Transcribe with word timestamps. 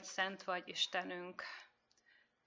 Vagy, 0.00 0.08
szent 0.08 0.42
vagy, 0.42 0.68
Istenünk, 0.68 1.42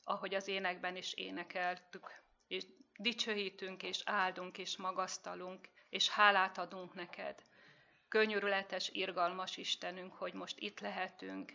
ahogy 0.04 0.34
az 0.34 0.48
énekben 0.48 0.96
is 0.96 1.14
énekeltük, 1.14 2.23
és 2.48 2.64
dicsőítünk, 2.98 3.84
és 3.84 4.02
áldunk, 4.06 4.58
és 4.58 4.78
magasztalunk, 4.78 5.68
és 5.90 6.09
hálát 6.09 6.58
adunk 6.58 6.94
neked. 6.94 7.44
Könyörületes, 8.08 8.90
irgalmas 8.90 9.58
Istenünk, 9.58 10.14
hogy 10.14 10.34
most 10.34 10.59
itt 10.59 10.80
lehetünk, 10.80 11.52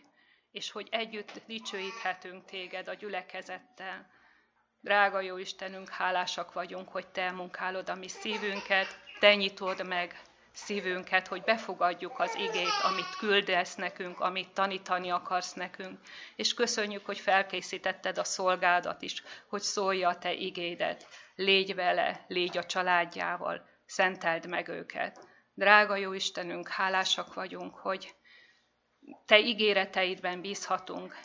és 0.51 0.71
hogy 0.71 0.87
együtt 0.91 1.41
dicsőíthetünk 1.45 2.45
téged 2.45 2.87
a 2.87 2.93
gyülekezettel. 2.93 4.11
Drága 4.79 5.21
jó 5.21 5.37
Istenünk, 5.37 5.89
hálásak 5.89 6.53
vagyunk, 6.53 6.89
hogy 6.89 7.07
te 7.07 7.31
munkálod 7.31 7.89
a 7.89 7.95
mi 7.95 8.07
szívünket, 8.07 8.99
te 9.19 9.35
nyitod 9.35 9.87
meg 9.87 10.21
szívünket, 10.65 11.27
hogy 11.27 11.41
befogadjuk 11.41 12.19
az 12.19 12.35
igét, 12.35 12.81
amit 12.83 13.15
küldesz 13.17 13.75
nekünk, 13.75 14.19
amit 14.19 14.53
tanítani 14.53 15.09
akarsz 15.09 15.53
nekünk. 15.53 15.99
És 16.35 16.53
köszönjük, 16.53 17.05
hogy 17.05 17.19
felkészítetted 17.19 18.17
a 18.17 18.23
szolgádat 18.23 19.01
is, 19.01 19.23
hogy 19.49 19.61
szólja 19.61 20.09
a 20.09 20.17
te 20.17 20.33
igédet. 20.33 21.07
Légy 21.35 21.75
vele, 21.75 22.25
légy 22.27 22.57
a 22.57 22.63
családjával, 22.63 23.67
szenteld 23.85 24.47
meg 24.47 24.67
őket. 24.67 25.27
Drága 25.53 25.95
jó 25.95 26.13
Istenünk, 26.13 26.67
hálásak 26.67 27.33
vagyunk, 27.33 27.75
hogy 27.75 28.15
te 29.25 29.39
ígéreteidben 29.39 30.41
bízhatunk. 30.41 31.19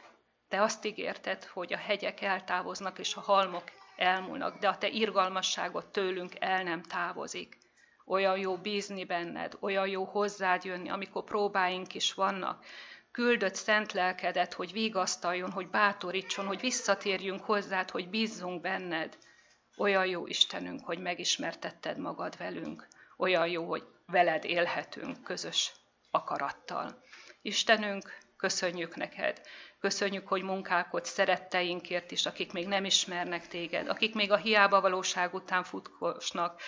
Te 0.49 0.63
azt 0.63 0.85
ígérted, 0.85 1.45
hogy 1.45 1.73
a 1.73 1.79
hegyek 1.79 2.21
eltávoznak 2.21 2.99
és 2.99 3.15
a 3.15 3.21
halmok 3.21 3.71
elmúlnak, 3.97 4.59
de 4.59 4.69
a 4.69 4.79
te 4.79 4.89
irgalmasságot 4.89 5.87
tőlünk 5.87 6.33
el 6.39 6.63
nem 6.63 6.83
távozik. 6.83 7.64
Olyan 8.07 8.39
jó 8.39 8.57
bízni 8.57 9.05
benned, 9.05 9.57
olyan 9.61 9.89
jó 9.89 10.05
hozzád 10.05 10.65
jönni, 10.65 10.89
amikor 10.89 11.25
próbáink 11.25 11.95
is 11.95 12.15
vannak. 12.15 12.65
Küldött 13.11 13.55
szent 13.55 13.93
lelkedet, 13.93 14.53
hogy 14.53 14.73
vigasztaljon, 14.73 15.51
hogy 15.51 15.69
bátorítson, 15.69 16.47
hogy 16.47 16.61
visszatérjünk 16.61 17.45
hozzád, 17.45 17.91
hogy 17.91 18.09
bízzunk 18.09 18.61
benned. 18.61 19.19
Olyan 19.77 20.07
jó 20.07 20.27
Istenünk, 20.27 20.85
hogy 20.85 20.99
megismertetted 20.99 21.99
magad 21.99 22.37
velünk. 22.37 22.89
Olyan 23.17 23.49
jó, 23.49 23.69
hogy 23.69 23.83
veled 24.07 24.45
élhetünk 24.45 25.23
közös 25.23 25.73
akarattal. 26.11 27.03
Istenünk, 27.43 28.19
köszönjük 28.37 28.97
neked. 28.97 29.41
Köszönjük, 29.85 30.29
hogy 30.29 30.43
munkálkodsz 30.43 31.11
szeretteinkért 31.11 32.11
is, 32.11 32.27
akik 32.27 32.53
még 32.53 32.67
nem 32.67 32.85
ismernek 32.85 33.49
téged, 33.49 33.89
akik 33.89 34.15
még 34.15 34.33
a 34.33 34.37
hiába 34.37 34.81
valóság 34.81 35.35
után 35.35 35.65
futkosnak, 35.65 36.61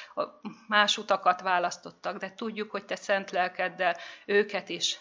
más 0.69 0.99
utakat 0.99 1.41
választottak, 1.41 2.17
de 2.19 2.35
tudjuk, 2.35 2.71
hogy 2.71 2.85
te 2.85 2.97
szent 2.97 3.31
lelkeddel 3.31 3.97
őket 4.27 4.69
is 4.69 5.01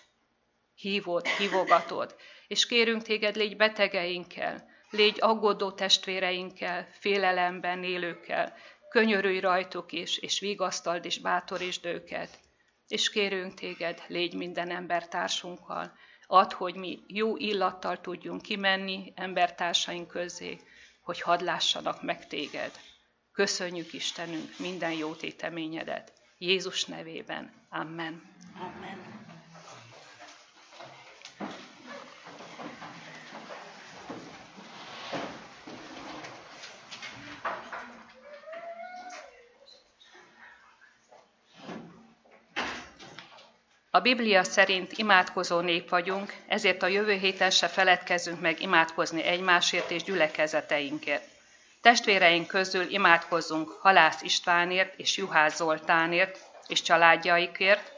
hívod, 0.75 1.27
hívogatod. 1.27 2.15
És 2.47 2.65
kérünk 2.65 3.01
téged, 3.01 3.35
légy 3.35 3.57
betegeinkkel, 3.57 4.69
légy 4.89 5.17
aggódó 5.19 5.71
testvéreinkkel, 5.71 6.87
félelemben 6.91 7.83
élőkkel, 7.83 8.53
könyörülj 8.89 9.39
rajtuk 9.39 9.91
is, 9.91 10.17
és 10.17 10.39
vigasztald 10.39 11.05
és 11.05 11.19
bátorítsd 11.19 11.85
őket. 11.85 12.39
És 12.87 13.09
kérünk 13.09 13.53
téged, 13.53 14.03
légy 14.07 14.33
minden 14.33 14.69
embertársunkkal, 14.69 15.97
Add, 16.27 16.53
hogy 16.53 16.75
mi 16.75 16.99
jó 17.07 17.37
illattal 17.37 18.01
tudjunk 18.01 18.41
kimenni 18.41 19.13
embertársaink 19.15 20.07
közé, 20.07 20.59
hogy 21.01 21.21
hadd 21.21 21.43
lássanak 21.43 22.01
meg 22.01 22.27
téged. 22.27 22.71
Köszönjük 23.31 23.93
Istenünk 23.93 24.59
minden 24.59 24.91
jó 24.91 25.13
téteményedet. 25.13 26.13
Jézus 26.37 26.85
nevében. 26.85 27.53
Amen. 27.69 28.21
Amen. 28.59 29.24
A 43.95 43.99
Biblia 43.99 44.43
szerint 44.43 44.91
imádkozó 44.97 45.59
nép 45.59 45.89
vagyunk, 45.89 46.33
ezért 46.47 46.83
a 46.83 46.87
jövő 46.87 47.13
héten 47.13 47.49
se 47.49 47.67
feledkezzünk 47.67 48.41
meg 48.41 48.61
imádkozni 48.61 49.23
egymásért 49.23 49.91
és 49.91 50.03
gyülekezeteinkért. 50.03 51.23
Testvéreink 51.81 52.47
közül 52.47 52.89
imádkozzunk 52.89 53.69
Halász 53.69 54.21
Istvánért 54.21 54.99
és 54.99 55.17
Juhász 55.17 55.55
Zoltánért 55.55 56.39
és 56.67 56.81
családjaikért, 56.81 57.91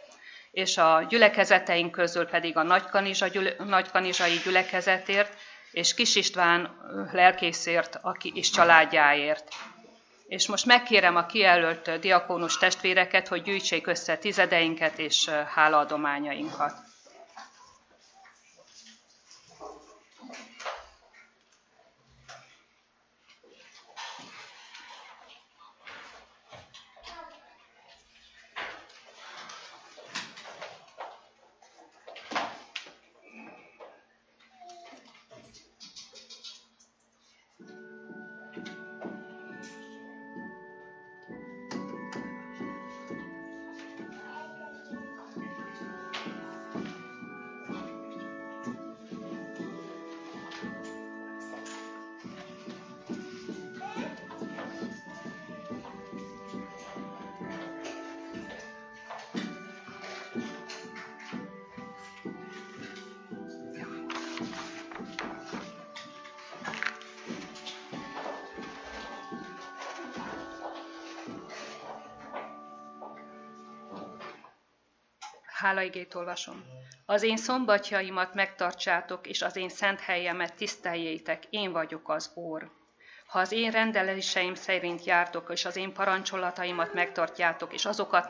és 0.52 0.78
a 0.78 1.06
gyülekezeteink 1.10 1.92
közül 1.92 2.26
pedig 2.26 2.58
a 2.58 2.64
Nagykanizsa, 2.64 3.28
Nagykanizsai 3.58 4.40
gyülekezetért, 4.44 5.34
és 5.72 5.94
Kis 5.94 6.16
István 6.16 6.78
lelkészért, 7.12 8.00
aki 8.02 8.32
is 8.36 8.50
családjáért. 8.50 9.48
És 10.28 10.48
most 10.48 10.66
megkérem 10.66 11.16
a 11.16 11.26
kijelölt 11.26 12.00
diakónus 12.00 12.58
testvéreket, 12.58 13.28
hogy 13.28 13.42
gyűjtsék 13.42 13.88
össze 13.88 14.18
tizedeinket 14.18 15.00
és 15.00 15.30
hálaadományainkat. 15.30 16.87
Hálaigét 75.78 76.16
olvasom. 76.16 76.64
Az 77.06 77.24
én 77.24 77.38
szombatjaimat 77.38 78.34
megtartsátok, 78.34 79.28
és 79.28 79.42
az 79.42 79.56
én 79.56 79.70
szent 79.70 80.00
helyemet 80.00 80.56
tiszteljétek, 80.56 81.44
én 81.50 81.72
vagyok 81.72 82.10
az 82.10 82.32
Ór. 82.36 82.72
Ha 83.28 83.40
az 83.40 83.52
én 83.52 83.72
rendeléseim 83.72 84.54
szerint 84.56 85.06
jártok, 85.06 85.50
és 85.52 85.66
az 85.66 85.76
én 85.76 85.94
parancsolataimat 85.94 86.94
megtartjátok, 86.94 87.74
és 87.74 87.86
azokat 87.86 88.30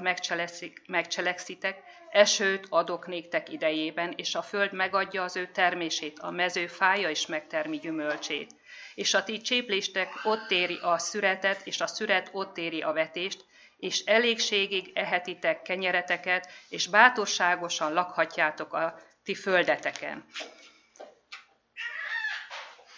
megcselekszitek, 0.88 1.84
esőt 2.10 2.66
adok 2.70 3.08
néktek 3.08 3.52
idejében, 3.52 4.14
és 4.16 4.36
a 4.36 4.42
föld 4.42 4.74
megadja 4.74 5.24
az 5.24 5.36
ő 5.36 5.50
termését, 5.54 6.20
a 6.20 6.32
mező 6.32 6.68
fája 6.68 7.10
is 7.10 7.26
megtermi 7.26 7.78
gyümölcsét. 7.78 8.56
És 8.96 9.14
a 9.14 9.24
ti 9.24 9.42
csépléstek 9.42 10.10
ott 10.24 10.52
éri 10.52 10.80
a 10.82 10.98
szüretet, 10.98 11.62
és 11.64 11.82
a 11.82 11.88
szüret 11.88 12.30
ott 12.32 12.58
éri 12.58 12.82
a 12.82 12.94
vetést, 12.94 13.46
és 13.78 14.00
elégségig 14.00 14.92
ehetitek 14.94 15.62
kenyereteket, 15.62 16.50
és 16.70 16.88
bátorságosan 16.88 17.94
lakhatjátok 17.94 18.74
a 18.74 19.00
ti 19.24 19.36
földeteken. 19.36 20.26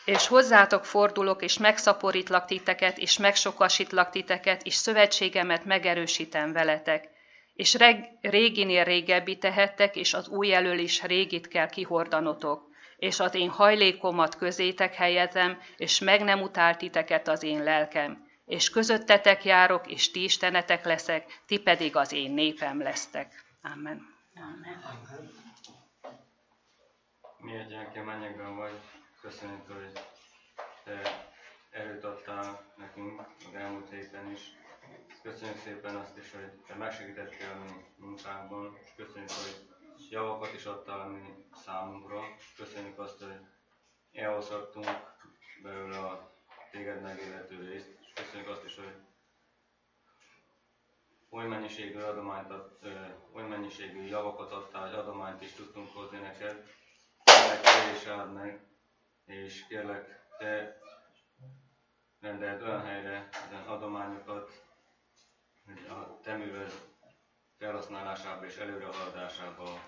És 0.05 0.27
hozzátok 0.27 0.85
fordulok, 0.85 1.43
és 1.43 1.57
megszaporítlak 1.57 2.45
titeket, 2.45 2.97
és 2.97 3.17
megsokasítlak 3.17 4.09
titeket, 4.09 4.61
és 4.63 4.73
szövetségemet 4.73 5.65
megerősítem 5.65 6.53
veletek. 6.53 7.09
És 7.53 7.73
reg, 7.73 8.09
réginél 8.21 8.83
régebbi 8.83 9.37
tehettek, 9.37 9.95
és 9.95 10.13
az 10.13 10.27
új 10.27 10.53
elől 10.53 10.77
is 10.77 11.03
régit 11.03 11.47
kell 11.47 11.69
kihordanotok. 11.69 12.67
És 12.97 13.19
az 13.19 13.35
én 13.35 13.49
hajlékomat 13.49 14.35
közétek 14.35 14.93
helyezem, 14.93 15.61
és 15.77 15.99
meg 15.99 16.23
nem 16.23 16.41
utált 16.41 16.77
titeket 16.77 17.27
az 17.27 17.43
én 17.43 17.63
lelkem 17.63 18.28
és 18.49 18.69
közöttetek 18.69 19.43
járok, 19.45 19.91
és 19.91 20.11
ti 20.11 20.23
istenetek 20.23 20.85
leszek, 20.85 21.41
ti 21.45 21.59
pedig 21.59 21.95
az 21.95 22.11
én 22.11 22.31
népem 22.31 22.81
lesztek. 22.81 23.43
Amen. 23.61 24.15
Amen. 24.35 25.31
Miért 27.37 27.69
gyereke 27.69 28.03
mennyekben 28.03 28.55
vagy, 28.55 28.79
köszönjük, 29.21 29.67
hogy 29.67 29.91
te 30.83 31.01
erőt 31.69 32.03
adtál 32.03 32.73
nekünk 32.77 33.19
az 33.19 33.53
elmúlt 33.55 33.89
héten 33.89 34.31
is. 34.31 34.41
Köszönjük 35.21 35.57
szépen 35.57 35.95
azt 35.95 36.17
is, 36.17 36.31
hogy 36.31 36.49
te 36.67 36.75
megsegítettél 36.75 37.49
a 37.49 37.63
mi 37.63 37.85
munkánkban, 37.97 38.77
és 38.83 38.89
köszönjük, 38.95 39.29
hogy 39.31 39.67
javakat 40.09 40.53
is 40.53 40.65
adtál 40.65 41.07
mi 41.07 41.21
számunkra. 41.65 42.21
Köszönjük 42.57 42.99
azt, 42.99 43.19
hogy 43.19 43.39
elhozhattunk 44.11 44.89
belőle 45.63 45.97
a 45.97 46.31
téged 46.71 47.01
megélhető 47.01 47.69
részt, 47.69 47.98
és 48.19 48.25
köszönjük 48.25 48.49
azt 48.49 48.65
is, 48.65 48.75
hogy 48.75 48.93
oly 51.29 51.45
mennyiségű 51.47 51.99
adományt 51.99 52.49
ad, 52.51 52.77
oly 53.33 53.43
mennyiségű 53.43 54.01
javakat 54.07 54.51
adtál, 54.51 54.87
hogy 54.89 54.97
adományt 54.99 55.41
is 55.41 55.51
tudtunk 55.51 55.93
hozni 55.93 56.17
neked. 56.19 56.67
Kérlek, 57.23 57.61
te 57.61 57.91
is 57.95 58.05
áld 58.05 58.33
meg, 58.33 58.67
és 59.25 59.65
kérlek, 59.67 60.19
te 60.37 60.79
rendeld 62.19 62.61
olyan 62.61 62.85
helyre 62.85 63.29
ezen 63.47 63.67
adományokat, 63.67 64.63
hogy 65.65 65.87
a 65.87 66.19
te 66.21 66.35
műved 66.35 66.71
felhasználásába 67.57 68.45
és 68.45 68.55
előrehaladásába 68.57 69.83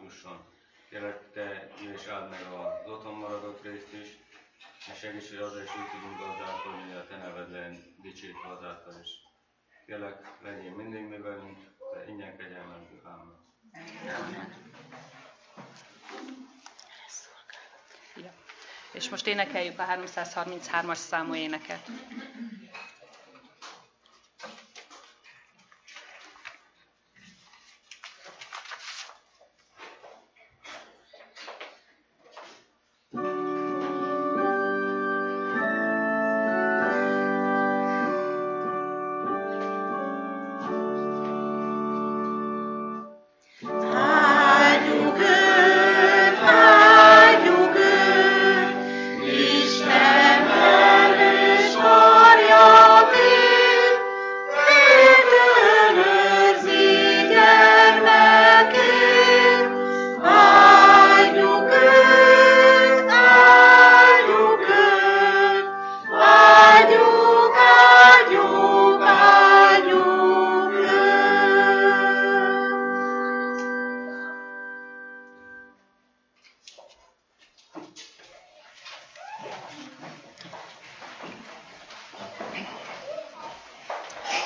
jusson. 0.00 0.44
Kérlek, 0.88 1.30
te 1.32 1.68
is 1.94 2.06
áld 2.06 2.30
meg 2.30 2.42
az 2.52 2.90
otthon 2.90 3.14
maradott 3.14 3.62
részt 3.62 3.92
is, 3.92 4.23
és 4.92 4.98
segíts, 4.98 5.28
hogy 5.28 5.38
azzal 5.38 5.62
is 5.62 5.76
úgy 5.76 5.90
tudunk 5.90 6.18
gazdálkodni, 6.18 6.82
hogy 6.82 6.96
a 6.96 7.06
te 7.06 7.16
neved 7.16 7.50
legyen 7.50 7.94
dicsértve 8.02 8.48
azáltal 8.48 9.00
is. 9.02 9.10
Kérlek, 9.86 10.38
legyél 10.42 10.70
mindig 10.74 11.02
mi 11.08 11.16
velünk, 11.18 11.58
te 11.92 12.04
ingyen 12.10 12.36
kegyelmezünk. 12.36 13.04
Amen. 13.04 13.42
Ja. 18.16 18.32
És 18.92 19.08
most 19.08 19.26
énekeljük 19.26 19.78
a 19.78 19.84
333-as 19.84 20.94
számú 20.94 21.34
éneket. 21.34 21.88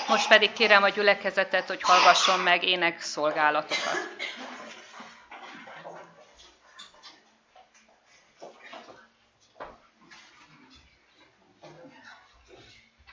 Most 0.09 0.29
pedig 0.29 0.53
kérem 0.53 0.83
a 0.83 0.89
gyülekezetet, 0.89 1.67
hogy 1.67 1.83
hallgasson 1.83 2.41
meg 2.41 2.63
ének 2.65 3.01
szolgálatokat. 3.01 4.17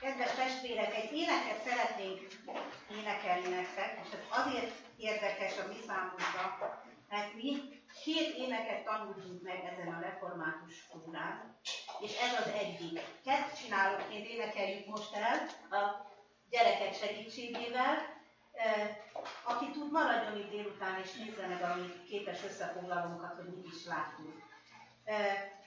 Kedves 0.00 0.30
testvérek, 0.34 0.94
egy 0.96 1.12
éneket 1.12 1.62
szeretnénk 1.66 2.20
énekelni 3.00 3.48
nektek, 3.48 3.98
és 4.04 4.12
ez 4.12 4.44
azért 4.44 4.72
érdekes 4.96 5.52
a 5.58 5.66
mi 5.68 5.76
számunkra, 5.86 6.82
mert 7.08 7.34
mi 7.34 7.62
két 8.04 8.36
éneket 8.36 8.84
tanultunk 8.84 9.42
meg 9.42 9.64
ezen 9.72 9.94
a 9.94 10.00
református 10.00 10.74
skólán, 10.74 11.56
és 12.00 12.12
ez 12.20 12.32
az 12.40 12.50
egyik. 12.52 13.00
Kezd 13.24 13.62
csinálóként 13.62 14.26
énekeljük 14.28 14.86
most 14.86 15.14
el 15.14 15.48
a 15.80 16.06
gyerekek 16.50 16.94
segítségével. 16.94 18.14
Aki 19.44 19.70
tud, 19.70 19.92
maradjon 19.92 20.36
itt 20.36 20.50
délután, 20.50 21.00
és 21.04 21.12
nézze 21.12 21.46
meg 21.46 21.62
a 21.62 21.74
mi 21.76 22.04
összefoglalónkat, 22.86 23.34
hogy 23.36 23.54
mit 23.56 23.66
is 23.74 23.86
láttunk. 23.86 24.34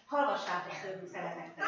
Hallgassátok 0.06 0.74
tőlünk 0.82 1.08
szeretettel! 1.08 1.66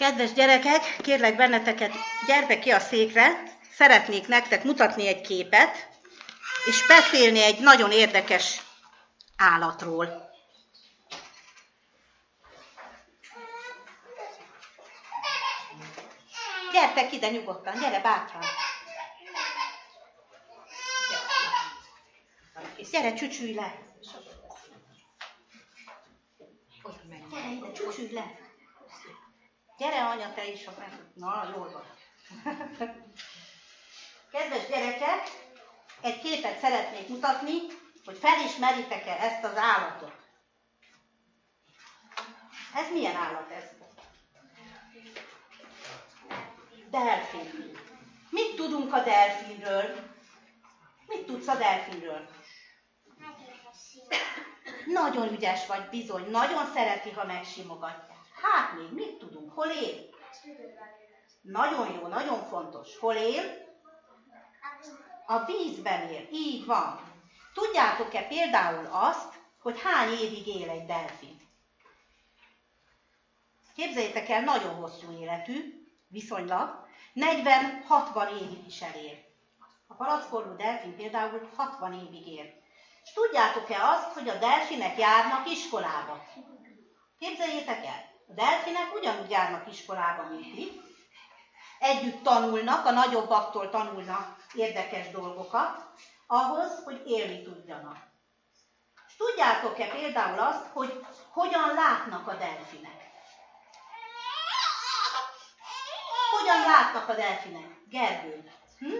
Kedves 0.00 0.32
gyerekek, 0.32 0.96
kérlek 1.02 1.36
benneteket, 1.36 1.92
gyertek 2.26 2.60
ki 2.60 2.70
a 2.70 2.78
székre, 2.78 3.42
szeretnék 3.74 4.26
nektek 4.28 4.64
mutatni 4.64 5.06
egy 5.06 5.20
képet, 5.20 5.88
és 6.64 6.86
beszélni 6.86 7.42
egy 7.42 7.60
nagyon 7.60 7.90
érdekes 7.90 8.62
állatról. 9.36 10.30
Gyertek 16.72 17.12
ide 17.12 17.30
nyugodtan, 17.30 17.80
gyere 17.80 18.00
bátran. 18.00 18.42
Gyere, 22.90 23.14
csücsülj 23.14 23.54
le. 23.54 23.74
Gyere 27.30 27.50
ide, 27.50 27.72
csücsülj 27.72 28.12
le. 28.12 28.48
Gyere, 29.80 30.04
anya, 30.20 30.34
te 30.34 30.44
is. 30.46 30.68
Na, 31.14 31.50
jól 31.56 31.70
van. 31.70 31.84
Kedves 34.30 34.66
gyerekek, 34.68 35.28
egy 36.00 36.20
képet 36.20 36.58
szeretnék 36.58 37.08
mutatni, 37.08 37.58
hogy 38.04 38.18
felismeritek-e 38.18 39.16
ezt 39.20 39.44
az 39.44 39.56
állatot. 39.56 40.12
Ez 42.74 42.90
milyen 42.92 43.16
állat 43.16 43.50
ez? 43.50 43.64
Delfin. 46.90 47.78
Mit 48.30 48.56
tudunk 48.56 48.92
a 48.92 49.02
delfinről? 49.02 50.10
Mit 51.06 51.26
tudsz 51.26 51.46
a 51.48 51.54
delfinről? 51.54 52.28
Nagyon 54.86 55.32
ügyes 55.32 55.66
vagy, 55.66 55.88
bizony. 55.88 56.30
Nagyon 56.30 56.66
szereti, 56.74 57.10
ha 57.10 57.24
megsimogatják. 57.24 58.19
Hát 58.42 58.72
még 58.72 58.92
mit 58.92 59.18
tudunk? 59.18 59.52
Hol 59.52 59.68
él? 59.68 60.08
Nagyon 61.40 61.92
jó, 61.92 62.06
nagyon 62.06 62.42
fontos. 62.42 62.98
Hol 62.98 63.14
él? 63.14 63.68
A 65.26 65.44
vízben 65.44 66.08
él. 66.08 66.28
Így 66.32 66.66
van. 66.66 67.00
Tudjátok-e 67.54 68.22
például 68.22 68.88
azt, 68.90 69.34
hogy 69.60 69.80
hány 69.80 70.12
évig 70.12 70.46
él 70.46 70.68
egy 70.68 70.86
delfin? 70.86 71.40
Képzeljétek 73.74 74.28
el, 74.28 74.40
nagyon 74.42 74.74
hosszú 74.74 75.12
életű, 75.20 75.86
viszonylag, 76.08 76.88
40-60 77.14 78.42
évig 78.42 78.66
is 78.66 78.82
elér. 78.82 79.24
A 79.86 79.94
palackorú 79.94 80.56
delfin 80.56 80.96
például 80.96 81.50
60 81.56 81.92
évig 81.92 82.26
él. 82.26 82.58
És 83.02 83.12
tudjátok-e 83.12 83.88
azt, 83.88 84.12
hogy 84.12 84.28
a 84.28 84.38
delfinek 84.38 84.98
járnak 84.98 85.48
iskolába? 85.48 86.24
Képzeljétek 87.18 87.86
el, 87.86 88.09
a 88.30 88.34
delfinek 88.34 88.94
ugyanúgy 88.94 89.30
járnak 89.30 89.66
iskolába, 89.72 90.22
mint 90.22 90.54
ti. 90.54 90.80
Együtt 91.78 92.22
tanulnak, 92.22 92.86
a 92.86 92.90
nagyobbaktól 92.90 93.70
tanulnak 93.70 94.36
érdekes 94.54 95.10
dolgokat, 95.10 95.86
ahhoz, 96.26 96.84
hogy 96.84 97.02
élni 97.06 97.42
tudjanak. 97.42 97.96
És 99.08 99.16
tudjátok-e 99.16 99.88
például 99.88 100.38
azt, 100.38 100.66
hogy 100.72 101.06
hogyan 101.30 101.74
látnak 101.74 102.28
a 102.28 102.34
delfinek? 102.34 103.08
Hogyan 106.30 106.60
látnak 106.60 107.08
a 107.08 107.14
delfinek? 107.14 107.76
Gergő. 107.88 108.50
Hm? 108.78 108.94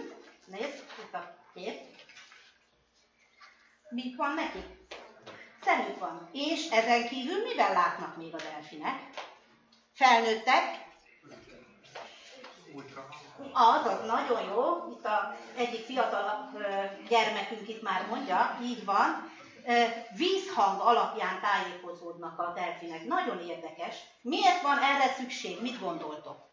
Nézd, 0.45 0.83
itt 0.99 1.13
a 1.13 1.35
kép. 1.53 1.79
Mit 3.89 4.15
van 4.15 4.33
nekik? 4.33 4.99
Szemük 5.63 5.99
van. 5.99 6.29
És 6.31 6.69
ezen 6.69 7.07
kívül 7.07 7.41
mivel 7.41 7.73
látnak 7.73 8.17
még 8.17 8.33
a 8.33 8.37
delfinek? 8.37 8.99
Felnőttek? 9.93 10.89
Az, 13.53 13.85
az 13.85 14.05
nagyon 14.05 14.41
jó. 14.43 14.91
Itt 14.91 15.05
a 15.05 15.35
egyik 15.55 15.85
fiatal 15.85 16.51
gyermekünk 17.07 17.67
itt 17.67 17.81
már 17.81 18.07
mondja, 18.07 18.57
így 18.63 18.85
van. 18.85 19.31
Vízhang 20.15 20.81
alapján 20.81 21.39
tájékozódnak 21.41 22.39
a 22.39 22.53
delfinek. 22.55 23.05
Nagyon 23.05 23.39
érdekes. 23.49 23.95
Miért 24.21 24.61
van 24.61 24.77
erre 24.77 25.13
szükség? 25.17 25.61
Mit 25.61 25.79
gondoltok? 25.79 26.49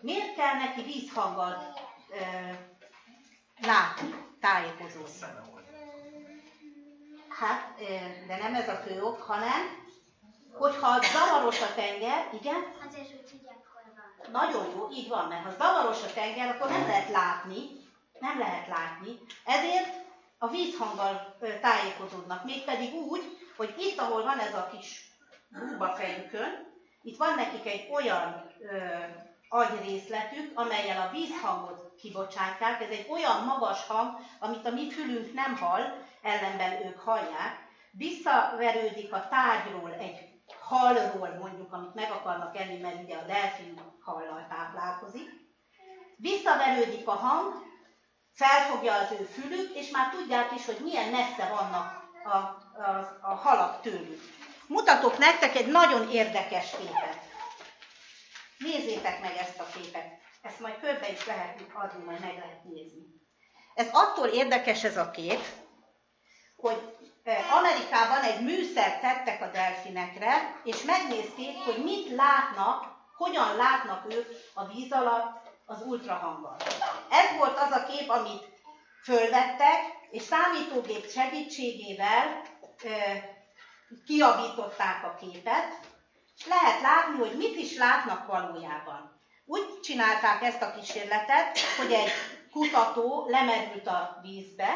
Miért 0.00 0.34
kell 0.34 0.54
neki 0.54 0.82
vízhanggal 0.82 1.74
látni, 3.60 4.14
tájékozódni? 4.40 5.49
Hát, 7.40 7.74
de 8.26 8.36
nem 8.36 8.54
ez 8.54 8.68
a 8.68 8.74
fő 8.74 9.02
ok, 9.02 9.22
hanem, 9.22 9.60
hogyha 10.52 11.00
zavaros 11.02 11.60
a 11.60 11.74
tenger, 11.74 12.28
igen? 12.40 12.72
Azért, 12.88 13.10
hogy 13.10 13.24
tudják, 13.30 13.56
hol 13.72 13.82
van. 13.94 14.30
Nagyon 14.30 14.70
jó, 14.76 14.88
így 14.90 15.08
van, 15.08 15.28
mert 15.28 15.44
ha 15.44 15.50
zavaros 15.50 16.02
a 16.02 16.12
tenger, 16.12 16.48
akkor 16.48 16.70
nem 16.70 16.86
lehet 16.86 17.10
látni, 17.10 17.58
nem 18.18 18.38
lehet 18.38 18.66
látni, 18.66 19.18
ezért 19.44 19.94
a 20.38 20.48
vízhanggal 20.48 21.36
tájékozódnak, 21.60 22.44
mégpedig 22.44 22.94
úgy, 22.94 23.38
hogy 23.56 23.74
itt, 23.78 23.98
ahol 23.98 24.22
van 24.22 24.38
ez 24.38 24.54
a 24.54 24.68
kis 24.72 25.10
búba 25.48 25.88
fejükön, 25.88 26.68
itt 27.02 27.16
van 27.16 27.34
nekik 27.34 27.66
egy 27.66 27.88
olyan 27.92 28.50
ö, 28.60 28.76
agyrészletük, 29.48 30.58
amelyel 30.58 31.06
a 31.06 31.10
vízhangot 31.10 31.92
kibocsátják. 32.00 32.82
Ez 32.82 32.90
egy 32.90 33.06
olyan 33.10 33.44
magas 33.44 33.86
hang, 33.86 34.18
amit 34.38 34.66
a 34.66 34.70
mi 34.70 34.90
fülünk 34.90 35.34
nem 35.34 35.56
hall, 35.56 36.08
ellenben 36.22 36.86
ők 36.86 37.00
hallják. 37.00 37.68
Visszaverődik 37.90 39.12
a 39.12 39.28
tárgyról 39.28 39.92
egy 39.92 40.28
halról 40.60 41.36
mondjuk, 41.40 41.72
amit 41.72 41.94
meg 41.94 42.10
akarnak 42.10 42.56
enni, 42.56 42.80
mert 42.80 43.02
ugye 43.02 43.16
a 43.16 43.24
delfin 43.26 43.80
hallal 44.00 44.46
táplálkozik. 44.48 45.30
Visszaverődik 46.16 47.08
a 47.08 47.12
hang, 47.12 47.52
felfogja 48.32 48.94
az 48.94 49.10
ő 49.20 49.24
fülük, 49.24 49.74
és 49.74 49.90
már 49.90 50.10
tudják 50.10 50.52
is, 50.52 50.64
hogy 50.64 50.78
milyen 50.82 51.08
messze 51.08 51.48
vannak 51.48 52.08
a, 52.24 52.36
a, 52.82 53.18
a 53.20 53.34
halak 53.34 53.80
tőlük. 53.80 54.20
Mutatok 54.66 55.18
nektek 55.18 55.54
egy 55.56 55.66
nagyon 55.66 56.10
érdekes 56.10 56.70
képet. 56.70 57.18
Nézzétek 58.58 59.20
meg 59.20 59.36
ezt 59.36 59.60
a 59.60 59.66
képet. 59.74 60.18
Ezt 60.42 60.60
majd 60.60 60.80
körbe 60.80 61.10
is 61.10 61.26
lehet 61.26 61.60
adni, 61.72 62.04
majd 62.04 62.20
meg 62.20 62.34
lehet 62.34 62.64
nézni. 62.64 63.02
Ez 63.74 63.88
attól 63.92 64.26
érdekes 64.26 64.84
ez 64.84 64.96
a 64.96 65.10
kép, 65.10 65.40
hogy 66.60 66.98
Amerikában 67.50 68.22
egy 68.22 68.40
műszert 68.40 69.00
tettek 69.00 69.42
a 69.42 69.50
delfinekre, 69.50 70.60
és 70.64 70.82
megnézték, 70.82 71.56
hogy 71.64 71.84
mit 71.84 72.08
látnak, 72.16 72.84
hogyan 73.16 73.56
látnak 73.56 74.14
ők 74.14 74.28
a 74.54 74.66
víz 74.66 74.92
alatt 74.92 75.48
az 75.66 75.82
ultrahanggal. 75.86 76.56
Ez 77.10 77.36
volt 77.38 77.58
az 77.58 77.70
a 77.70 77.84
kép, 77.84 78.08
amit 78.08 78.48
fölvettek, 79.02 79.80
és 80.10 80.22
számítógép 80.22 81.10
segítségével 81.10 82.42
kiavították 84.06 85.04
a 85.04 85.14
képet, 85.20 85.78
és 86.36 86.46
lehet 86.46 86.80
látni, 86.80 87.18
hogy 87.18 87.36
mit 87.36 87.56
is 87.56 87.76
látnak 87.76 88.26
valójában. 88.26 89.20
Úgy 89.44 89.80
csinálták 89.80 90.42
ezt 90.42 90.62
a 90.62 90.72
kísérletet, 90.72 91.58
hogy 91.78 91.92
egy 91.92 92.10
kutató 92.50 93.26
lemerült 93.28 93.86
a 93.86 94.18
vízbe, 94.22 94.68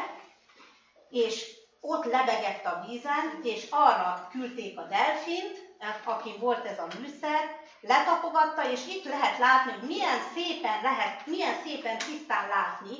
és 1.09 1.63
ott 1.87 2.05
lebegett 2.05 2.65
a 2.65 2.83
vízen, 2.87 3.39
és 3.43 3.67
arra 3.69 4.27
küldték 4.31 4.79
a 4.79 4.83
delfint, 4.83 5.63
aki 6.03 6.37
volt 6.39 6.65
ez 6.65 6.79
a 6.79 6.87
műszer, 6.99 7.41
letapogatta, 7.81 8.69
és 8.71 8.87
itt 8.87 9.05
lehet 9.05 9.37
látni, 9.37 9.71
hogy 9.71 9.87
milyen 9.87 10.19
szépen 10.33 10.81
lehet, 10.81 11.25
milyen 11.25 11.55
szépen 11.63 11.97
tisztán 11.97 12.47
látni 12.47 12.95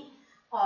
a, 0.50 0.66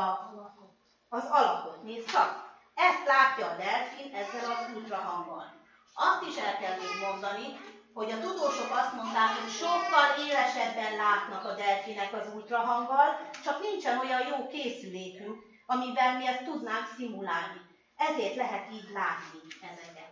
az 1.09 1.23
alapot. 1.29 1.83
Nézd 1.83 2.11
csak! 2.11 2.47
Ezt 2.75 3.05
látja 3.05 3.45
a 3.47 3.55
delfin 3.55 4.13
ezzel 4.13 4.51
az 4.51 4.75
ultrahanggal. 4.75 5.53
Azt 5.93 6.27
is 6.29 6.38
el 6.38 6.57
kell 6.57 6.75
még 6.77 7.09
mondani, 7.09 7.59
hogy 7.93 8.11
a 8.11 8.19
tudósok 8.19 8.71
azt 8.71 8.93
mondták, 8.93 9.29
hogy 9.39 9.51
sokkal 9.51 10.07
élesebben 10.27 10.95
látnak 10.95 11.45
a 11.45 11.53
delfinek 11.53 12.13
az 12.13 12.33
ultrahanggal, 12.33 13.29
csak 13.43 13.61
nincsen 13.61 13.99
olyan 13.99 14.27
jó 14.27 14.47
készülékünk, 14.47 15.43
amivel 15.65 16.17
mi 16.17 16.27
ezt 16.27 16.43
tudnánk 16.43 16.88
szimulálni. 16.97 17.68
Ezért 17.99 18.35
lehet 18.35 18.71
így 18.71 18.89
látni 18.93 19.39
ezeket. 19.61 20.11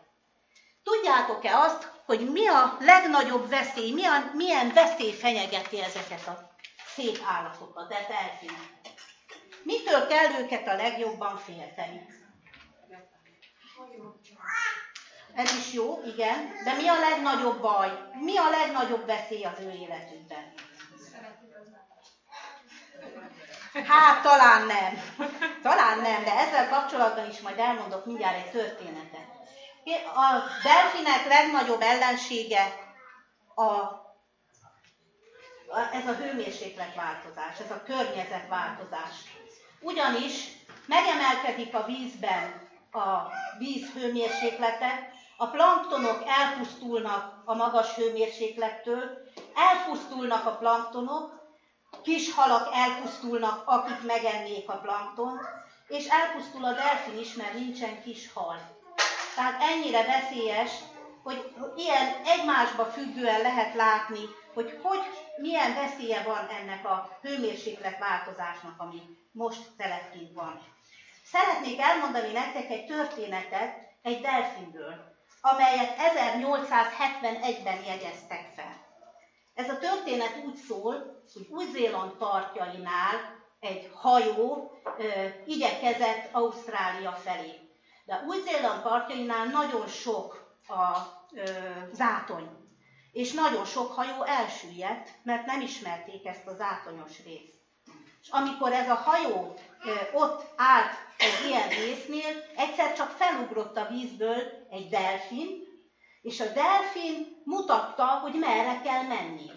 Tudjátok-e 0.84 1.58
azt, 1.58 1.92
hogy 2.06 2.32
mi 2.32 2.48
a 2.48 2.78
legnagyobb 2.80 3.50
veszély, 3.50 3.92
mi 3.92 4.02
milyen 4.34 4.74
veszély 4.74 5.12
fenyegeti 5.12 5.82
ezeket 5.82 6.28
a 6.28 6.56
szép 6.96 7.20
állatokat, 7.26 7.90
de 7.90 8.06
delfineket? 8.10 9.00
Mitől 9.64 10.08
kell 10.08 10.42
őket 10.42 10.68
a 10.68 10.76
legjobban 10.76 11.38
félteni? 11.38 12.06
Ez 15.34 15.52
is 15.52 15.74
jó, 15.74 16.02
igen. 16.06 16.52
De 16.64 16.74
mi 16.74 16.88
a 16.88 17.00
legnagyobb 17.00 17.62
baj? 17.62 17.90
Mi 18.14 18.38
a 18.38 18.50
legnagyobb 18.50 19.06
veszély 19.06 19.44
az 19.44 19.60
ő 19.60 19.72
életükben? 19.72 20.54
Hát 23.86 24.22
talán 24.22 24.66
nem. 24.66 25.02
Talán 25.62 26.00
nem, 26.00 26.24
de 26.24 26.34
ezzel 26.38 26.70
kapcsolatban 26.70 27.30
is 27.30 27.40
majd 27.40 27.60
elmondok 27.60 28.06
mindjárt 28.06 28.36
egy 28.36 28.52
történetet. 28.52 29.26
A 30.16 30.44
delfinek 30.64 31.28
legnagyobb 31.28 31.82
ellensége 31.82 32.74
a 33.56 34.06
ez 35.92 36.08
a 36.08 36.14
hőmérsékletváltozás, 36.14 37.60
ez 37.60 37.72
a 37.72 37.84
környezetváltozás. 37.84 39.16
Ugyanis 39.80 40.48
megemelkedik 40.86 41.76
a 41.76 41.86
vízben 41.86 42.68
a 42.92 43.32
víz 43.58 43.92
hőmérséklete, 43.94 45.10
a 45.38 45.48
planktonok 45.48 46.24
elpusztulnak 46.28 47.42
a 47.46 47.56
magas 47.56 47.96
hőmérséklettől, 47.96 49.18
elpusztulnak 49.56 50.46
a 50.46 50.58
planktonok, 50.58 51.37
kis 52.08 52.34
halak 52.34 52.70
elpusztulnak, 52.74 53.62
akik 53.66 54.02
megennék 54.06 54.70
a 54.70 54.78
planktont, 54.78 55.42
és 55.88 56.06
elpusztul 56.08 56.66
a 56.66 56.74
delfin 56.74 57.18
is, 57.20 57.34
mert 57.34 57.54
nincsen 57.54 58.02
kis 58.04 58.34
hal. 58.34 58.56
Tehát 59.36 59.62
ennyire 59.62 60.04
veszélyes, 60.06 60.72
hogy 61.24 61.54
ilyen 61.76 62.08
egymásba 62.26 62.86
függően 62.86 63.42
lehet 63.42 63.74
látni, 63.74 64.20
hogy, 64.54 64.80
hogy 64.84 65.00
milyen 65.38 65.74
veszélye 65.74 66.22
van 66.22 66.48
ennek 66.60 66.86
a 66.86 67.18
hőmérséklet 67.22 68.00
változásnak, 68.00 68.74
ami 68.78 69.02
most 69.32 69.62
telettünk 69.78 70.34
van. 70.34 70.62
Szeretnék 71.24 71.80
elmondani 71.82 72.32
nektek 72.32 72.70
egy 72.70 72.86
történetet 72.86 73.76
egy 74.02 74.22
delfinről, 74.22 75.16
amelyet 75.42 75.96
1871-ben 75.98 77.84
jegyeztek 77.86 78.52
fel. 78.56 78.67
Ez 79.58 79.70
a 79.70 79.78
történet 79.80 80.44
úgy 80.46 80.56
szól, 80.56 81.22
hogy 81.34 81.48
Új-Zéland 81.50 82.12
partjainál 82.12 83.36
egy 83.60 83.92
hajó 83.94 84.72
ö, 84.98 85.26
igyekezett 85.46 86.30
Ausztrália 86.32 87.12
felé. 87.12 87.52
De 88.06 88.24
Új-Zéland 88.28 88.82
partjainál 88.82 89.46
nagyon 89.46 89.88
sok 89.88 90.56
a 90.68 90.98
ö, 91.36 91.44
zátony, 91.94 92.50
és 93.12 93.32
nagyon 93.32 93.66
sok 93.66 93.92
hajó 93.92 94.24
elsüllyedt, 94.24 95.10
mert 95.24 95.46
nem 95.46 95.62
ismerték 95.62 96.26
ezt 96.26 96.48
a 96.48 96.56
zátonyos 96.56 97.24
részt. 97.24 97.56
És 98.22 98.30
amikor 98.30 98.72
ez 98.72 98.90
a 98.90 98.96
hajó 98.96 99.54
ö, 99.86 100.18
ott 100.18 100.46
állt 100.56 100.94
egy 101.18 101.48
ilyen 101.48 101.70
résznél, 101.70 102.44
egyszer 102.56 102.94
csak 102.94 103.10
felugrott 103.10 103.78
a 103.78 103.88
vízből 103.90 104.68
egy 104.70 104.90
delfin, 104.90 105.67
és 106.28 106.40
a 106.40 106.46
delfin 106.54 107.42
mutatta, 107.44 108.06
hogy 108.06 108.34
merre 108.34 108.82
kell 108.84 109.04
menni. 109.04 109.52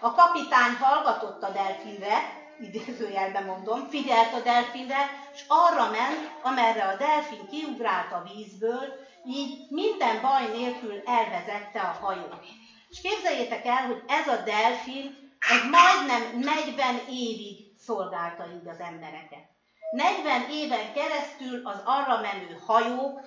A 0.00 0.14
kapitány 0.14 0.74
hallgatott 0.80 1.42
a 1.42 1.50
delfinre, 1.50 2.16
idézőjelben 2.60 3.44
mondom, 3.44 3.88
figyelt 3.88 4.34
a 4.34 4.40
delfinre, 4.40 5.10
és 5.34 5.44
arra 5.48 5.90
ment, 5.90 6.30
amerre 6.42 6.84
a 6.84 6.96
delfin 6.96 7.46
kiugrált 7.50 8.12
a 8.12 8.22
vízből, 8.32 8.84
így 9.26 9.66
minden 9.68 10.20
baj 10.20 10.48
nélkül 10.56 11.02
elvezette 11.04 11.80
a 11.80 11.96
hajót. 12.00 12.44
És 12.88 13.00
képzeljétek 13.00 13.66
el, 13.66 13.86
hogy 13.86 14.02
ez 14.08 14.28
a 14.28 14.42
delfin, 14.44 15.32
ez 15.38 15.62
majdnem 15.70 16.38
40 16.38 17.00
évig 17.08 17.56
szolgálta 17.78 18.44
így 18.46 18.68
az 18.68 18.80
embereket. 18.80 19.44
40 19.90 20.50
éven 20.50 20.92
keresztül 20.92 21.66
az 21.66 21.80
arra 21.84 22.20
menő 22.20 22.58
hajók, 22.66 23.20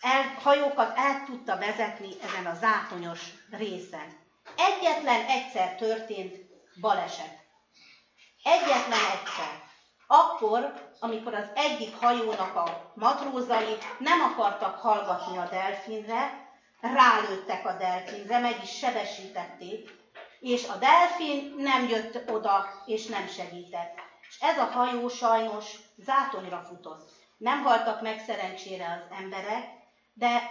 el, 0.00 0.34
hajókat 0.42 0.98
el 0.98 1.24
tudta 1.24 1.58
vezetni 1.58 2.08
ezen 2.22 2.46
a 2.46 2.54
zátonyos 2.54 3.20
részen. 3.50 4.24
Egyetlen 4.56 5.24
egyszer 5.24 5.74
történt 5.74 6.36
baleset. 6.80 7.44
Egyetlen 8.42 8.98
egyszer. 8.98 9.64
Akkor, 10.06 10.90
amikor 11.00 11.34
az 11.34 11.46
egyik 11.54 11.96
hajónak 11.96 12.56
a 12.56 12.92
matrózai 12.94 13.76
nem 13.98 14.20
akartak 14.20 14.78
hallgatni 14.78 15.36
a 15.38 15.48
delfinre, 15.48 16.48
rálőttek 16.80 17.66
a 17.66 17.72
delfinre, 17.72 18.38
meg 18.38 18.62
is 18.62 18.78
sebesítették, 18.78 19.90
és 20.40 20.68
a 20.68 20.76
delfin 20.76 21.54
nem 21.56 21.88
jött 21.88 22.30
oda, 22.30 22.82
és 22.86 23.06
nem 23.06 23.26
segített. 23.26 23.94
És 24.28 24.38
ez 24.40 24.58
a 24.58 24.64
hajó 24.64 25.08
sajnos 25.08 25.76
zátonyra 25.96 26.64
futott. 26.68 27.10
Nem 27.36 27.62
haltak 27.62 28.02
meg 28.02 28.22
szerencsére 28.26 29.04
az 29.04 29.16
emberek, 29.18 29.75
de 30.18 30.50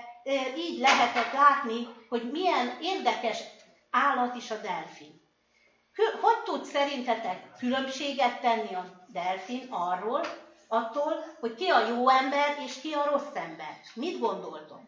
így 0.57 0.79
lehetett 0.79 1.33
látni, 1.33 1.87
hogy 2.09 2.31
milyen 2.31 2.77
érdekes 2.81 3.39
állat 3.91 4.35
is 4.35 4.51
a 4.51 4.57
delfin. 4.57 5.21
Hogy 6.21 6.43
tud 6.43 6.65
szerintetek 6.65 7.57
különbséget 7.57 8.39
tenni 8.39 8.73
a 8.73 9.05
delfin 9.07 9.67
arról, 9.69 10.25
attól, 10.67 11.35
hogy 11.39 11.55
ki 11.55 11.67
a 11.67 11.87
jó 11.87 12.09
ember 12.09 12.57
és 12.65 12.81
ki 12.81 12.93
a 12.93 13.09
rossz 13.09 13.35
ember? 13.35 13.79
Mit 13.93 14.19
gondoltok? 14.19 14.81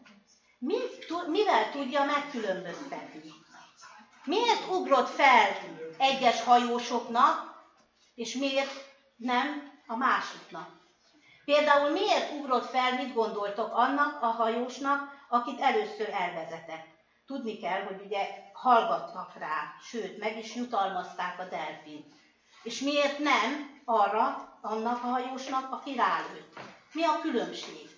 Mit, 0.58 1.26
mivel 1.26 1.70
tudja 1.70 2.04
megkülönböztetni? 2.04 3.32
Miért 4.24 4.68
ugrott 4.70 5.08
fel 5.08 5.56
egyes 5.98 6.42
hajósoknak, 6.42 7.62
és 8.14 8.34
miért 8.34 8.86
nem 9.16 9.72
a 9.86 9.96
másiknak? 9.96 10.77
Például 11.48 11.90
miért 11.90 12.30
ugrott 12.30 12.66
fel, 12.66 12.92
mit 12.92 13.14
gondoltok 13.14 13.72
annak 13.72 14.22
a 14.22 14.26
hajósnak, 14.26 15.10
akit 15.28 15.60
először 15.60 16.08
elvezetett? 16.12 16.86
Tudni 17.26 17.58
kell, 17.58 17.82
hogy 17.82 18.02
ugye 18.04 18.26
hallgattak 18.52 19.34
rá, 19.38 19.74
sőt, 19.82 20.18
meg 20.18 20.38
is 20.38 20.54
jutalmazták 20.54 21.38
a 21.38 21.44
delfin. 21.44 22.12
És 22.62 22.80
miért 22.80 23.18
nem 23.18 23.80
arra, 23.84 24.58
annak 24.60 25.02
a 25.02 25.06
hajósnak, 25.06 25.72
aki 25.72 25.94
rálőtt? 25.94 26.58
Mi 26.92 27.04
a 27.04 27.20
különbség? 27.20 27.90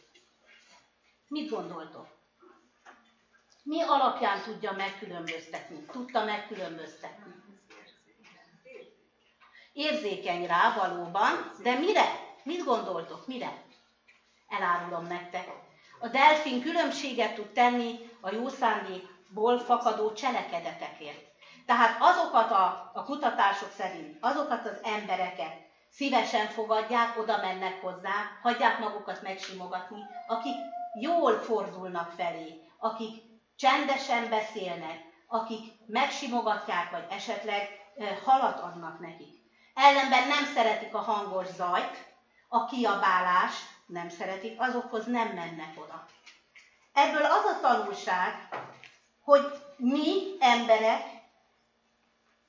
Mit 1.29 1.51
gondoltok? 1.51 2.07
Mi 3.63 3.83
alapján 3.83 4.43
tudja 4.43 4.73
megkülönböztetni? 4.73 5.85
Tudta 5.85 6.25
megkülönböztetni? 6.25 7.35
Érzékeny 9.73 10.47
rá 10.47 10.75
valóban, 10.75 11.53
de 11.63 11.75
mire? 11.75 12.30
Mit 12.43 12.65
gondoltok? 12.65 13.27
Mire? 13.27 13.63
Elárulom 14.49 15.07
nektek. 15.07 15.49
A 16.01 16.09
delfin 16.09 16.63
különbséget 16.63 17.35
tud 17.35 17.49
tenni 17.53 18.11
a 18.21 18.31
jó 18.31 18.49
szándékból 18.49 19.59
fakadó 19.59 20.13
cselekedetekért. 20.13 21.29
Tehát 21.67 21.97
azokat 22.01 22.51
a, 22.51 22.91
a 22.95 23.05
kutatások 23.05 23.71
szerint, 23.71 24.17
azokat 24.21 24.67
az 24.67 24.79
embereket 24.83 25.53
szívesen 25.91 26.47
fogadják, 26.47 27.19
oda 27.19 27.37
mennek 27.37 27.81
hozzá, 27.81 28.39
hagyják 28.43 28.79
magukat 28.79 29.23
megsimogatni, 29.23 30.01
akik 30.27 30.57
jól 31.01 31.39
fordulnak 31.39 32.11
felé, 32.11 32.63
akik 32.79 33.23
csendesen 33.57 34.29
beszélnek, 34.29 35.01
akik 35.27 35.73
megsimogatják, 35.87 36.91
vagy 36.91 37.07
esetleg 37.11 37.69
halat 38.25 38.61
adnak 38.61 39.01
nekik. 39.01 39.35
Ellenben 39.75 40.29
nem 40.29 40.45
szeretik 40.55 40.95
a 40.95 40.99
hangos 40.99 41.47
zajt, 41.47 42.10
a 42.53 42.65
kiabálást 42.65 43.67
nem 43.87 44.09
szeretik, 44.09 44.61
azokhoz 44.61 45.07
nem 45.07 45.29
mennek 45.29 45.73
oda. 45.77 46.07
Ebből 46.93 47.25
az 47.25 47.45
a 47.45 47.61
tanulság, 47.61 48.49
hogy 49.21 49.63
mi 49.77 50.37
emberek 50.39 51.03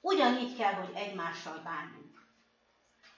ugyanígy 0.02 0.58
kell, 0.58 0.74
hogy 0.74 0.96
egymással 0.96 1.62
bánjunk. 1.64 2.26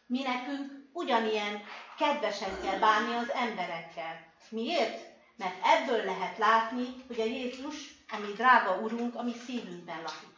Mi 0.05 0.21
nekünk 0.21 0.71
ugyanilyen 0.93 1.63
kedvesen 1.97 2.61
kell 2.61 2.79
bánni 2.79 3.13
az 3.13 3.31
emberekkel. 3.31 4.25
Miért? 4.49 5.11
Mert 5.35 5.65
ebből 5.65 6.03
lehet 6.03 6.37
látni, 6.37 6.85
hogy 7.07 7.19
a 7.19 7.25
Jézus, 7.25 7.75
ami 8.11 8.31
drága 8.31 8.75
Urunk, 8.75 9.15
ami 9.15 9.33
szívünkben 9.45 10.01
lakik. 10.01 10.37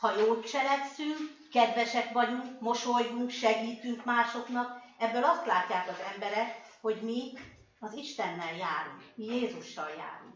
Ha 0.00 0.18
jót 0.18 0.50
cselekszünk, 0.50 1.18
kedvesek 1.52 2.12
vagyunk, 2.12 2.60
mosolygunk, 2.60 3.30
segítünk 3.30 4.04
másoknak, 4.04 4.81
Ebből 5.02 5.24
azt 5.24 5.46
látják 5.46 5.88
az 5.88 6.00
emberek, 6.12 6.60
hogy 6.80 7.02
mi 7.02 7.32
az 7.80 7.92
Istennel 7.94 8.54
járunk, 8.56 9.02
mi 9.14 9.24
Jézussal 9.24 9.88
járunk. 9.88 10.34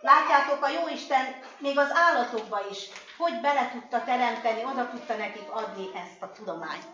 Látjátok, 0.00 0.62
a 0.64 0.68
Jóisten 0.68 1.40
még 1.58 1.78
az 1.78 1.90
állatokba 1.94 2.60
is, 2.70 2.78
hogy 3.18 3.40
bele 3.40 3.70
tudta 3.70 4.04
teremteni, 4.04 4.64
oda 4.64 4.90
tudta 4.90 5.16
nekik 5.16 5.50
adni 5.50 5.86
ezt 5.94 6.22
a 6.22 6.32
tudományt. 6.32 6.86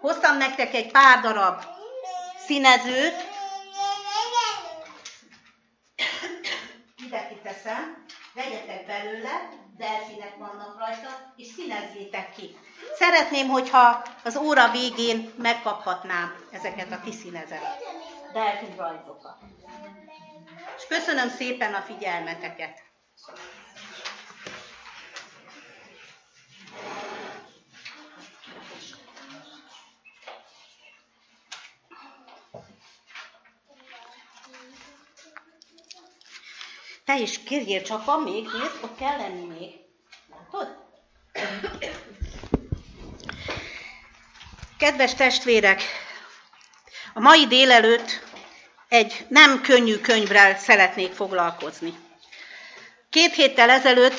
Hoztam 0.00 0.36
nektek 0.36 0.74
egy 0.74 0.90
pár 0.90 1.20
darab 1.20 1.62
színezőt. 2.46 3.14
Ide 6.96 7.28
kiteszem, 7.28 8.03
vegyetek 8.34 8.86
belőle, 8.86 9.48
delfinek 9.76 10.36
vannak 10.38 10.78
rajta, 10.78 11.32
és 11.36 11.46
színezzétek 11.46 12.32
ki. 12.34 12.56
Szeretném, 12.98 13.48
hogyha 13.48 14.02
az 14.24 14.36
óra 14.36 14.70
végén 14.70 15.32
megkaphatnám 15.36 16.34
ezeket 16.52 16.92
a 16.92 17.00
kiszínezett 17.00 17.82
delfin 18.34 18.76
rajzokat. 18.76 19.36
És 20.76 20.86
köszönöm 20.88 21.28
szépen 21.28 21.74
a 21.74 21.80
figyelmeteket. 21.80 22.82
Te 37.04 37.18
is 37.18 37.42
kérjél 37.42 37.82
csak, 37.82 38.04
van 38.04 38.20
még, 38.22 38.42
nézd, 38.44 38.78
ott 38.82 38.96
kell 38.98 39.16
lenni 39.16 39.46
még. 39.58 39.70
Látod? 40.30 40.76
Kedves 44.78 45.14
testvérek, 45.14 45.82
a 47.14 47.20
mai 47.20 47.46
délelőtt 47.46 48.22
egy 48.88 49.26
nem 49.28 49.60
könnyű 49.60 49.96
könyvrel 49.96 50.56
szeretnék 50.58 51.12
foglalkozni. 51.12 51.94
Két 53.10 53.34
héttel 53.34 53.70
ezelőtt, 53.70 54.18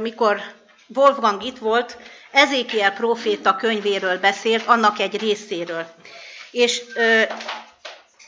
mikor 0.00 0.40
Wolfgang 0.86 1.42
itt 1.42 1.58
volt, 1.58 1.96
Ezékiel 2.30 2.92
proféta 2.92 3.56
könyvéről 3.56 4.18
beszélt, 4.18 4.66
annak 4.66 4.98
egy 4.98 5.16
részéről. 5.20 5.86
És 6.50 6.82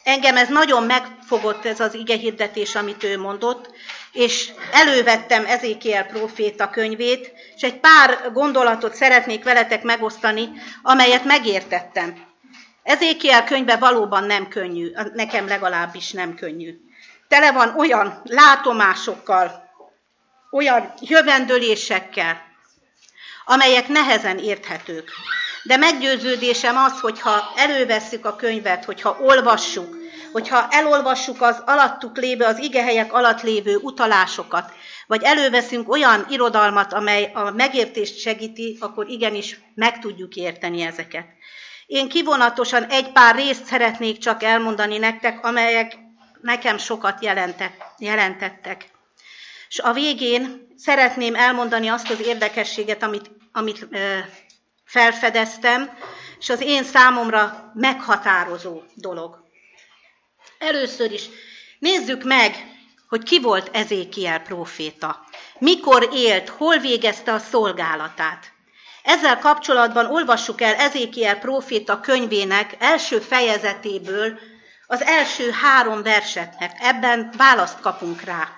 engem 0.06 0.36
ez 0.36 0.48
nagyon 0.48 0.82
megfogott 0.82 1.64
ez 1.64 1.80
az 1.80 1.94
igehirdetés, 1.94 2.74
amit 2.74 3.04
ő 3.04 3.18
mondott, 3.18 3.70
és 4.12 4.50
elővettem 4.72 5.46
Ezékiel 5.46 6.06
proféta 6.06 6.70
könyvét, 6.70 7.32
és 7.56 7.62
egy 7.62 7.80
pár 7.80 8.32
gondolatot 8.32 8.94
szeretnék 8.94 9.44
veletek 9.44 9.82
megosztani, 9.82 10.48
amelyet 10.82 11.24
megértettem. 11.24 12.24
Ezékiel 12.82 13.44
könyve 13.44 13.76
valóban 13.76 14.24
nem 14.24 14.48
könnyű, 14.48 14.92
nekem 15.14 15.46
legalábbis 15.46 16.10
nem 16.10 16.34
könnyű. 16.34 16.74
Tele 17.28 17.52
van 17.52 17.74
olyan 17.78 18.22
látomásokkal, 18.24 19.70
olyan 20.50 20.92
jövendölésekkel, 21.00 22.42
amelyek 23.44 23.88
nehezen 23.88 24.38
érthetők. 24.38 25.10
De 25.62 25.76
meggyőződésem 25.76 26.76
az, 26.76 27.00
hogyha 27.00 27.52
elővesszük 27.56 28.24
a 28.26 28.36
könyvet, 28.36 28.84
hogyha 28.84 29.18
olvassuk, 29.20 29.95
hogyha 30.36 30.68
elolvassuk 30.70 31.42
az 31.42 31.62
alattuk 31.66 32.16
lévő, 32.16 32.44
az 32.44 32.58
igehelyek 32.58 33.12
alatt 33.12 33.42
lévő 33.42 33.76
utalásokat, 33.76 34.72
vagy 35.06 35.22
előveszünk 35.22 35.90
olyan 35.90 36.26
irodalmat, 36.28 36.92
amely 36.92 37.30
a 37.34 37.50
megértést 37.50 38.18
segíti, 38.18 38.76
akkor 38.80 39.08
igenis 39.08 39.60
meg 39.74 39.98
tudjuk 39.98 40.34
érteni 40.34 40.82
ezeket. 40.82 41.26
Én 41.86 42.08
kivonatosan 42.08 42.84
egy 42.84 43.12
pár 43.12 43.34
részt 43.34 43.64
szeretnék 43.64 44.18
csak 44.18 44.42
elmondani 44.42 44.98
nektek, 44.98 45.44
amelyek 45.44 45.98
nekem 46.40 46.78
sokat 46.78 47.22
jelentettek. 47.98 48.84
És 49.68 49.78
a 49.78 49.92
végén 49.92 50.74
szeretném 50.76 51.34
elmondani 51.34 51.88
azt 51.88 52.10
az 52.10 52.20
érdekességet, 52.20 53.02
amit, 53.02 53.30
amit 53.52 53.88
felfedeztem, 54.84 55.90
és 56.38 56.48
az 56.48 56.60
én 56.60 56.84
számomra 56.84 57.70
meghatározó 57.74 58.82
dolog. 58.94 59.44
Először 60.58 61.12
is 61.12 61.24
nézzük 61.78 62.22
meg, 62.22 62.74
hogy 63.08 63.22
ki 63.22 63.40
volt 63.40 63.70
Ezékiel 63.72 64.38
próféta. 64.38 65.24
Mikor 65.58 66.08
élt, 66.12 66.48
hol 66.48 66.78
végezte 66.78 67.32
a 67.32 67.38
szolgálatát. 67.38 68.52
Ezzel 69.02 69.38
kapcsolatban 69.38 70.06
olvassuk 70.06 70.60
el 70.60 70.74
Ezékiel 70.74 71.38
próféta 71.38 72.00
könyvének 72.00 72.76
első 72.78 73.18
fejezetéből 73.18 74.38
az 74.86 75.02
első 75.02 75.50
három 75.50 76.02
versetnek. 76.02 76.72
Ebben 76.80 77.32
választ 77.36 77.80
kapunk 77.80 78.22
rá. 78.22 78.48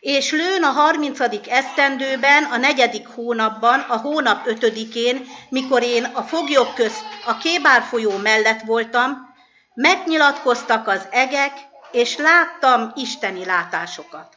És 0.00 0.30
lőn 0.30 0.62
a 0.62 0.70
harmincadik 0.70 1.50
esztendőben, 1.50 2.44
a 2.44 2.56
negyedik 2.56 3.06
hónapban, 3.06 3.80
a 3.80 3.96
hónap 3.96 4.46
ötödikén, 4.46 5.26
mikor 5.48 5.82
én 5.82 6.04
a 6.04 6.22
foglyok 6.22 6.74
közt 6.74 7.04
a 7.26 7.38
Kébár 7.38 7.82
folyó 7.82 8.16
mellett 8.16 8.60
voltam, 8.60 9.33
Megnyilatkoztak 9.74 10.88
az 10.88 11.06
egek, 11.10 11.52
és 11.90 12.16
láttam 12.16 12.92
isteni 12.94 13.44
látásokat. 13.44 14.36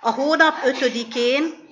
A 0.00 0.10
hónap 0.10 0.54
ötödikén, 0.64 1.68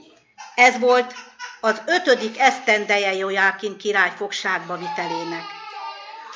ez 0.54 0.78
volt 0.78 1.14
az 1.60 1.82
ötödik 1.86 2.38
esztendeje 2.38 3.14
Jojákin 3.14 3.76
király 3.76 4.12
fogságba 4.16 4.76
vitelének. 4.76 5.44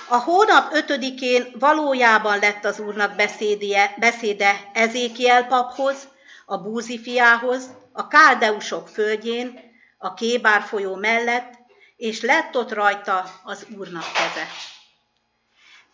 A 0.09 0.17
hónap 0.17 0.73
ötödikén 0.73 1.55
valójában 1.59 2.38
lett 2.38 2.65
az 2.65 2.79
úrnak 2.79 3.17
beszédje, 3.17 3.95
beszéde 3.99 4.71
Ezékiel 4.73 5.47
paphoz, 5.47 6.09
a 6.47 6.59
Búzi 6.59 7.01
fiához, 7.03 7.71
a 7.93 8.07
Káldeusok 8.09 8.88
földjén, 8.88 9.61
a 9.99 10.15
Kébár 10.15 10.62
folyó 10.62 10.95
mellett, 10.95 11.53
és 11.97 12.21
lett 12.21 12.57
ott 12.57 12.73
rajta 12.73 13.25
az 13.45 13.67
úrnak 13.77 14.12
keze. 14.12 14.47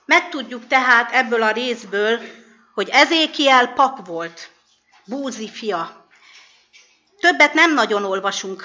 Megtudjuk 0.08 0.66
tehát 0.66 1.12
ebből 1.12 1.42
a 1.42 1.50
részből, 1.50 2.20
hogy 2.74 2.88
Ezékiel 2.88 3.66
pap 3.66 4.06
volt, 4.06 4.50
Búzi 5.04 5.48
fia. 5.48 6.08
Többet 7.20 7.54
nem 7.54 7.74
nagyon 7.74 8.04
olvasunk 8.04 8.64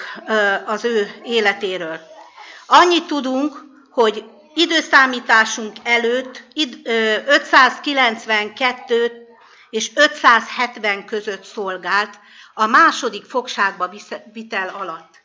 az 0.66 0.84
ő 0.84 1.20
életéről. 1.24 2.00
Annyit 2.66 3.06
tudunk, 3.06 3.64
hogy 3.90 4.24
időszámításunk 4.54 5.76
előtt 5.82 6.42
592 7.26 9.26
és 9.70 9.90
570 9.94 11.04
között 11.04 11.44
szolgált 11.44 12.18
a 12.54 12.66
második 12.66 13.24
fogságba 13.24 13.90
vitel 14.32 14.68
alatt. 14.68 15.22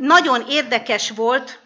Nagyon 0.00 0.44
érdekes 0.48 1.10
volt, 1.10 1.61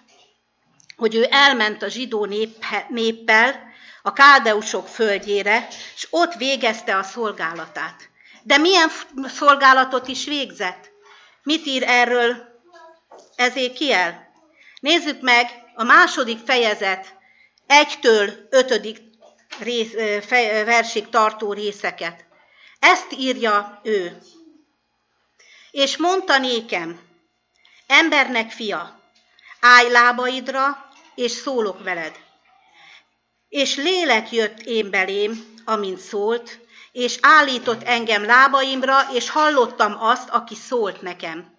hogy 0.97 1.15
ő 1.15 1.27
elment 1.31 1.83
a 1.83 1.89
zsidó 1.89 2.25
nép, 2.25 2.65
néppel 2.89 3.75
a 4.03 4.13
káldeusok 4.13 4.89
földjére, 4.89 5.69
és 5.95 6.07
ott 6.11 6.35
végezte 6.35 6.97
a 6.97 7.03
szolgálatát. 7.03 8.09
De 8.43 8.59
milyen 8.59 8.91
szolgálatot 9.25 10.09
is 10.09 10.25
végzett? 10.25 10.91
Mit 11.43 11.67
ír 11.67 11.83
erről 11.87 12.61
Ezékiel? 13.37 14.33
Nézzük 14.81 15.21
meg 15.21 15.51
a 15.75 15.83
második 15.83 16.39
fejezet 16.45 17.15
egytől 17.67 18.47
ötödik 18.51 18.99
rész, 19.59 19.93
fej, 20.27 20.65
versig 20.65 21.09
tartó 21.09 21.53
részeket. 21.53 22.25
Ezt 22.79 23.13
írja 23.13 23.81
ő. 23.83 24.19
És 25.71 25.97
mondta 25.97 26.39
nékem, 26.39 27.01
embernek 27.87 28.51
fia, 28.51 29.01
állj 29.61 29.91
lábaidra, 29.91 30.86
és 31.17 31.31
szólok 31.31 31.83
veled. 31.83 32.13
És 33.49 33.77
lélek 33.77 34.33
jött 34.33 34.61
én 34.61 34.91
belém, 34.91 35.55
amint 35.65 35.99
szólt, 35.99 36.59
és 36.93 37.19
állított 37.21 37.83
engem 37.83 38.25
lábaimra, 38.25 39.01
és 39.13 39.31
hallottam 39.31 39.97
azt, 39.99 40.29
aki 40.29 40.55
szólt 40.55 41.03
nekem. 41.03 41.55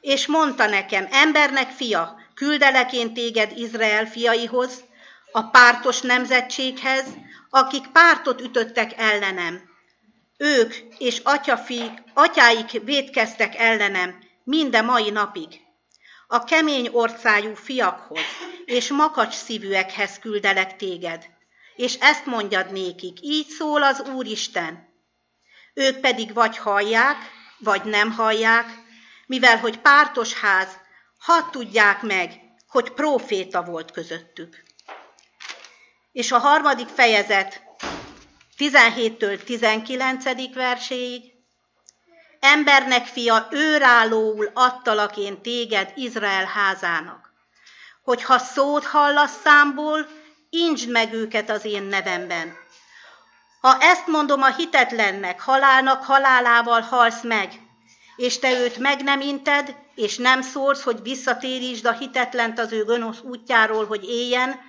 És 0.00 0.26
mondta 0.26 0.66
nekem, 0.66 1.08
embernek 1.10 1.70
fia, 1.70 2.20
küldelek 2.34 2.92
én 2.92 3.14
téged 3.14 3.52
Izrael 3.56 4.06
fiaihoz, 4.06 4.84
a 5.32 5.42
pártos 5.42 6.00
nemzetséghez, 6.00 7.04
akik 7.50 7.86
pártot 7.86 8.40
ütöttek 8.40 8.92
ellenem. 8.96 9.62
Ők 10.36 10.74
és 10.98 11.20
atyafi, 11.24 11.90
atyáik 12.14 12.82
védkeztek 12.84 13.54
ellenem 13.56 14.18
minden 14.44 14.84
mai 14.84 15.10
napig 15.10 15.67
a 16.30 16.44
kemény 16.44 16.88
orcájú 16.92 17.54
fiakhoz 17.54 18.20
és 18.64 18.88
makacs 18.88 19.34
szívűekhez 19.34 20.18
küldelek 20.18 20.76
téged, 20.76 21.26
és 21.76 21.94
ezt 21.94 22.26
mondjad 22.26 22.72
nékik, 22.72 23.18
így 23.22 23.46
szól 23.46 23.82
az 23.82 24.00
Úristen. 24.14 24.88
Ők 25.74 26.00
pedig 26.00 26.32
vagy 26.32 26.58
hallják, 26.58 27.16
vagy 27.58 27.84
nem 27.84 28.12
hallják, 28.12 28.66
mivel 29.26 29.58
hogy 29.58 29.78
pártos 29.78 30.34
ház, 30.34 30.68
hadd 31.18 31.50
tudják 31.50 32.02
meg, 32.02 32.40
hogy 32.68 32.90
próféta 32.90 33.62
volt 33.62 33.90
közöttük. 33.90 34.62
És 36.12 36.32
a 36.32 36.38
harmadik 36.38 36.88
fejezet 36.88 37.62
17-től 38.58 39.44
19. 39.44 40.54
verséig 40.54 41.37
Embernek 42.40 43.06
fia, 43.06 43.48
őrállóul 43.50 44.50
adtalak 44.54 45.16
én 45.16 45.42
téged 45.42 45.92
Izrael 45.94 46.44
házának, 46.44 47.32
hogy 48.02 48.22
ha 48.22 48.38
szót 48.38 48.84
hallasz 48.84 49.40
számból, 49.42 50.06
incsd 50.50 50.90
meg 50.90 51.12
őket 51.12 51.50
az 51.50 51.64
én 51.64 51.82
nevemben. 51.82 52.56
Ha 53.60 53.76
ezt 53.80 54.06
mondom 54.06 54.42
a 54.42 54.54
hitetlennek, 54.54 55.40
halálnak 55.40 56.04
halálával 56.04 56.80
halsz 56.80 57.22
meg, 57.22 57.52
és 58.16 58.38
te 58.38 58.60
őt 58.60 58.78
meg 58.78 59.02
nem 59.02 59.20
inted, 59.20 59.76
és 59.94 60.16
nem 60.16 60.42
szólsz, 60.42 60.82
hogy 60.82 61.02
visszatérítsd 61.02 61.86
a 61.86 61.92
hitetlent 61.92 62.58
az 62.58 62.72
ő 62.72 62.84
gonosz 62.84 63.20
útjáról, 63.20 63.86
hogy 63.86 64.04
éljen, 64.04 64.60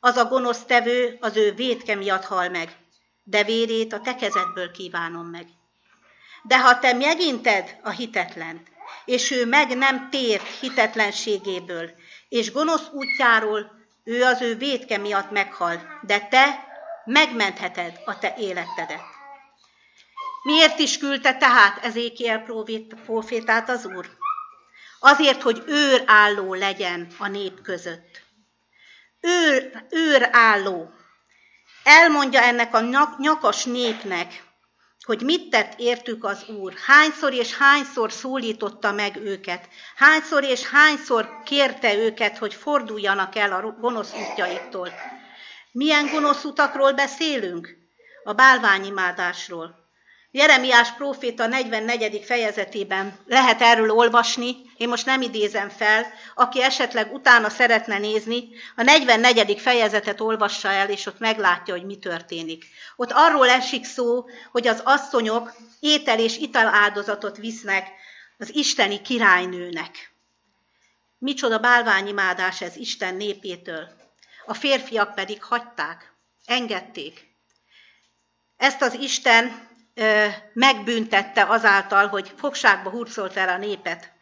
az 0.00 0.16
a 0.16 0.24
gonosz 0.24 0.64
tevő 0.64 1.18
az 1.20 1.36
ő 1.36 1.52
védke 1.52 1.94
miatt 1.94 2.24
hal 2.24 2.48
meg, 2.48 2.76
de 3.24 3.44
vérét 3.44 3.92
a 3.92 4.00
te 4.00 4.14
kezedből 4.14 4.70
kívánom 4.70 5.26
meg. 5.26 5.46
De 6.42 6.58
ha 6.58 6.78
te 6.78 6.92
meginted 6.92 7.76
a 7.82 7.90
hitetlent, 7.90 8.68
és 9.04 9.30
ő 9.30 9.46
meg 9.46 9.76
nem 9.76 10.10
tért 10.10 10.46
hitetlenségéből, 10.60 11.90
és 12.28 12.52
gonosz 12.52 12.88
útjáról, 12.92 13.70
ő 14.04 14.22
az 14.22 14.40
ő 14.40 14.56
védke 14.56 14.98
miatt 14.98 15.30
meghal, 15.30 16.00
de 16.02 16.20
te 16.20 16.64
megmentheted 17.04 18.00
a 18.04 18.18
te 18.18 18.34
életedet. 18.38 19.02
Miért 20.42 20.78
is 20.78 20.98
küldte 20.98 21.36
tehát 21.36 21.84
Ezékiel 21.84 22.44
profétát 23.04 23.68
az 23.68 23.86
Úr? 23.86 24.18
azért, 25.00 25.42
hogy 25.42 25.62
őrálló 25.66 26.54
legyen 26.54 27.06
a 27.18 27.28
nép 27.28 27.62
között. 27.62 28.22
Őr, 29.20 29.84
őrálló. 29.90 30.90
Elmondja 31.84 32.42
ennek 32.42 32.74
a 32.74 32.80
nyak, 32.80 33.18
nyakas 33.18 33.64
népnek, 33.64 34.44
hogy 35.06 35.22
mit 35.22 35.50
tett 35.50 35.74
értük 35.78 36.24
az 36.24 36.44
Úr, 36.48 36.74
hányszor 36.86 37.32
és 37.32 37.56
hányszor 37.56 38.12
szólította 38.12 38.92
meg 38.92 39.16
őket, 39.16 39.68
hányszor 39.96 40.44
és 40.44 40.68
hányszor 40.68 41.42
kérte 41.44 41.96
őket, 41.96 42.38
hogy 42.38 42.54
forduljanak 42.54 43.36
el 43.36 43.52
a 43.52 43.76
gonosz 43.80 44.12
útjaiktól. 44.14 44.92
Milyen 45.72 46.06
gonosz 46.06 46.44
utakról 46.44 46.92
beszélünk? 46.92 47.76
A 48.24 48.32
bálványimádásról. 48.32 49.79
Jeremiás 50.32 50.92
próféta 50.92 51.46
44. 51.46 52.24
fejezetében 52.24 53.18
lehet 53.26 53.60
erről 53.60 53.90
olvasni, 53.90 54.56
én 54.76 54.88
most 54.88 55.06
nem 55.06 55.22
idézem 55.22 55.68
fel, 55.68 56.06
aki 56.34 56.62
esetleg 56.62 57.12
utána 57.12 57.48
szeretne 57.48 57.98
nézni, 57.98 58.48
a 58.76 58.82
44. 58.82 59.60
fejezetet 59.60 60.20
olvassa 60.20 60.68
el, 60.68 60.90
és 60.90 61.06
ott 61.06 61.18
meglátja, 61.18 61.74
hogy 61.74 61.84
mi 61.84 61.98
történik. 61.98 62.64
Ott 62.96 63.10
arról 63.12 63.48
esik 63.48 63.84
szó, 63.84 64.24
hogy 64.50 64.66
az 64.66 64.80
asszonyok 64.84 65.52
étel 65.80 66.18
és 66.18 66.36
ital 66.36 66.66
áldozatot 66.66 67.36
visznek 67.36 67.88
az 68.38 68.54
isteni 68.54 69.00
királynőnek. 69.00 70.14
Micsoda 71.18 71.58
bálványimádás 71.58 72.60
ez 72.60 72.76
Isten 72.76 73.14
népétől. 73.14 73.88
A 74.46 74.54
férfiak 74.54 75.14
pedig 75.14 75.42
hagyták, 75.42 76.12
engedték. 76.44 77.28
Ezt 78.56 78.82
az 78.82 78.94
Isten 78.94 79.69
megbüntette 80.52 81.44
azáltal, 81.44 82.06
hogy 82.06 82.32
fogságba 82.38 82.90
hurcolt 82.90 83.36
el 83.36 83.48
a 83.48 83.58
népet. 83.58 84.12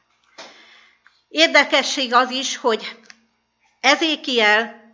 Érdekesség 1.28 2.14
az 2.14 2.30
is, 2.30 2.56
hogy 2.56 2.96
Ezékiel 3.80 4.92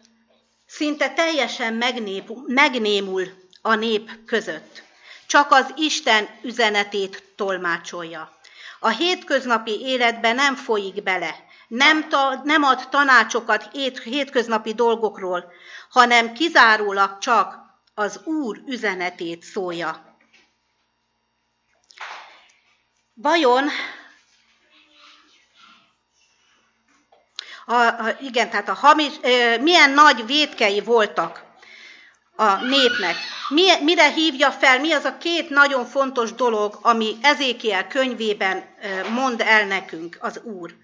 szinte 0.67 1.11
teljesen 1.11 1.83
megnémul 2.47 3.29
a 3.63 3.75
nép 3.75 4.11
között. 4.27 4.83
Csak 5.27 5.51
az 5.51 5.73
Isten 5.77 6.29
üzenetét 6.43 7.23
tolmácsolja. 7.37 8.33
A 8.81 8.89
hétköznapi 8.89 9.81
életbe 9.81 10.33
nem 10.33 10.55
folyik 10.55 11.03
bele, 11.03 11.35
nem, 11.69 12.09
ta, 12.09 12.41
nem 12.45 12.63
ad 12.63 12.89
tanácsokat 12.89 13.69
hét, 13.73 14.03
hétköznapi 14.03 14.75
dolgokról, 14.75 15.53
hanem 15.91 16.33
kizárólag 16.33 17.19
csak 17.19 17.59
az 17.95 18.21
Úr 18.25 18.63
üzenetét 18.67 19.43
szólja. 19.43 20.14
Vajon 23.15 23.69
a, 27.67 27.75
a, 27.75 28.17
igen, 28.21 28.51
tehát 28.51 28.69
a 28.69 28.75
hamis, 28.75 29.13
e, 29.23 29.57
milyen 29.57 29.91
nagy 29.91 30.27
vétkei 30.27 30.81
voltak 30.81 31.45
a 32.37 32.55
népnek. 32.55 33.17
Mi, 33.49 33.83
mire 33.83 34.11
hívja 34.11 34.51
fel, 34.51 34.81
mi 34.81 34.93
az 34.93 35.05
a 35.05 35.19
két 35.19 35.51
nagyon 35.51 35.87
fontos 35.87 36.33
dolog, 36.33 36.79
ami 36.83 37.17
Ezékiel 37.23 37.87
könyvében 37.87 38.65
mond 39.11 39.41
el 39.41 39.67
nekünk 39.67 40.19
az 40.21 40.41
Úr. 40.43 40.75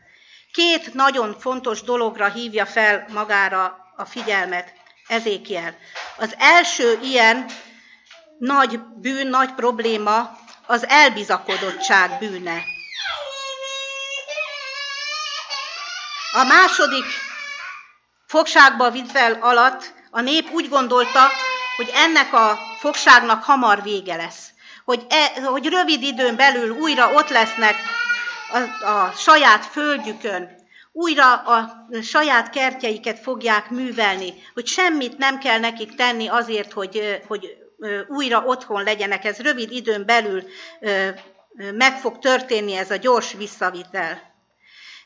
Két 0.52 0.94
nagyon 0.94 1.36
fontos 1.38 1.82
dologra 1.82 2.28
hívja 2.28 2.66
fel 2.66 3.06
magára 3.08 3.92
a 3.96 4.04
figyelmet 4.04 4.72
Ezékiel. 5.08 5.76
Az 6.18 6.34
első 6.38 6.98
ilyen 7.02 7.46
nagy 8.38 8.80
bűn, 8.80 9.26
nagy 9.26 9.54
probléma 9.54 10.38
az 10.70 10.88
elbizakodottság 10.88 12.18
bűne. 12.18 12.62
A 16.32 16.44
második 16.44 17.04
fogságba 18.26 18.90
vitel 18.90 19.32
alatt 19.40 19.94
a 20.10 20.20
nép 20.20 20.50
úgy 20.50 20.68
gondolta, 20.68 21.28
hogy 21.76 21.90
ennek 21.94 22.32
a 22.32 22.58
fogságnak 22.78 23.44
hamar 23.44 23.82
vége 23.82 24.16
lesz. 24.16 24.48
Hogy, 24.84 25.06
e, 25.08 25.42
hogy 25.44 25.66
rövid 25.66 26.02
időn 26.02 26.36
belül 26.36 26.70
újra 26.70 27.12
ott 27.12 27.28
lesznek 27.28 27.76
a, 28.52 28.86
a 28.86 29.12
saját 29.16 29.66
földjükön, 29.66 30.48
újra 30.92 31.34
a 31.34 31.86
saját 32.02 32.50
kertjeiket 32.50 33.18
fogják 33.18 33.70
művelni, 33.70 34.34
hogy 34.54 34.66
semmit 34.66 35.18
nem 35.18 35.38
kell 35.38 35.58
nekik 35.58 35.94
tenni 35.94 36.28
azért, 36.28 36.72
hogy, 36.72 37.22
hogy 37.26 37.59
újra 38.08 38.44
otthon 38.44 38.82
legyenek. 38.82 39.24
Ez 39.24 39.38
rövid 39.38 39.70
időn 39.70 40.06
belül 40.06 40.44
meg 41.72 41.98
fog 41.98 42.18
történni 42.18 42.72
ez 42.74 42.90
a 42.90 42.96
gyors 42.96 43.32
visszavitel. 43.32 44.34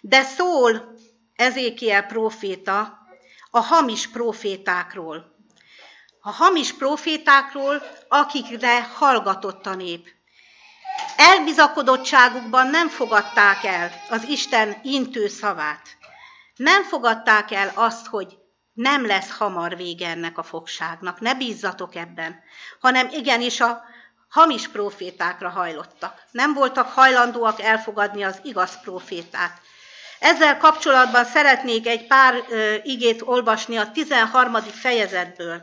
De 0.01 0.23
szól 0.23 0.95
Ezékiel 1.37 2.03
próféta 2.03 2.99
a 3.51 3.61
hamis 3.61 4.09
profétákról. 4.09 5.33
A 6.21 6.31
hamis 6.31 6.73
profétákról, 6.73 7.83
akikre 8.09 8.83
hallgatott 8.83 9.67
a 9.67 9.75
nép. 9.75 10.09
Elbizakodottságukban 11.17 12.67
nem 12.67 12.89
fogadták 12.89 13.65
el 13.65 13.91
az 14.09 14.25
Isten 14.29 14.81
intő 14.83 15.29
szavát. 15.29 15.89
Nem 16.57 16.83
fogadták 16.83 17.51
el 17.51 17.73
azt, 17.75 18.07
hogy 18.07 18.39
nem 18.75 19.07
lesz 19.07 19.31
hamar 19.31 19.77
vége 19.77 20.09
ennek 20.09 20.39
a 20.39 20.43
fogságnak, 20.43 21.21
ne 21.21 21.35
bízzatok 21.35 21.95
ebben, 21.95 22.43
hanem 22.81 23.09
igenis 23.11 23.61
a 23.61 23.85
hamis 24.29 24.69
profétákra 24.69 25.49
hajlottak. 25.49 26.23
Nem 26.31 26.55
voltak 26.55 26.89
hajlandóak 26.89 27.61
elfogadni 27.61 28.23
az 28.23 28.41
igaz 28.43 28.81
profétát. 28.81 29.61
Ezzel 30.19 30.59
kapcsolatban 30.59 31.25
szeretnék 31.25 31.87
egy 31.87 32.07
pár 32.07 32.45
ö, 32.49 32.75
igét 32.83 33.23
olvasni 33.23 33.77
a 33.77 33.91
13. 33.91 34.55
fejezetből. 34.55 35.63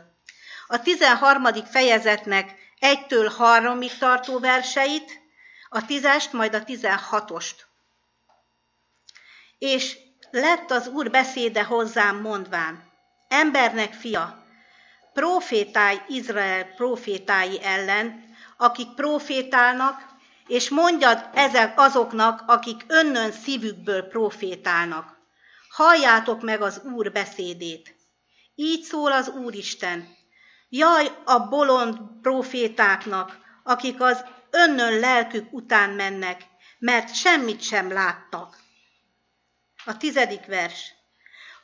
A 0.66 0.82
13. 0.82 1.44
fejezetnek 1.70 2.54
egytől 2.78 3.28
harmig 3.28 3.98
tartó 3.98 4.38
verseit, 4.38 5.20
a 5.68 5.84
tízest, 5.84 6.32
majd 6.32 6.54
a 6.54 6.64
tizenhatost. 6.64 7.66
És 9.58 9.96
lett 10.30 10.70
az 10.70 10.86
Úr 10.86 11.10
beszéde 11.10 11.64
hozzám 11.64 12.16
mondván, 12.16 12.91
embernek 13.32 13.92
fia, 13.92 14.44
profétálj 15.12 16.00
Izrael 16.08 16.64
profétái 16.64 17.62
ellen, 17.62 18.24
akik 18.56 18.94
profétálnak, 18.94 20.10
és 20.46 20.68
mondjad 20.68 21.28
ezek 21.34 21.80
azoknak, 21.80 22.42
akik 22.46 22.84
önnön 22.86 23.32
szívükből 23.32 24.02
profétálnak. 24.02 25.16
Halljátok 25.68 26.42
meg 26.42 26.62
az 26.62 26.80
Úr 26.84 27.12
beszédét. 27.12 27.94
Így 28.54 28.82
szól 28.82 29.12
az 29.12 29.28
Úristen. 29.28 30.16
Jaj 30.68 31.10
a 31.24 31.38
bolond 31.38 31.98
profétáknak, 32.22 33.38
akik 33.64 34.00
az 34.00 34.24
önnön 34.50 34.98
lelkük 34.98 35.52
után 35.52 35.90
mennek, 35.90 36.42
mert 36.78 37.14
semmit 37.14 37.62
sem 37.62 37.92
láttak. 37.92 38.56
A 39.84 39.96
tizedik 39.96 40.46
vers. 40.46 40.92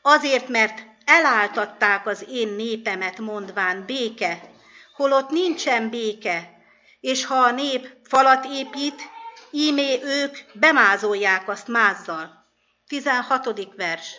Azért, 0.02 0.48
mert 0.48 0.96
eláltatták 1.08 2.06
az 2.06 2.24
én 2.28 2.48
népemet 2.48 3.18
mondván 3.18 3.84
béke, 3.86 4.40
holott 4.96 5.30
nincsen 5.30 5.90
béke, 5.90 6.50
és 7.00 7.24
ha 7.24 7.34
a 7.34 7.50
nép 7.50 7.96
falat 8.04 8.44
épít, 8.44 9.02
ímé 9.50 10.02
ők 10.02 10.36
bemázolják 10.52 11.48
azt 11.48 11.68
mázzal. 11.68 12.46
16. 12.86 13.74
vers. 13.76 14.16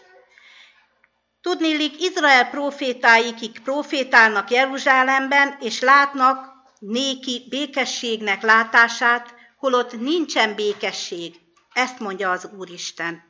Tudnélik, 1.41 2.02
Izrael 2.02 2.49
profétái, 2.49 3.34
kik 3.34 3.60
profétálnak 3.63 4.52
Jeruzsálemben, 4.52 5.58
és 5.60 5.80
látnak 5.80 6.54
néki 6.80 7.45
békességnek 7.49 8.41
látását, 8.41 9.34
holott 9.58 9.99
nincsen 9.99 10.56
békesség. 10.56 11.36
Ezt 11.73 11.99
mondja 11.99 12.32
az 12.32 12.49
Úristen. 12.58 13.28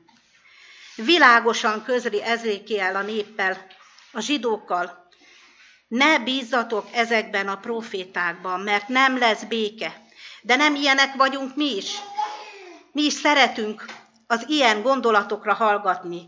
Világosan 1.06 1.84
közli 1.84 2.24
Ezékiel 2.24 2.96
a 2.96 3.02
néppel, 3.02 3.66
a 4.12 4.20
zsidókkal. 4.20 5.08
Ne 5.88 6.20
bízzatok 6.20 6.88
ezekben 6.94 7.48
a 7.48 7.58
profétákban, 7.58 8.60
mert 8.60 8.88
nem 8.88 9.18
lesz 9.18 9.44
béke. 9.44 10.02
De 10.42 10.56
nem 10.56 10.76
ilyenek 10.76 11.16
vagyunk 11.16 11.56
mi 11.56 11.76
is. 11.76 11.92
Mi 12.92 13.02
is 13.02 13.14
szeretünk 13.14 13.86
az 14.28 14.46
ilyen 14.48 14.82
gondolatokra 14.82 15.54
hallgatni. 15.54 16.22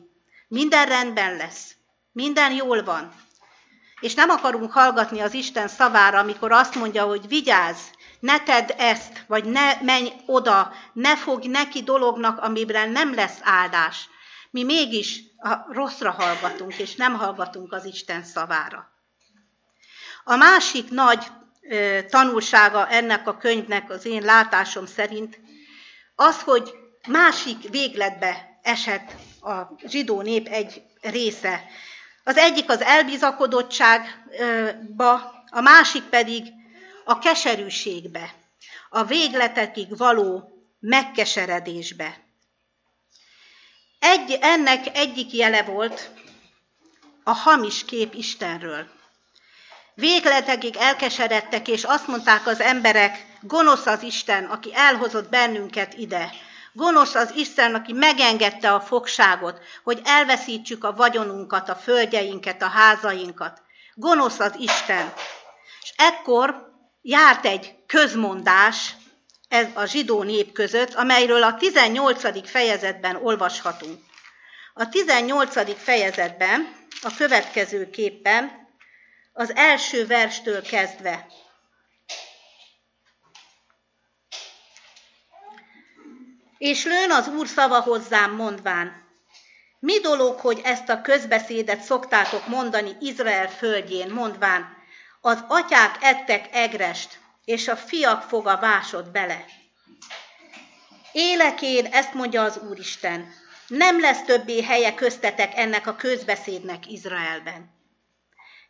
Minden 0.48 0.86
rendben 0.86 1.36
lesz. 1.36 1.76
Minden 2.12 2.52
jól 2.52 2.84
van. 2.84 3.14
És 4.00 4.14
nem 4.14 4.30
akarunk 4.30 4.72
hallgatni 4.72 5.20
az 5.20 5.34
Isten 5.34 5.68
szavára, 5.68 6.20
amikor 6.20 6.52
azt 6.52 6.76
mondja, 6.76 7.04
hogy 7.04 7.28
vigyázz, 7.28 7.80
ne 8.20 8.40
tedd 8.40 8.72
ezt, 8.78 9.24
vagy 9.28 9.44
ne 9.44 9.82
menj 9.82 10.12
oda, 10.26 10.74
ne 10.94 11.18
fogj 11.18 11.48
neki 11.48 11.84
dolognak, 11.84 12.40
amiben 12.40 12.90
nem 12.90 13.14
lesz 13.14 13.38
áldás. 13.42 14.10
Mi 14.52 14.64
mégis 14.64 15.22
a 15.38 15.74
rosszra 15.74 16.12
hallgatunk, 16.12 16.78
és 16.78 16.96
nem 16.96 17.14
hallgatunk 17.14 17.74
az 17.74 17.86
Isten 17.86 18.24
szavára. 18.24 18.90
A 20.24 20.36
másik 20.36 20.90
nagy 20.90 21.28
tanulsága 22.10 22.88
ennek 22.88 23.28
a 23.28 23.38
könyvnek 23.38 23.90
az 23.90 24.06
én 24.06 24.22
látásom 24.22 24.86
szerint 24.86 25.40
az, 26.16 26.42
hogy 26.42 26.74
másik 27.08 27.70
végletbe 27.70 28.60
esett 28.62 29.12
a 29.42 29.62
zsidó 29.86 30.22
nép 30.22 30.48
egy 30.48 30.84
része. 31.02 31.64
Az 32.24 32.38
egyik 32.38 32.70
az 32.70 32.82
elbizakodottságba, 32.82 35.14
a 35.52 35.62
másik 35.62 36.04
pedig 36.04 36.48
a 37.06 37.20
keserűségbe, 37.20 38.34
a 38.90 39.04
végletekig 39.04 39.98
való 39.98 40.52
megkeseredésbe. 40.80 42.30
Egy, 44.02 44.38
ennek 44.42 44.98
egyik 44.98 45.34
jele 45.34 45.64
volt 45.64 46.10
a 47.24 47.32
hamis 47.32 47.86
kép 47.86 48.14
Istenről. 48.14 48.88
Végletekig 49.94 50.76
elkeseredtek, 50.76 51.68
és 51.68 51.84
azt 51.84 52.08
mondták 52.08 52.48
az 52.48 52.60
emberek, 52.60 53.26
gonosz 53.42 53.86
az 53.86 54.02
Isten, 54.04 54.46
aki 54.46 54.76
elhozott 54.76 55.30
bennünket 55.30 55.94
ide. 55.94 56.32
Gonosz 56.74 57.16
az 57.16 57.32
Isten, 57.36 57.76
aki 57.76 57.94
megengedte 57.94 58.74
a 58.74 58.82
fogságot, 58.82 59.60
hogy 59.84 60.02
elveszítsük 60.04 60.84
a 60.84 60.94
vagyonunkat, 60.94 61.70
a 61.70 61.76
földjeinket, 61.76 62.62
a 62.62 62.68
házainkat. 62.68 63.62
Gonosz 63.94 64.40
az 64.40 64.56
Isten. 64.58 65.14
És 65.82 65.94
ekkor 65.96 66.72
járt 67.02 67.46
egy 67.46 67.76
közmondás 67.88 68.96
ez 69.52 69.68
a 69.74 69.86
zsidó 69.86 70.24
nép 70.24 70.52
között, 70.52 70.94
amelyről 70.94 71.44
a 71.44 71.56
18. 71.56 72.50
fejezetben 72.50 73.16
olvashatunk. 73.16 74.00
A 74.74 74.90
18. 74.90 75.82
fejezetben 75.84 76.76
a 77.02 77.16
következő 77.18 77.90
képpen 77.90 78.70
az 79.34 79.56
első 79.56 80.06
verstől 80.06 80.62
kezdve. 80.62 81.28
És 86.58 86.86
lőn 86.86 87.12
az 87.12 87.28
Úr 87.28 87.48
szava 87.48 87.82
hozzám 87.82 88.36
mondván, 88.36 89.10
mi 89.80 90.00
dolog, 90.00 90.40
hogy 90.40 90.62
ezt 90.64 90.90
a 90.90 91.02
közbeszédet 91.02 91.82
szoktátok 91.82 92.48
mondani 92.48 92.98
Izrael 93.00 93.50
földjén, 93.50 94.10
mondván, 94.12 94.78
az 95.22 95.44
atyák 95.48 95.98
ettek 96.02 96.48
egrest, 96.52 97.21
és 97.46 97.68
a 97.68 97.76
fiak 97.76 98.22
foga 98.22 98.58
vásod 98.58 99.12
bele. 99.12 99.46
Élek 101.12 101.62
én, 101.62 101.86
ezt 101.86 102.14
mondja 102.14 102.44
az 102.44 102.60
Úristen, 102.70 103.34
nem 103.68 104.00
lesz 104.00 104.24
többé 104.24 104.62
helye 104.64 104.94
köztetek 104.94 105.58
ennek 105.58 105.88
a 105.88 105.96
közbeszédnek 105.96 106.92
Izraelben. 106.92 107.80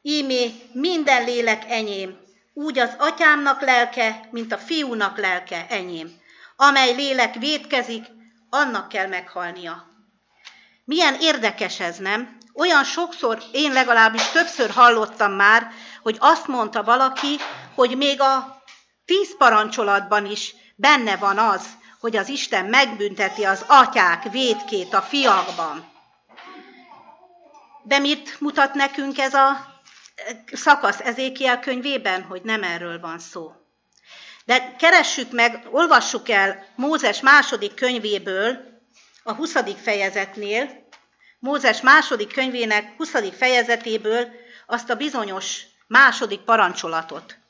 Ímé 0.01 0.51
minden 0.73 1.23
lélek 1.23 1.63
enyém, 1.69 2.19
úgy 2.53 2.79
az 2.79 2.95
atyámnak 2.97 3.61
lelke, 3.61 4.27
mint 4.31 4.53
a 4.53 4.57
fiúnak 4.57 5.17
lelke 5.17 5.65
enyém. 5.69 6.19
Amely 6.55 6.93
lélek 6.95 7.35
vétkezik, 7.35 8.05
annak 8.49 8.89
kell 8.89 9.07
meghalnia. 9.07 9.87
Milyen 10.85 11.17
érdekes 11.19 11.79
ez, 11.79 11.97
nem? 11.97 12.37
Olyan 12.53 12.83
sokszor, 12.83 13.43
én 13.51 13.71
legalábbis 13.71 14.29
többször 14.29 14.69
hallottam 14.69 15.31
már, 15.31 15.71
hogy 16.01 16.17
azt 16.19 16.47
mondta 16.47 16.83
valaki, 16.83 17.37
hogy 17.75 17.97
még 17.97 18.21
a 18.21 18.60
tíz 19.05 19.37
parancsolatban 19.37 20.25
is 20.25 20.55
benne 20.75 21.17
van 21.17 21.37
az, 21.37 21.67
hogy 21.99 22.15
az 22.15 22.29
Isten 22.29 22.65
megbünteti 22.65 23.43
az 23.43 23.65
atyák 23.67 24.23
védkét 24.31 24.93
a 24.93 25.01
fiakban. 25.01 25.91
De 27.83 27.99
mit 27.99 28.39
mutat 28.39 28.73
nekünk 28.73 29.17
ez 29.17 29.33
a 29.33 29.79
szakasz 30.53 30.99
Ezékiel 30.99 31.59
könyvében, 31.59 32.23
hogy 32.23 32.41
nem 32.41 32.63
erről 32.63 32.99
van 32.99 33.19
szó. 33.19 33.51
De 34.45 34.75
keressük 34.75 35.31
meg, 35.31 35.67
olvassuk 35.71 36.29
el 36.29 36.65
Mózes 36.75 37.21
második 37.21 37.73
könyvéből, 37.73 38.69
a 39.23 39.33
20. 39.33 39.55
fejezetnél, 39.83 40.87
Mózes 41.39 41.81
második 41.81 42.33
könyvének 42.33 42.93
20. 42.97 43.11
fejezetéből 43.37 44.27
azt 44.67 44.89
a 44.89 44.95
bizonyos 44.95 45.61
második 45.87 46.39
parancsolatot. 46.39 47.40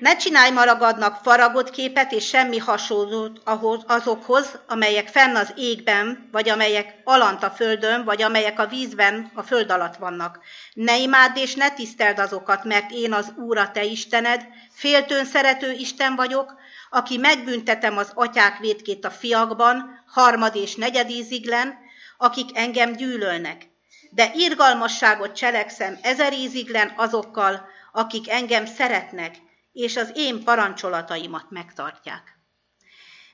Ne 0.00 0.16
csinálj 0.16 0.50
maragadnak 0.50 1.18
faragott 1.22 1.70
képet 1.70 2.12
és 2.12 2.28
semmi 2.28 2.58
hasonlót 2.58 3.40
azokhoz, 3.86 4.58
amelyek 4.66 5.08
fenn 5.08 5.34
az 5.34 5.52
égben, 5.56 6.28
vagy 6.32 6.48
amelyek 6.48 7.00
alant 7.04 7.42
a 7.42 7.50
földön, 7.50 8.04
vagy 8.04 8.22
amelyek 8.22 8.58
a 8.58 8.66
vízben 8.66 9.30
a 9.34 9.42
föld 9.42 9.70
alatt 9.70 9.96
vannak. 9.96 10.38
Ne 10.72 10.98
imádd 10.98 11.36
és 11.36 11.54
ne 11.54 11.70
tiszteld 11.70 12.18
azokat, 12.18 12.64
mert 12.64 12.90
én 12.90 13.12
az 13.12 13.32
Úr 13.36 13.58
a 13.58 13.70
te 13.70 13.84
Istened, 13.84 14.46
féltőn 14.72 15.24
szerető 15.24 15.72
Isten 15.72 16.14
vagyok, 16.14 16.54
aki 16.90 17.16
megbüntetem 17.16 17.96
az 17.96 18.12
atyák 18.14 18.58
védkét 18.58 19.04
a 19.04 19.10
fiakban, 19.10 20.04
harmad 20.06 20.56
és 20.56 20.74
negyedíziglen, 20.74 21.74
akik 22.18 22.56
engem 22.58 22.92
gyűlölnek. 22.92 23.68
De 24.10 24.30
irgalmasságot 24.34 25.32
cselekszem 25.36 25.98
ezeríziglen 26.02 26.92
azokkal, 26.96 27.68
akik 27.92 28.30
engem 28.30 28.66
szeretnek, 28.66 29.34
és 29.78 29.96
az 29.96 30.10
én 30.14 30.44
parancsolataimat 30.44 31.50
megtartják. 31.50 32.38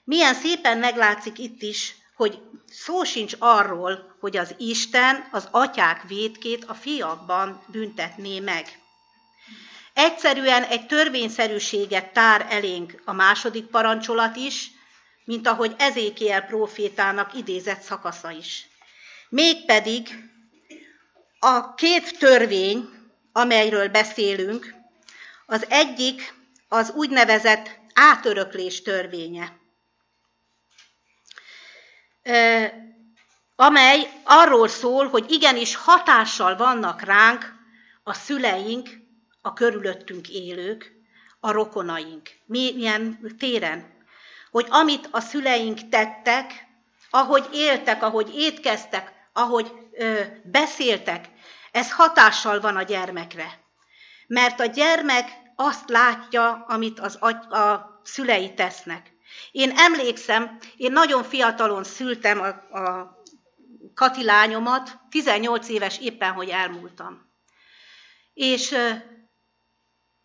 Milyen 0.05 0.35
szépen 0.35 0.79
meglátszik 0.79 1.39
itt 1.39 1.63
is, 1.63 1.95
hogy 2.17 2.39
szó 2.67 3.05
sincs 3.05 3.35
arról, 3.39 4.17
hogy 4.21 4.37
az 4.37 4.55
Isten 4.59 5.29
az 5.33 5.49
atyák 5.51 6.03
védkét 6.03 6.65
a 6.65 6.75
fiakban 6.75 7.65
büntetné 7.67 8.41
meg. 8.41 8.79
Egyszerűen 9.95 10.63
egy 10.63 10.87
törvényszerűséget 10.87 12.13
tár 12.13 12.47
elénk 12.51 13.03
a 13.05 13.13
második 13.13 13.67
parancsolat 13.67 14.37
is, 14.37 14.71
mint 15.25 15.47
ahogy 15.47 15.75
Ezékiel 15.79 16.43
profétának 16.43 17.35
idézett 17.35 17.81
szakasza 17.81 18.31
is. 18.31 18.67
Mégpedig 19.29 20.09
a 21.39 21.75
két 21.75 22.19
törvény, 22.19 22.89
amelyről 23.33 23.89
beszélünk, 23.89 24.74
az 25.47 25.67
egyik 25.69 26.35
az 26.69 26.91
úgynevezett 26.91 27.79
átöröklés 27.95 28.83
törvénye, 28.83 29.53
amely 33.57 34.11
arról 34.25 34.69
szól, 34.69 35.09
hogy 35.09 35.31
igenis 35.31 35.75
hatással 35.75 36.57
vannak 36.57 37.03
ránk 37.03 37.55
a 38.03 38.13
szüleink, 38.13 38.89
a 39.41 39.53
körülöttünk 39.53 40.29
élők, 40.29 40.93
a 41.41 41.51
rokonaink. 41.51 42.31
Milyen 42.47 43.35
téren? 43.39 43.93
Hogy 44.51 44.67
amit 44.69 45.09
a 45.11 45.21
szüleink 45.21 45.89
tettek, 45.89 46.67
ahogy 47.11 47.49
éltek, 47.53 48.03
ahogy 48.03 48.35
étkeztek, 48.35 49.13
ahogy 49.33 49.73
ö, 49.93 50.21
beszéltek, 50.43 51.29
ez 51.73 51.93
hatással 51.93 52.61
van 52.61 52.77
a 52.77 52.83
gyermekre. 52.83 53.64
Mert 54.27 54.61
a 54.61 54.67
gyermek 54.67 55.29
azt 55.57 55.89
látja, 55.89 56.65
amit 56.69 57.01
az 57.01 57.17
agy, 57.21 57.53
a 57.53 58.01
szülei 58.03 58.55
tesznek. 58.55 59.13
Én 59.53 59.73
emlékszem, 59.77 60.59
én 60.77 60.93
nagyon 60.93 61.25
fiatalon 61.25 61.85
szültem 61.85 62.41
a, 62.41 62.79
a 62.79 63.23
Kati 63.95 64.25
lányomat, 64.25 64.99
18 65.11 65.69
éves 65.69 65.99
éppen, 65.99 66.33
hogy 66.33 66.49
elmúltam. 66.49 67.33
És 68.35 68.75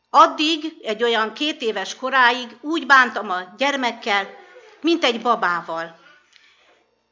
addig, 0.10 0.74
egy 0.82 1.04
olyan 1.04 1.34
két 1.34 1.62
éves 1.62 1.96
koráig 1.96 2.58
úgy 2.62 2.86
bántam 2.86 3.30
a 3.30 3.54
gyermekkel, 3.58 4.30
mint 4.82 5.04
egy 5.04 5.22
babával. 5.22 6.00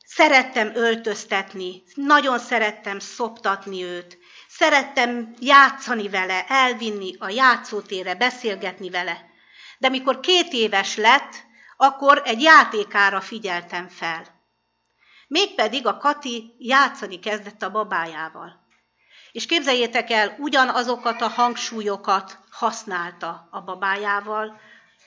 Szerettem 0.05 0.71
öltöztetni, 0.75 1.83
nagyon 1.93 2.39
szerettem 2.39 2.99
szoptatni 2.99 3.83
őt, 3.83 4.17
Szerettem 4.57 5.33
játszani 5.39 6.09
vele, 6.09 6.45
elvinni 6.47 7.15
a 7.19 7.29
játszótérre, 7.29 8.15
beszélgetni 8.15 8.89
vele. 8.89 9.25
De 9.77 9.89
mikor 9.89 10.19
két 10.19 10.53
éves 10.53 10.95
lett, 10.95 11.45
akkor 11.77 12.21
egy 12.25 12.41
játékára 12.41 13.21
figyeltem 13.21 13.87
fel. 13.87 14.25
Mégpedig 15.27 15.87
a 15.87 15.97
Kati 15.97 16.55
játszani 16.57 17.19
kezdett 17.19 17.61
a 17.61 17.71
babájával. 17.71 18.65
És 19.31 19.45
képzeljétek 19.45 20.09
el, 20.09 20.35
ugyanazokat 20.39 21.21
a 21.21 21.27
hangsúlyokat 21.27 22.39
használta 22.51 23.47
a 23.51 23.61
babájával, 23.61 24.59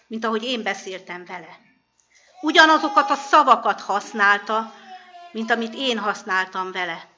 mint 0.06 0.24
ahogy 0.24 0.44
én 0.44 0.62
beszéltem 0.62 1.24
vele. 1.24 1.58
Ugyanazokat 2.40 3.10
a 3.10 3.14
szavakat 3.14 3.80
használta, 3.80 4.72
mint 5.32 5.50
amit 5.50 5.74
én 5.74 5.98
használtam 5.98 6.72
vele. 6.72 7.09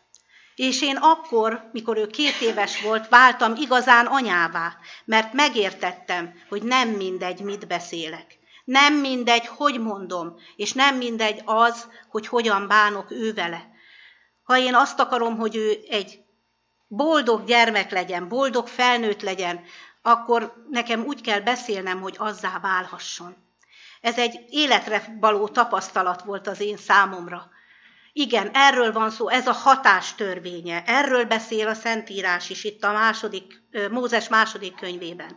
És 0.62 0.82
én 0.82 0.96
akkor, 0.96 1.68
mikor 1.72 1.96
ő 1.96 2.06
két 2.06 2.40
éves 2.40 2.82
volt, 2.82 3.08
váltam 3.08 3.54
igazán 3.54 4.06
anyává, 4.06 4.76
mert 5.04 5.32
megértettem, 5.32 6.34
hogy 6.48 6.62
nem 6.62 6.88
mindegy, 6.88 7.40
mit 7.40 7.66
beszélek. 7.66 8.38
Nem 8.64 8.94
mindegy, 8.94 9.46
hogy 9.46 9.80
mondom, 9.80 10.36
és 10.56 10.72
nem 10.72 10.96
mindegy 10.96 11.42
az, 11.44 11.88
hogy 12.08 12.26
hogyan 12.26 12.68
bánok 12.68 13.10
ő 13.10 13.32
vele. 13.32 13.70
Ha 14.42 14.58
én 14.58 14.74
azt 14.74 15.00
akarom, 15.00 15.36
hogy 15.36 15.56
ő 15.56 15.78
egy 15.88 16.20
boldog 16.88 17.44
gyermek 17.44 17.90
legyen, 17.90 18.28
boldog 18.28 18.66
felnőtt 18.66 19.22
legyen, 19.22 19.60
akkor 20.02 20.64
nekem 20.70 21.04
úgy 21.04 21.20
kell 21.20 21.40
beszélnem, 21.40 22.00
hogy 22.00 22.14
azzá 22.18 22.58
válhasson. 22.60 23.36
Ez 24.00 24.18
egy 24.18 24.44
életre 24.50 25.16
való 25.20 25.48
tapasztalat 25.48 26.22
volt 26.22 26.46
az 26.46 26.60
én 26.60 26.76
számomra. 26.76 27.50
Igen, 28.12 28.50
erről 28.52 28.92
van 28.92 29.10
szó, 29.10 29.28
ez 29.28 29.46
a 29.46 29.52
hatás 29.52 30.14
törvénye. 30.14 30.82
Erről 30.86 31.24
beszél 31.24 31.68
a 31.68 31.74
Szentírás 31.74 32.50
is 32.50 32.64
itt 32.64 32.84
a 32.84 32.92
második, 32.92 33.62
Mózes 33.90 34.28
második 34.28 34.74
könyvében. 34.74 35.36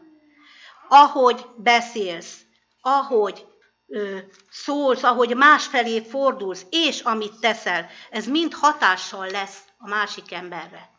Ahogy 0.87 1.45
beszélsz, 1.57 2.37
ahogy 2.81 3.45
ö, 3.87 4.17
szólsz, 4.49 5.03
ahogy 5.03 5.35
másfelé 5.35 6.01
fordulsz, 6.01 6.65
és 6.69 7.01
amit 7.01 7.39
teszel, 7.39 7.89
ez 8.09 8.25
mind 8.25 8.53
hatással 8.53 9.27
lesz 9.29 9.59
a 9.77 9.87
másik 9.87 10.31
emberre. 10.31 10.89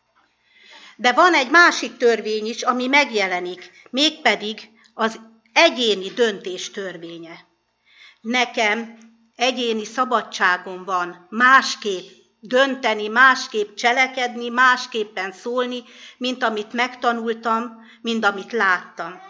De 0.95 1.13
van 1.13 1.33
egy 1.33 1.49
másik 1.49 1.97
törvény 1.97 2.45
is, 2.45 2.61
ami 2.61 2.87
megjelenik, 2.87 3.71
mégpedig 3.89 4.69
az 4.93 5.19
egyéni 5.53 6.09
döntés 6.09 6.71
törvénye. 6.71 7.45
Nekem 8.21 8.97
egyéni 9.37 9.85
szabadságom 9.85 10.83
van 10.83 11.27
másképp 11.29 12.09
dönteni, 12.39 13.07
másképp 13.07 13.75
cselekedni, 13.75 14.49
másképpen 14.49 15.31
szólni, 15.31 15.83
mint 16.17 16.43
amit 16.43 16.73
megtanultam, 16.73 17.85
mint 18.01 18.25
amit 18.25 18.51
láttam. 18.51 19.21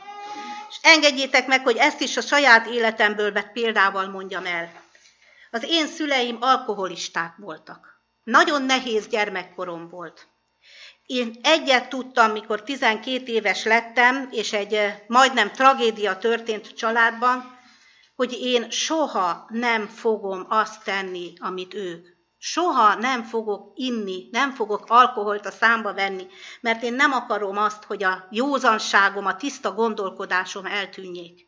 És 0.70 0.76
engedjétek 0.82 1.48
meg, 1.48 1.64
hogy 1.64 1.78
ezt 1.78 2.02
is 2.02 2.18
a 2.18 2.22
saját 2.22 2.68
életemből 2.68 3.32
vett 3.32 3.52
példával 3.52 4.08
mondjam 4.08 4.46
el. 4.46 4.72
Az 5.52 5.64
én 5.68 5.88
szüleim 5.88 6.38
alkoholisták 6.40 7.36
voltak. 7.38 7.88
Nagyon 8.24 8.64
nehéz 8.64 9.08
gyermekkorom 9.08 9.90
volt. 9.90 10.28
Én 11.06 11.36
egyet 11.42 11.90
tudtam, 11.90 12.32
mikor 12.32 12.64
12 12.64 13.26
éves 13.26 13.64
lettem, 13.64 14.28
és 14.32 14.54
egy 14.54 14.74
eh, 14.74 15.00
majdnem 15.08 15.52
tragédia 15.52 16.18
történt 16.18 16.68
a 16.72 16.76
családban, 16.76 17.57
hogy 18.18 18.38
én 18.42 18.70
soha 18.70 19.46
nem 19.50 19.88
fogom 19.88 20.46
azt 20.50 20.84
tenni, 20.84 21.34
amit 21.40 21.74
ők. 21.74 22.08
Soha 22.38 22.96
nem 22.96 23.24
fogok 23.24 23.72
inni, 23.76 24.28
nem 24.32 24.52
fogok 24.54 24.84
alkoholt 24.88 25.46
a 25.46 25.52
számba 25.52 25.94
venni, 25.94 26.28
mert 26.62 26.84
én 26.84 26.94
nem 26.94 27.12
akarom 27.12 27.58
azt, 27.58 27.84
hogy 27.84 28.04
a 28.04 28.28
józanságom, 28.32 29.26
a 29.26 29.36
tiszta 29.36 29.72
gondolkodásom 29.72 30.66
eltűnjék. 30.66 31.48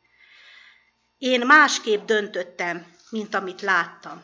Én 1.17 1.45
másképp 1.45 2.05
döntöttem, 2.05 2.85
mint 3.09 3.35
amit 3.35 3.61
láttam. 3.61 4.23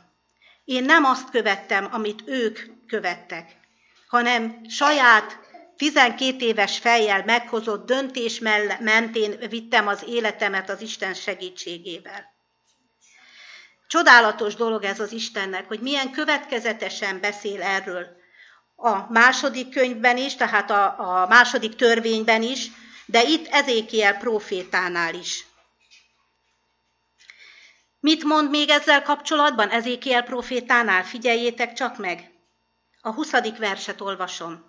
Én 0.64 0.84
nem 0.84 1.04
azt 1.04 1.30
követtem, 1.30 1.88
amit 1.92 2.24
ők 2.26 2.60
követtek, 2.88 3.60
hanem 4.08 4.62
saját 4.68 5.40
12 5.78 6.46
éves 6.46 6.78
fejjel 6.78 7.24
meghozott 7.26 7.86
döntés 7.86 8.40
mentén 8.80 9.40
vittem 9.50 9.88
az 9.88 10.04
életemet 10.08 10.70
az 10.70 10.82
Isten 10.82 11.14
segítségével. 11.14 12.35
Csodálatos 13.88 14.56
dolog 14.56 14.84
ez 14.84 15.00
az 15.00 15.12
Istennek, 15.12 15.68
hogy 15.68 15.80
milyen 15.80 16.12
következetesen 16.12 17.20
beszél 17.20 17.62
erről. 17.62 18.08
A 18.76 19.12
második 19.12 19.70
könyvben 19.70 20.18
is, 20.18 20.36
tehát 20.36 20.72
a, 20.72 21.00
a 21.00 21.28
második 21.28 21.76
törvényben 21.76 22.42
is, 22.42 22.72
de 23.06 23.24
itt 23.24 23.48
Ezékiel 23.48 24.18
profétánál 24.18 25.14
is. 25.14 25.46
Mit 28.00 28.24
mond 28.24 28.50
még 28.50 28.70
ezzel 28.70 29.02
kapcsolatban 29.02 29.70
Ezékiel 29.70 30.24
profétánál? 30.24 31.04
Figyeljétek 31.04 31.74
csak 31.74 31.98
meg. 31.98 32.32
A 33.02 33.12
20. 33.14 33.32
verset 33.58 34.02
olvasom. 34.02 34.66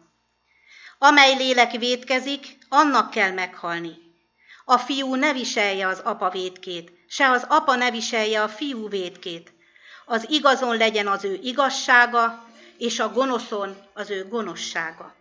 Amely 0.98 1.36
lélek 1.36 1.70
védkezik, 1.70 2.58
annak 2.68 3.10
kell 3.10 3.30
meghalni. 3.30 4.05
A 4.68 4.78
fiú 4.78 5.14
ne 5.14 5.32
viselje 5.32 5.86
az 5.86 5.98
apa 5.98 6.30
védkét, 6.30 6.92
se 7.08 7.30
az 7.30 7.44
apa 7.48 7.74
ne 7.76 7.90
viselje 7.90 8.42
a 8.42 8.48
fiú 8.48 8.88
védkét. 8.88 9.52
Az 10.04 10.26
igazon 10.28 10.76
legyen 10.76 11.06
az 11.06 11.24
ő 11.24 11.38
igazsága, 11.42 12.44
és 12.78 13.00
a 13.00 13.12
gonoszon 13.12 13.76
az 13.94 14.10
ő 14.10 14.28
gonoszsága. 14.28 15.14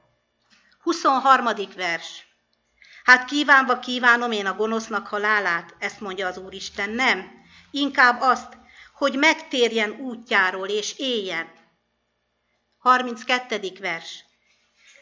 23. 0.84 1.46
vers. 1.76 2.26
Hát 3.04 3.26
kívánva 3.26 3.80
kívánom 3.80 4.32
én 4.32 4.46
a 4.46 4.56
gonosznak 4.56 5.08
halálát, 5.08 5.76
ezt 5.80 6.00
mondja 6.00 6.28
az 6.28 6.38
Úristen. 6.38 6.89
Nem, 6.89 7.32
inkább 7.72 8.22
azt, 8.22 8.58
hogy 8.93 9.18
megtérjen 9.18 9.91
útjáról 9.91 10.68
és 10.68 10.93
éljen. 10.98 11.52
32. 12.78 13.72
vers. 13.80 14.24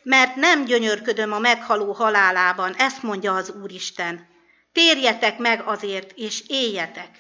Mert 0.03 0.35
nem 0.35 0.65
gyönyörködöm 0.65 1.31
a 1.31 1.39
meghaló 1.39 1.91
halálában, 1.91 2.73
ezt 2.73 3.03
mondja 3.03 3.35
az 3.35 3.49
Úristen. 3.49 4.31
Térjetek 4.73 5.37
meg 5.37 5.61
azért, 5.67 6.11
és 6.11 6.43
éljetek. 6.47 7.19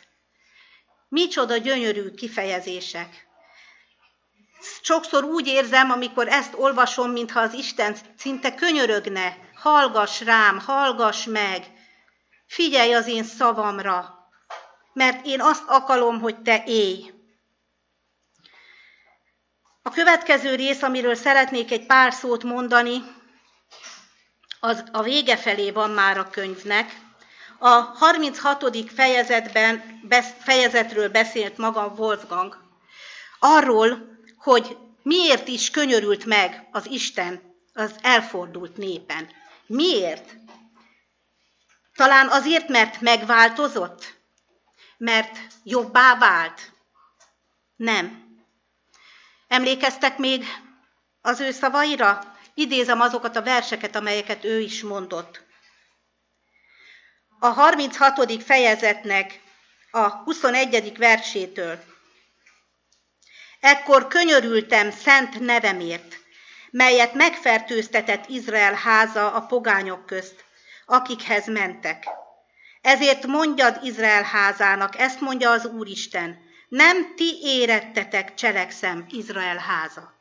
Micsoda 1.07 1.57
gyönyörű 1.57 2.11
kifejezések. 2.11 3.27
Sokszor 4.81 5.23
úgy 5.23 5.47
érzem, 5.47 5.91
amikor 5.91 6.27
ezt 6.27 6.53
olvasom, 6.53 7.11
mintha 7.11 7.39
az 7.39 7.53
Isten 7.53 7.97
szinte 8.17 8.55
könyörögne. 8.55 9.37
Hallgass 9.55 10.21
rám, 10.21 10.59
hallgass 10.59 11.25
meg, 11.25 11.71
figyelj 12.47 12.93
az 12.93 13.07
én 13.07 13.23
szavamra, 13.23 14.29
mert 14.93 15.25
én 15.25 15.41
azt 15.41 15.63
akarom, 15.67 16.19
hogy 16.19 16.41
te 16.41 16.63
élj. 16.65 17.11
A 19.81 19.89
következő 19.89 20.55
rész, 20.55 20.81
amiről 20.81 21.15
szeretnék 21.15 21.71
egy 21.71 21.85
pár 21.85 22.13
szót 22.13 22.43
mondani, 22.43 23.03
az 24.59 24.83
a 24.91 25.01
vége 25.01 25.37
felé 25.37 25.71
van 25.71 25.89
már 25.89 26.17
a 26.17 26.29
könyvnek, 26.29 27.01
a 27.65 27.93
36. 27.95 28.91
fejezetben, 28.95 30.01
fejezetről 30.39 31.09
beszélt 31.09 31.57
maga 31.57 31.93
Wolfgang, 31.97 32.57
arról, 33.39 34.17
hogy 34.37 34.77
miért 35.03 35.47
is 35.47 35.69
könyörült 35.71 36.25
meg 36.25 36.67
az 36.71 36.87
Isten 36.87 37.41
az 37.73 37.95
elfordult 38.01 38.77
népen. 38.77 39.29
Miért? 39.65 40.35
Talán 41.95 42.27
azért, 42.27 42.67
mert 42.67 43.01
megváltozott? 43.01 44.13
Mert 44.97 45.37
jobbá 45.63 46.17
vált? 46.17 46.71
Nem. 47.75 48.23
Emlékeztek 49.47 50.17
még 50.17 50.45
az 51.21 51.39
ő 51.39 51.51
szavaira? 51.51 52.35
Idézem 52.53 53.01
azokat 53.01 53.35
a 53.35 53.43
verseket, 53.43 53.95
amelyeket 53.95 54.43
ő 54.43 54.59
is 54.59 54.81
mondott 54.81 55.43
a 57.43 57.47
36. 57.47 58.43
fejezetnek 58.43 59.41
a 59.91 60.09
21. 60.09 60.97
versétől. 60.97 61.83
Ekkor 63.59 64.07
könyörültem 64.07 64.91
szent 64.91 65.39
nevemért, 65.39 66.15
melyet 66.71 67.13
megfertőztetett 67.13 68.27
Izrael 68.27 68.73
háza 68.73 69.31
a 69.31 69.41
pogányok 69.41 70.05
közt, 70.05 70.45
akikhez 70.85 71.47
mentek. 71.47 72.07
Ezért 72.81 73.25
mondjad 73.25 73.79
Izrael 73.83 74.23
házának, 74.23 74.99
ezt 74.99 75.19
mondja 75.19 75.51
az 75.51 75.65
Úristen, 75.65 76.37
nem 76.69 77.15
ti 77.15 77.39
érettetek 77.41 78.33
cselekszem, 78.33 79.05
Izrael 79.09 79.57
háza, 79.57 80.13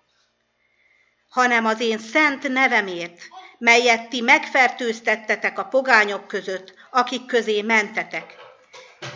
hanem 1.28 1.64
az 1.64 1.80
én 1.80 1.98
szent 1.98 2.48
nevemért, 2.48 3.22
melyet 3.58 4.08
ti 4.08 4.20
megfertőztettetek 4.20 5.58
a 5.58 5.64
pogányok 5.64 6.28
között, 6.28 6.81
akik 6.94 7.26
közé 7.26 7.62
mentetek. 7.62 8.34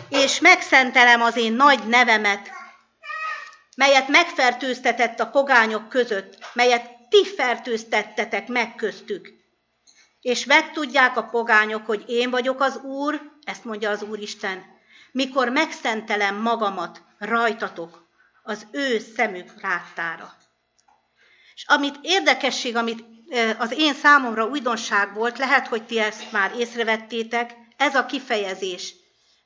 És 0.09 0.39
megszentelem 0.39 1.21
az 1.21 1.37
én 1.37 1.53
nagy 1.53 1.87
nevemet, 1.87 2.51
melyet 3.75 4.07
megfertőztetett 4.07 5.19
a 5.19 5.29
pogányok 5.29 5.89
között, 5.89 6.37
melyet 6.53 6.91
ti 7.09 7.25
fertőztettetek 7.25 8.47
meg 8.47 8.75
köztük. 8.75 9.29
És 10.21 10.45
megtudják 10.45 11.17
a 11.17 11.23
pogányok, 11.23 11.85
hogy 11.85 12.03
én 12.07 12.29
vagyok 12.29 12.61
az 12.61 12.77
Úr, 12.77 13.21
ezt 13.43 13.63
mondja 13.63 13.89
az 13.89 14.01
Úristen, 14.01 14.65
mikor 15.11 15.49
megszentelem 15.49 16.35
magamat 16.35 17.01
rajtatok 17.17 18.07
az 18.43 18.67
ő 18.71 18.99
szemük 18.99 19.61
láttára. 19.61 20.33
És 21.55 21.65
amit 21.67 21.99
érdekesség, 22.01 22.75
amit 22.75 23.03
az 23.57 23.73
én 23.77 23.93
számomra 23.93 24.45
újdonság 24.45 25.13
volt, 25.13 25.37
lehet, 25.37 25.67
hogy 25.67 25.85
ti 25.85 25.99
ezt 25.99 26.31
már 26.31 26.51
észrevettétek, 26.57 27.66
ez 27.77 27.95
a 27.95 28.05
kifejezés. 28.05 28.93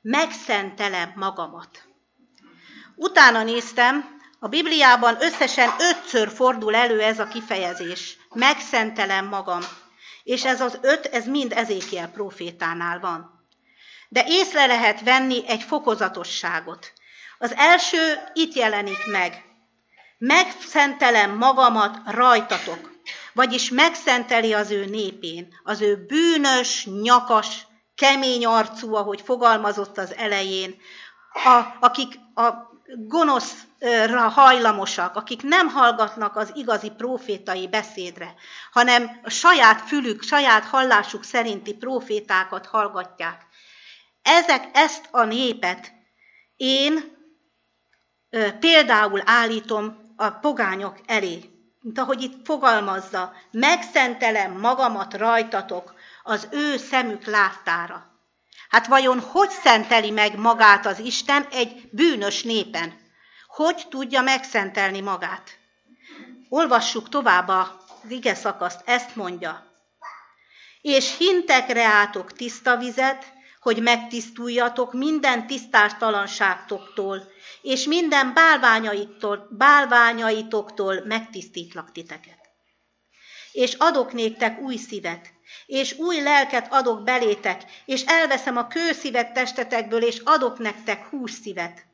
Megszentelem 0.02 1.12
magamat. 1.16 1.82
Utána 2.94 3.42
néztem, 3.42 4.20
a 4.38 4.48
Bibliában 4.48 5.16
összesen 5.20 5.70
ötször 5.78 6.28
fordul 6.28 6.74
elő 6.74 7.00
ez 7.00 7.18
a 7.18 7.28
kifejezés. 7.28 8.16
Megszentelem 8.34 9.26
magam. 9.26 9.60
És 10.22 10.44
ez 10.44 10.60
az 10.60 10.78
öt, 10.82 11.06
ez 11.06 11.26
mind 11.26 11.52
Ezékiel 11.52 12.08
profétánál 12.08 13.00
van. 13.00 13.46
De 14.08 14.24
észre 14.26 14.66
lehet 14.66 15.02
venni 15.02 15.48
egy 15.48 15.62
fokozatosságot. 15.62 16.92
Az 17.38 17.54
első 17.56 18.18
itt 18.32 18.54
jelenik 18.54 19.06
meg. 19.06 19.44
Megszentelem 20.18 21.36
magamat 21.36 21.98
rajtatok 22.04 22.92
vagyis 23.32 23.70
megszenteli 23.70 24.52
az 24.52 24.70
ő 24.70 24.84
népén, 24.84 25.48
az 25.62 25.80
ő 25.80 26.06
bűnös, 26.06 26.86
nyakas, 26.86 27.66
kemény 28.02 28.46
arcú, 28.46 28.94
ahogy 28.94 29.20
fogalmazott 29.20 29.98
az 29.98 30.14
elején, 30.14 30.76
a, 31.32 31.62
akik 31.80 32.14
a 32.34 32.50
gonoszra 32.96 34.28
hajlamosak, 34.28 35.16
akik 35.16 35.42
nem 35.42 35.68
hallgatnak 35.68 36.36
az 36.36 36.50
igazi 36.54 36.90
profétai 36.90 37.68
beszédre, 37.68 38.34
hanem 38.72 39.20
a 39.22 39.30
saját 39.30 39.80
fülük, 39.80 40.22
saját 40.22 40.64
hallásuk 40.64 41.24
szerinti 41.24 41.74
profétákat 41.74 42.66
hallgatják. 42.66 43.46
Ezek 44.22 44.68
ezt 44.72 45.08
a 45.10 45.24
népet 45.24 45.92
én 46.56 47.16
például 48.60 49.22
állítom 49.24 50.14
a 50.16 50.30
pogányok 50.30 51.00
elé, 51.06 51.50
mint 51.80 51.98
ahogy 51.98 52.22
itt 52.22 52.46
fogalmazza, 52.46 53.32
megszentelem 53.50 54.52
magamat 54.52 55.14
rajtatok 55.14 55.94
az 56.22 56.48
ő 56.50 56.76
szemük 56.76 57.24
láttára. 57.24 58.10
Hát 58.68 58.86
vajon 58.86 59.20
hogy 59.20 59.50
szenteli 59.50 60.10
meg 60.10 60.38
magát 60.38 60.86
az 60.86 60.98
Isten 60.98 61.46
egy 61.50 61.88
bűnös 61.90 62.42
népen? 62.42 63.00
Hogy 63.46 63.86
tudja 63.88 64.20
megszentelni 64.20 65.00
magát? 65.00 65.58
Olvassuk 66.48 67.08
tovább 67.08 67.48
az 67.48 68.10
ige 68.10 68.34
szakaszt, 68.34 68.80
ezt 68.84 69.16
mondja. 69.16 69.72
És 70.80 71.16
hintekre 71.16 71.84
átok 71.84 72.32
tiszta 72.32 72.76
vizet, 72.76 73.32
hogy 73.60 73.82
megtisztuljatok 73.82 74.92
minden 74.92 75.46
tisztástalanságtoktól, 75.46 77.30
és 77.62 77.84
minden 77.84 78.32
bálványaitoktól, 78.34 79.46
bálványaitoktól 79.50 81.02
megtisztítlak 81.04 81.92
titeket. 81.92 82.38
És 83.52 83.74
adok 83.74 84.12
néktek 84.12 84.60
új 84.60 84.76
szívet, 84.76 85.31
és 85.66 85.98
új 85.98 86.20
lelket 86.20 86.66
adok 86.70 87.02
belétek, 87.02 87.62
és 87.84 88.02
elveszem 88.06 88.56
a 88.56 88.66
kőszívet 88.66 89.32
testetekből, 89.32 90.02
és 90.02 90.20
adok 90.24 90.58
nektek 90.58 91.06
hús 91.06 91.30
szívet. 91.30 91.84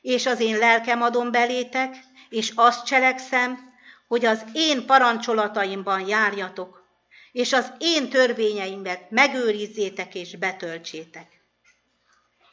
És 0.00 0.26
az 0.26 0.40
én 0.40 0.58
lelkem 0.58 1.02
adom 1.02 1.30
belétek, 1.30 1.96
és 2.28 2.52
azt 2.54 2.86
cselekszem, 2.86 3.74
hogy 4.06 4.24
az 4.24 4.44
én 4.52 4.86
parancsolataimban 4.86 6.08
járjatok, 6.08 6.84
és 7.32 7.52
az 7.52 7.72
én 7.78 8.08
törvényeimet 8.08 9.10
megőrizzétek 9.10 10.14
és 10.14 10.36
betöltsétek. 10.36 11.26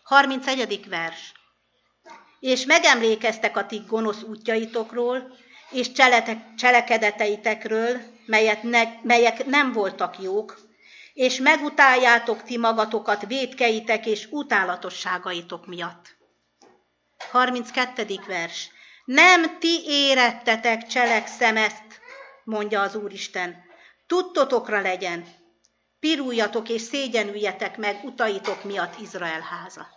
31. 0.03 0.87
vers. 0.89 1.31
És 2.39 2.65
megemlékeztek 2.65 3.57
a 3.57 3.65
ti 3.65 3.81
gonosz 3.87 4.21
útjaitokról, 4.21 5.37
és 5.69 5.91
cseletek, 5.91 6.53
cselekedeteitekről, 6.55 8.01
melyet 8.25 8.63
ne, 8.63 8.83
melyek 9.01 9.45
nem 9.45 9.71
voltak 9.71 10.19
jók, 10.19 10.59
és 11.13 11.37
megutáljátok 11.37 12.43
ti 12.43 12.57
magatokat 12.57 13.25
védkeitek 13.27 14.05
és 14.05 14.27
utálatosságaitok 14.31 15.67
miatt. 15.67 16.15
32. 17.31 18.05
vers. 18.27 18.69
Nem 19.05 19.59
ti 19.59 19.81
érettetek, 19.85 20.87
cselekszem 20.87 21.57
ezt, 21.57 22.01
mondja 22.43 22.81
az 22.81 22.95
Úristen. 22.95 23.63
Tudtotokra 24.07 24.81
legyen, 24.81 25.25
piruljatok 25.99 26.69
és 26.69 26.81
szégyenüljetek 26.81 27.77
meg 27.77 27.99
utaitok 28.03 28.63
miatt 28.63 28.99
Izrael 28.99 29.41
háza. 29.41 29.87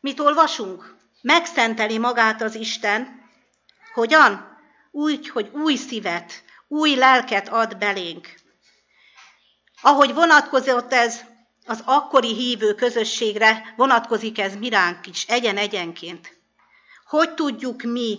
Mit 0.00 0.20
olvasunk? 0.20 0.96
Megszenteli 1.22 1.98
magát 1.98 2.42
az 2.42 2.54
Isten. 2.54 3.30
Hogyan? 3.94 4.57
Úgy, 4.98 5.28
hogy 5.28 5.50
új 5.52 5.74
szívet, 5.74 6.44
új 6.68 6.94
lelket 6.94 7.48
ad 7.48 7.76
belénk. 7.76 8.34
Ahogy 9.80 10.14
vonatkozott 10.14 10.92
ez 10.92 11.20
az 11.66 11.82
akkori 11.84 12.34
hívő 12.34 12.74
közösségre, 12.74 13.74
vonatkozik 13.76 14.38
ez 14.38 14.56
miránk 14.56 15.06
is, 15.06 15.24
egyen-egyenként. 15.26 16.38
Hogy 17.06 17.34
tudjuk 17.34 17.82
mi 17.82 18.18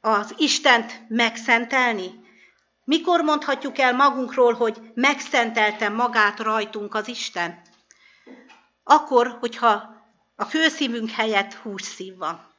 az 0.00 0.34
Istent 0.36 1.08
megszentelni? 1.08 2.24
Mikor 2.84 3.20
mondhatjuk 3.20 3.78
el 3.78 3.92
magunkról, 3.92 4.52
hogy 4.52 4.80
megszentelte 4.94 5.88
magát 5.88 6.38
rajtunk 6.38 6.94
az 6.94 7.08
Isten? 7.08 7.62
Akkor, 8.84 9.36
hogyha 9.40 10.04
a 10.36 10.46
kőszívünk 10.46 11.10
helyett 11.10 11.54
hússzív 11.54 12.16
van. 12.16 12.49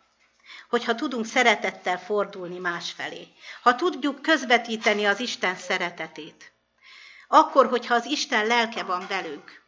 Hogyha 0.72 0.96
tudunk 0.96 1.26
szeretettel 1.26 2.00
fordulni 2.00 2.58
másfelé. 2.58 3.28
Ha 3.64 3.76
tudjuk 3.76 4.22
közvetíteni 4.22 5.06
az 5.06 5.20
Isten 5.20 5.56
szeretetét. 5.56 6.52
Akkor, 7.28 7.68
hogyha 7.68 7.94
az 7.96 8.06
Isten 8.06 8.46
lelke 8.46 8.84
van 8.84 9.06
velünk. 9.10 9.62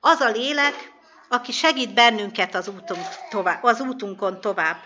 Az 0.00 0.20
a 0.20 0.30
lélek, 0.30 0.92
aki 1.28 1.52
segít 1.52 1.94
bennünket 1.94 2.54
az, 2.54 2.68
útunk 2.68 3.06
tovább, 3.30 3.62
az 3.62 3.80
útunkon 3.80 4.40
tovább. 4.40 4.76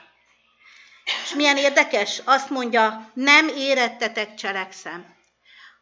És 1.25 1.35
milyen 1.35 1.57
érdekes, 1.57 2.23
azt 2.25 2.51
mondja, 2.51 3.11
nem 3.15 3.49
érettetek 3.49 4.35
cselekszem. 4.35 5.07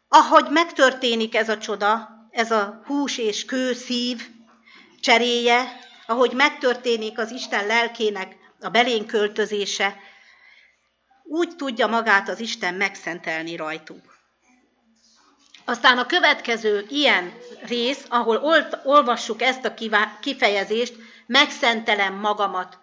Ahogy 0.07 0.45
megtörténik 0.49 1.35
ez 1.35 1.49
a 1.49 1.57
csoda, 1.57 2.09
ez 2.31 2.51
a 2.51 2.81
hús 2.85 3.17
és 3.17 3.45
kő 3.45 3.73
szív 3.73 4.29
cseréje, 5.01 5.79
ahogy 6.07 6.31
megtörténik 6.31 7.19
az 7.19 7.31
Isten 7.31 7.65
lelkének 7.65 8.38
a 8.61 8.69
belén 8.69 9.05
költözése, 9.05 9.97
úgy 11.23 11.55
tudja 11.55 11.87
magát 11.87 12.29
az 12.29 12.39
Isten 12.39 12.73
megszentelni 12.73 13.55
rajtunk. 13.55 14.17
Aztán 15.65 15.97
a 15.97 16.05
következő 16.05 16.85
ilyen 16.89 17.33
rész, 17.65 18.05
ahol 18.09 18.63
olvassuk 18.83 19.41
ezt 19.41 19.65
a 19.65 19.73
kifejezést, 20.19 20.95
megszentelem 21.25 22.13
magamat, 22.13 22.77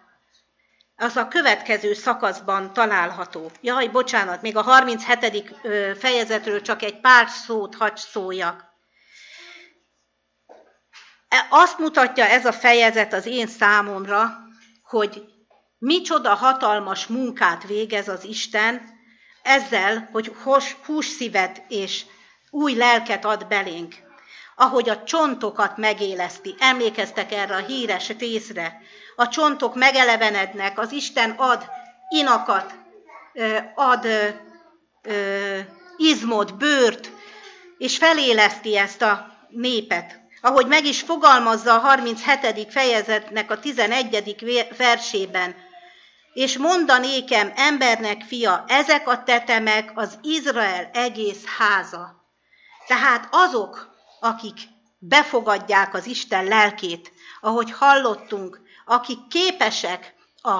az 0.95 1.15
a 1.15 1.27
következő 1.27 1.93
szakaszban 1.93 2.73
található. 2.73 3.51
Jaj, 3.61 3.87
bocsánat, 3.87 4.41
még 4.41 4.57
a 4.57 4.61
37. 4.61 5.55
fejezetről 5.99 6.61
csak 6.61 6.81
egy 6.81 6.99
pár 6.99 7.29
szót 7.29 7.75
hagy 7.75 7.97
szóljak. 7.97 8.65
E, 11.27 11.47
azt 11.49 11.77
mutatja 11.77 12.25
ez 12.25 12.45
a 12.45 12.51
fejezet 12.51 13.13
az 13.13 13.25
én 13.25 13.47
számomra, 13.47 14.37
hogy 14.83 15.23
micsoda 15.79 16.33
hatalmas 16.33 17.07
munkát 17.07 17.63
végez 17.63 18.07
az 18.07 18.23
Isten 18.23 18.81
ezzel, 19.41 20.09
hogy 20.11 20.31
hússzívet 20.85 21.63
és 21.67 22.05
új 22.49 22.73
lelket 22.73 23.25
ad 23.25 23.47
belénk. 23.47 23.95
Ahogy 24.55 24.89
a 24.89 25.03
csontokat 25.03 25.77
megéleszti. 25.77 26.55
Emlékeztek 26.59 27.31
erre 27.31 27.55
a 27.55 27.65
híres 27.65 28.09
részre. 28.19 28.81
A 29.15 29.27
csontok 29.27 29.75
megelevenednek, 29.75 30.79
az 30.79 30.91
Isten 30.91 31.31
ad 31.31 31.65
inakat, 32.09 32.75
ad 33.75 34.07
izmot, 35.97 36.57
bőrt, 36.57 37.11
és 37.77 37.97
feléleszti 37.97 38.77
ezt 38.77 39.01
a 39.01 39.37
népet 39.49 40.27
ahogy 40.41 40.67
meg 40.67 40.85
is 40.85 41.01
fogalmazza 41.01 41.73
a 41.73 41.79
37. 41.79 42.67
fejezetnek 42.69 43.51
a 43.51 43.59
11. 43.59 44.67
versében, 44.77 45.55
és 46.37 46.57
mondanékem 46.57 47.51
embernek 47.55 48.21
fia, 48.21 48.63
ezek 48.67 49.07
a 49.07 49.23
tetemek 49.23 49.91
az 49.95 50.19
Izrael 50.21 50.89
egész 50.93 51.43
háza. 51.45 52.25
Tehát 52.87 53.27
azok, 53.31 53.95
akik 54.19 54.57
befogadják 54.97 55.93
az 55.93 56.05
Isten 56.05 56.43
lelkét, 56.43 57.11
ahogy 57.41 57.71
hallottunk, 57.71 58.61
akik 58.85 59.27
képesek 59.27 60.13
a, 60.41 60.59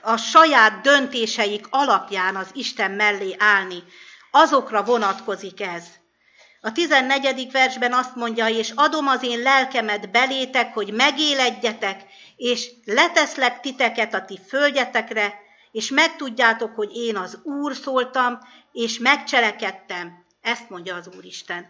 a 0.00 0.16
saját 0.16 0.80
döntéseik 0.80 1.66
alapján 1.70 2.36
az 2.36 2.48
Isten 2.52 2.90
mellé 2.90 3.36
állni, 3.38 3.82
azokra 4.30 4.84
vonatkozik 4.84 5.60
ez. 5.60 5.84
A 6.62 6.72
14. 6.72 7.50
versben 7.52 7.92
azt 7.92 8.14
mondja, 8.14 8.48
és 8.48 8.72
adom 8.74 9.06
az 9.06 9.22
én 9.22 9.38
lelkemet 9.38 10.10
belétek, 10.10 10.74
hogy 10.74 10.92
megéledjetek, 10.92 12.04
és 12.40 12.70
leteszlek 12.84 13.60
titeket 13.60 14.14
a 14.14 14.24
ti 14.24 14.38
földjetekre, 14.48 15.34
és 15.72 15.90
megtudjátok, 15.90 16.74
hogy 16.74 16.90
én 16.96 17.16
az 17.16 17.38
Úr 17.42 17.74
szóltam, 17.74 18.38
és 18.72 18.98
megcselekedtem. 18.98 20.24
Ezt 20.40 20.70
mondja 20.70 20.94
az 20.94 21.10
Úristen. 21.16 21.66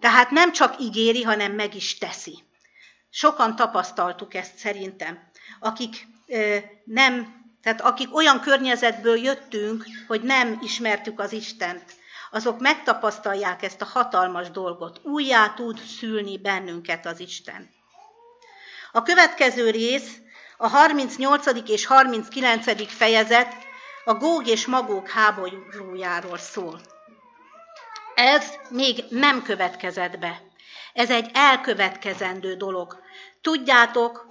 Tehát 0.00 0.30
nem 0.30 0.52
csak 0.52 0.80
ígéri, 0.80 1.22
hanem 1.22 1.52
meg 1.52 1.74
is 1.74 1.98
teszi. 1.98 2.38
Sokan 3.10 3.56
tapasztaltuk 3.56 4.34
ezt 4.34 4.56
szerintem, 4.56 5.30
akik 5.60 6.06
ö, 6.26 6.56
nem, 6.84 7.44
tehát 7.62 7.80
akik 7.80 8.14
olyan 8.14 8.40
környezetből 8.40 9.16
jöttünk, 9.16 9.84
hogy 10.06 10.22
nem 10.22 10.58
ismertük 10.62 11.20
az 11.20 11.32
Istent 11.32 11.96
azok 12.30 12.60
megtapasztalják 12.60 13.62
ezt 13.62 13.80
a 13.80 13.84
hatalmas 13.84 14.50
dolgot. 14.50 15.00
Újjá 15.02 15.48
tud 15.54 15.78
szülni 15.78 16.38
bennünket 16.38 17.06
az 17.06 17.20
Isten. 17.20 17.76
A 18.92 19.02
következő 19.02 19.70
rész, 19.70 20.16
a 20.56 20.68
38. 20.68 21.46
és 21.70 21.86
39. 21.86 22.92
fejezet 22.92 23.54
a 24.04 24.14
Góg 24.14 24.46
és 24.46 24.66
Magók 24.66 25.08
háborújáról 25.08 26.38
szól. 26.38 26.80
Ez 28.14 28.52
még 28.70 29.04
nem 29.10 29.42
következett 29.42 30.18
be. 30.18 30.42
Ez 30.92 31.10
egy 31.10 31.30
elkövetkezendő 31.34 32.54
dolog. 32.54 33.02
Tudjátok, 33.40 34.26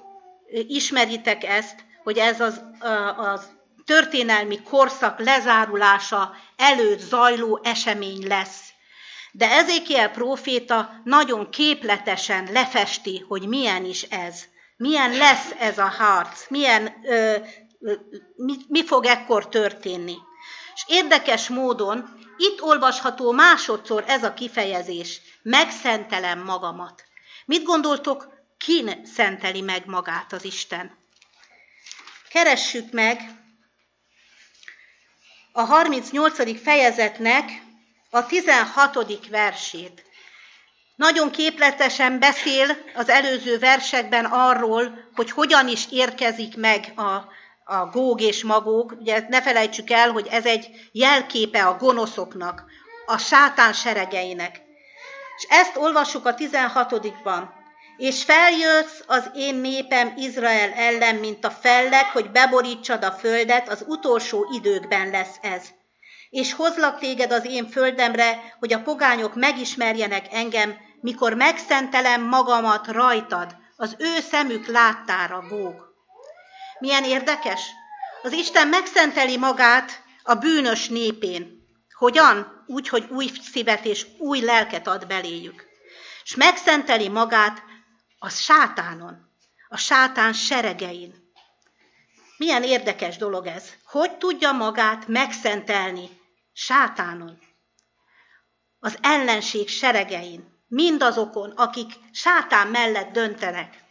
ismeritek 0.67 1.43
ezt, 1.43 1.83
hogy 2.03 2.17
ez 2.17 2.41
az, 2.41 2.61
az 3.17 3.47
történelmi 3.85 4.61
korszak 4.61 5.19
lezárulása 5.19 6.35
előtt 6.55 6.99
zajló 6.99 7.59
esemény 7.63 8.27
lesz. 8.27 8.73
De 9.37 9.51
Ezékiel 9.51 10.09
próféta 10.09 11.01
nagyon 11.03 11.49
képletesen 11.49 12.51
lefesti, 12.51 13.25
hogy 13.27 13.47
milyen 13.47 13.85
is 13.85 14.03
ez. 14.03 14.43
Milyen 14.77 15.11
lesz 15.11 15.51
ez 15.59 15.77
a 15.77 15.87
harc, 15.87 16.49
milyen, 16.49 16.93
ö, 17.03 17.35
mi, 18.35 18.55
mi 18.67 18.85
fog 18.85 19.05
ekkor 19.05 19.49
történni. 19.49 20.15
És 20.75 20.83
érdekes 20.87 21.49
módon 21.49 22.17
itt 22.37 22.61
olvasható 22.61 23.31
másodszor 23.31 24.03
ez 24.07 24.23
a 24.23 24.33
kifejezés, 24.33 25.21
megszentelem 25.41 26.43
magamat. 26.43 27.03
Mit 27.45 27.63
gondoltok, 27.63 28.27
kin 28.57 29.05
szenteli 29.05 29.61
meg 29.61 29.85
magát 29.85 30.33
az 30.33 30.43
Isten? 30.43 30.97
Keressük 32.29 32.91
meg 32.91 33.21
a 35.51 35.61
38. 35.61 36.61
fejezetnek 36.61 37.65
a 38.09 38.25
16. 38.25 39.29
versét. 39.29 40.05
Nagyon 40.95 41.31
képletesen 41.31 42.19
beszél 42.19 42.77
az 42.95 43.09
előző 43.09 43.59
versekben 43.59 44.25
arról, 44.25 45.09
hogy 45.15 45.31
hogyan 45.31 45.67
is 45.67 45.85
érkezik 45.91 46.57
meg 46.57 46.93
a, 46.95 47.11
a 47.73 47.85
góg 47.91 48.21
és 48.21 48.43
magóg. 48.43 48.97
Ugye 48.99 49.25
ne 49.29 49.41
felejtsük 49.41 49.89
el, 49.89 50.11
hogy 50.11 50.27
ez 50.27 50.45
egy 50.45 50.89
jelképe 50.91 51.65
a 51.65 51.77
gonoszoknak, 51.77 52.63
a 53.05 53.17
sátán 53.17 53.73
seregeinek. 53.73 54.61
És 55.37 55.45
ezt 55.49 55.75
olvassuk 55.75 56.25
a 56.25 56.35
16-ban. 56.35 57.43
És 57.97 58.23
feljössz 58.23 59.01
az 59.07 59.29
én 59.35 59.55
népem 59.55 60.13
Izrael 60.15 60.71
ellen, 60.71 61.15
mint 61.15 61.45
a 61.45 61.49
felleg, 61.49 62.05
hogy 62.05 62.31
beborítsad 62.31 63.03
a 63.03 63.11
földet, 63.11 63.69
az 63.69 63.83
utolsó 63.87 64.47
időkben 64.53 65.09
lesz 65.09 65.35
ez. 65.41 65.76
És 66.29 66.53
hozlak 66.53 66.99
téged 66.99 67.31
az 67.31 67.45
én 67.45 67.69
földemre, 67.69 68.55
hogy 68.59 68.73
a 68.73 68.81
pogányok 68.81 69.35
megismerjenek 69.35 70.33
engem, 70.33 70.75
mikor 71.01 71.33
megszentelem 71.33 72.21
magamat 72.21 72.87
rajtad, 72.87 73.55
az 73.75 73.95
ő 73.97 74.19
szemük 74.19 74.65
láttára, 74.65 75.41
Góg. 75.49 75.95
Milyen 76.79 77.03
érdekes? 77.03 77.61
Az 78.23 78.31
Isten 78.31 78.67
megszenteli 78.67 79.37
magát 79.37 80.03
a 80.23 80.33
bűnös 80.33 80.87
népén. 80.87 81.67
Hogyan? 81.93 82.63
Úgy, 82.67 82.87
hogy 82.87 83.07
új 83.09 83.31
szívet 83.51 83.85
és 83.85 84.05
új 84.17 84.39
lelket 84.39 84.87
ad 84.87 85.07
beléjük. 85.07 85.65
És 86.23 86.35
megszenteli 86.35 87.09
magát 87.09 87.63
a 88.19 88.29
sátánon, 88.29 89.29
a 89.69 89.77
sátán 89.77 90.33
seregein. 90.33 91.31
Milyen 92.37 92.63
érdekes 92.63 93.17
dolog 93.17 93.45
ez. 93.45 93.73
Hogy 93.85 94.17
tudja 94.17 94.51
magát 94.51 95.07
megszentelni 95.07 96.16
sátánon? 96.59 97.39
Az 98.79 98.97
ellenség 99.01 99.69
seregein 99.69 100.63
mindazokon, 100.67 101.51
akik 101.51 101.93
sátán 102.11 102.67
mellett 102.67 103.11
döntenek. 103.11 103.83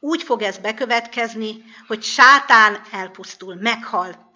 Úgy 0.00 0.22
fog 0.22 0.42
ez 0.42 0.58
bekövetkezni, 0.58 1.64
hogy 1.86 2.02
sátán 2.02 2.80
elpusztul, 2.90 3.54
meghal, 3.54 4.32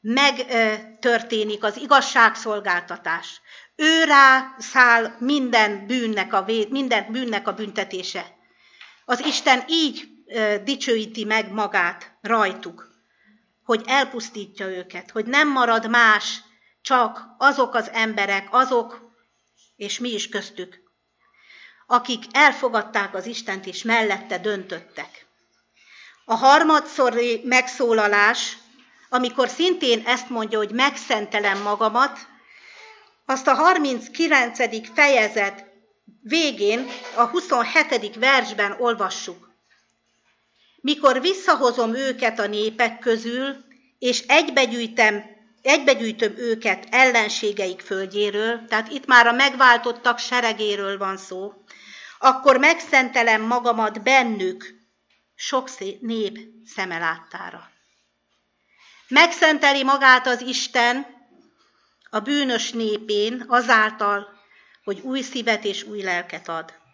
megtörténik 0.00 1.64
az 1.64 1.76
igazságszolgáltatás. 1.76 3.40
Ő 3.76 4.04
rá 4.04 4.54
száll 4.58 5.16
minden 5.18 5.86
bűnnek 5.86 6.32
a, 6.32 6.44
minden 6.68 7.12
bűnnek 7.12 7.48
a 7.48 7.54
büntetése. 7.54 8.26
Az 9.04 9.20
Isten 9.20 9.64
így 9.68 10.08
dicsőíti 10.64 11.24
meg 11.24 11.52
magát 11.52 12.18
rajtuk, 12.20 12.95
hogy 13.66 13.82
elpusztítja 13.86 14.66
őket, 14.66 15.10
hogy 15.10 15.26
nem 15.26 15.48
marad 15.48 15.88
más, 15.88 16.40
csak 16.82 17.24
azok 17.38 17.74
az 17.74 17.90
emberek, 17.92 18.48
azok 18.50 19.12
és 19.76 19.98
mi 19.98 20.08
is 20.08 20.28
köztük, 20.28 20.78
akik 21.86 22.24
elfogadták 22.30 23.14
az 23.14 23.26
Istent 23.26 23.66
és 23.66 23.82
mellette 23.82 24.38
döntöttek. 24.38 25.26
A 26.24 26.34
harmadszori 26.34 27.40
megszólalás, 27.44 28.56
amikor 29.08 29.48
szintén 29.48 30.02
ezt 30.06 30.28
mondja, 30.28 30.58
hogy 30.58 30.70
megszentelem 30.70 31.62
magamat, 31.62 32.18
azt 33.24 33.46
a 33.46 33.54
39. 33.54 34.92
fejezet 34.94 35.64
végén, 36.22 36.86
a 37.14 37.24
27. 37.24 38.16
versben 38.16 38.76
olvassuk. 38.78 39.45
Mikor 40.86 41.20
visszahozom 41.20 41.94
őket 41.94 42.38
a 42.38 42.46
népek 42.46 42.98
közül, 42.98 43.56
és 43.98 44.20
egybegyűjtem 44.26 45.24
egybegyűjtöm 45.62 46.36
őket 46.36 46.86
ellenségeik 46.90 47.80
földjéről, 47.80 48.64
tehát 48.68 48.88
itt 48.92 49.06
már 49.06 49.26
a 49.26 49.32
megváltottak 49.32 50.18
seregéről 50.18 50.98
van 50.98 51.16
szó, 51.16 51.52
akkor 52.18 52.56
megszentelem 52.56 53.42
magamat 53.42 54.02
bennük 54.02 54.74
sok 55.34 55.68
nép 56.00 56.38
szeme 56.64 56.98
láttára. 56.98 57.70
Megszenteli 59.08 59.82
magát 59.82 60.26
az 60.26 60.40
Isten 60.40 61.06
a 62.10 62.20
bűnös 62.20 62.70
népén 62.70 63.44
azáltal, 63.48 64.28
hogy 64.84 65.00
új 65.00 65.20
szívet 65.20 65.64
és 65.64 65.82
új 65.82 66.02
lelket 66.02 66.48
ad. 66.48 66.84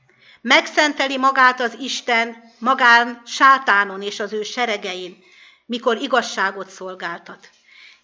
Megszenteli 0.43 1.17
magát 1.17 1.61
az 1.61 1.77
Isten 1.81 2.53
magán 2.59 3.23
sátánon 3.27 4.03
és 4.03 4.21
az 4.21 4.33
ő 4.33 4.43
seregein, 4.43 5.25
mikor 5.67 5.97
igazságot 5.97 6.71
szolgáltat 6.71 7.51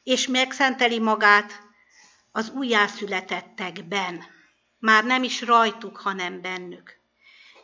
és 0.08 0.26
megszenteli 0.26 0.98
magát 0.98 1.62
az 2.32 2.50
újjászületettekben. 2.50 4.24
Már 4.78 5.04
nem 5.04 5.22
is 5.22 5.42
rajtuk, 5.42 5.96
hanem 5.96 6.40
bennük. 6.40 6.96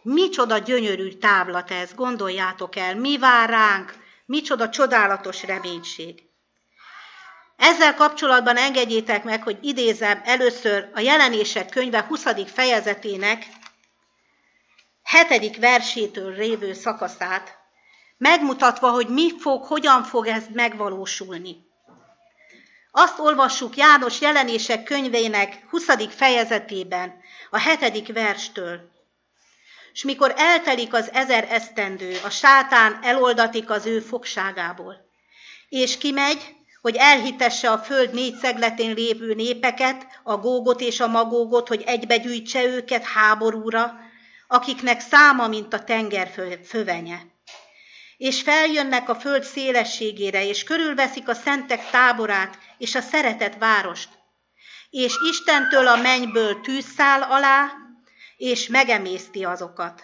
Micsoda 0.02 0.58
gyönyörű 0.58 1.12
távlat 1.12 1.70
ez, 1.70 1.94
gondoljátok 1.94 2.76
el, 2.76 2.94
mi 2.94 3.18
vár 3.18 3.48
ránk, 3.48 3.94
micsoda 4.26 4.68
csodálatos 4.68 5.42
reménység. 5.42 6.22
Ezzel 7.56 7.94
kapcsolatban 7.94 8.56
engedjétek 8.56 9.24
meg, 9.24 9.42
hogy 9.42 9.58
idézem 9.60 10.20
először 10.24 10.90
a 10.94 11.00
jelenések 11.00 11.68
könyve 11.68 12.04
20. 12.08 12.24
fejezetének 12.46 13.46
7. 15.04 15.56
versétől 15.56 16.34
révő 16.34 16.72
szakaszát, 16.72 17.58
megmutatva, 18.16 18.90
hogy 18.90 19.08
mi 19.08 19.38
fog, 19.38 19.64
hogyan 19.64 20.02
fog 20.02 20.26
ez 20.26 20.44
megvalósulni. 20.52 21.56
Azt 22.90 23.18
olvassuk 23.18 23.76
János 23.76 24.20
jelenések 24.20 24.82
könyvének 24.82 25.64
20. 25.70 25.86
fejezetében, 26.08 27.14
a 27.50 27.58
7. 27.58 28.12
verstől. 28.12 28.92
És 29.92 30.04
mikor 30.04 30.34
eltelik 30.36 30.94
az 30.94 31.12
ezer 31.12 31.46
esztendő, 31.50 32.18
a 32.24 32.30
sátán 32.30 32.98
eloldatik 33.02 33.70
az 33.70 33.86
ő 33.86 34.00
fogságából, 34.00 34.94
és 35.68 35.98
kimegy, 35.98 36.56
hogy 36.80 36.96
elhitesse 36.96 37.70
a 37.70 37.78
föld 37.78 38.14
négy 38.14 38.36
szegletén 38.36 38.94
lévő 38.94 39.34
népeket, 39.34 40.06
a 40.22 40.36
gógot 40.36 40.80
és 40.80 41.00
a 41.00 41.06
magógot, 41.06 41.68
hogy 41.68 41.82
egybegyűjtse 41.86 42.64
őket 42.64 43.04
háborúra, 43.04 44.03
akiknek 44.54 45.00
száma, 45.00 45.48
mint 45.48 45.72
a 45.72 45.84
tenger 45.84 46.30
fövenye 46.64 47.32
és 48.16 48.42
feljönnek 48.42 49.08
a 49.08 49.14
föld 49.14 49.42
szélességére, 49.42 50.44
és 50.46 50.64
körülveszik 50.64 51.28
a 51.28 51.34
szentek 51.34 51.90
táborát 51.90 52.58
és 52.78 52.94
a 52.94 53.00
szeretet 53.00 53.58
várost. 53.58 54.08
És 54.90 55.14
Istentől 55.30 55.86
a 55.86 55.96
mennyből 55.96 56.60
tűzszál 56.60 57.22
alá, 57.22 57.72
és 58.36 58.66
megemészti 58.66 59.44
azokat. 59.44 60.02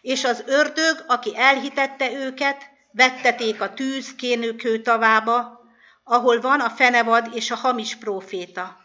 És 0.00 0.24
az 0.24 0.42
ördög, 0.46 1.04
aki 1.06 1.36
elhitette 1.36 2.12
őket, 2.12 2.70
vetteték 2.92 3.60
a 3.60 3.74
tűz 3.74 4.14
kénőkő 4.14 4.82
tavába, 4.82 5.60
ahol 6.04 6.40
van 6.40 6.60
a 6.60 6.70
fenevad 6.70 7.30
és 7.34 7.50
a 7.50 7.56
hamis 7.56 7.96
próféta. 7.96 8.76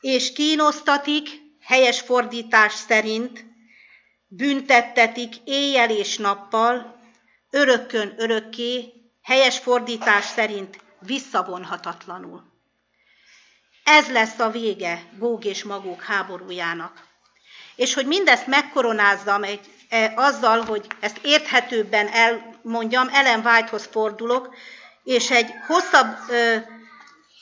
És 0.00 0.32
kínosztatik, 0.32 1.28
helyes 1.60 2.00
fordítás 2.00 2.72
szerint, 2.72 3.49
büntettetik 4.32 5.34
éjjel 5.44 5.90
és 5.90 6.16
nappal, 6.16 6.98
örökkön 7.50 8.14
örökké, 8.16 8.92
helyes 9.22 9.58
fordítás 9.58 10.24
szerint 10.24 10.78
visszavonhatatlanul. 10.98 12.42
Ez 13.84 14.08
lesz 14.08 14.38
a 14.38 14.50
vége 14.50 15.02
Góg 15.18 15.44
és 15.44 15.64
Magók 15.64 16.02
háborújának. 16.02 17.08
És 17.76 17.94
hogy 17.94 18.06
mindezt 18.06 18.46
megkoronázzam 18.46 19.42
egy, 19.42 19.60
e, 19.88 20.12
azzal, 20.16 20.60
hogy 20.60 20.86
ezt 21.00 21.18
érthetőbben 21.22 22.08
elmondjam, 22.08 23.08
Ellen 23.12 23.46
Whitehoz 23.46 23.88
fordulok, 23.92 24.54
és 25.04 25.30
egy 25.30 25.50
hosszabb 25.66 26.16
ö, 26.28 26.56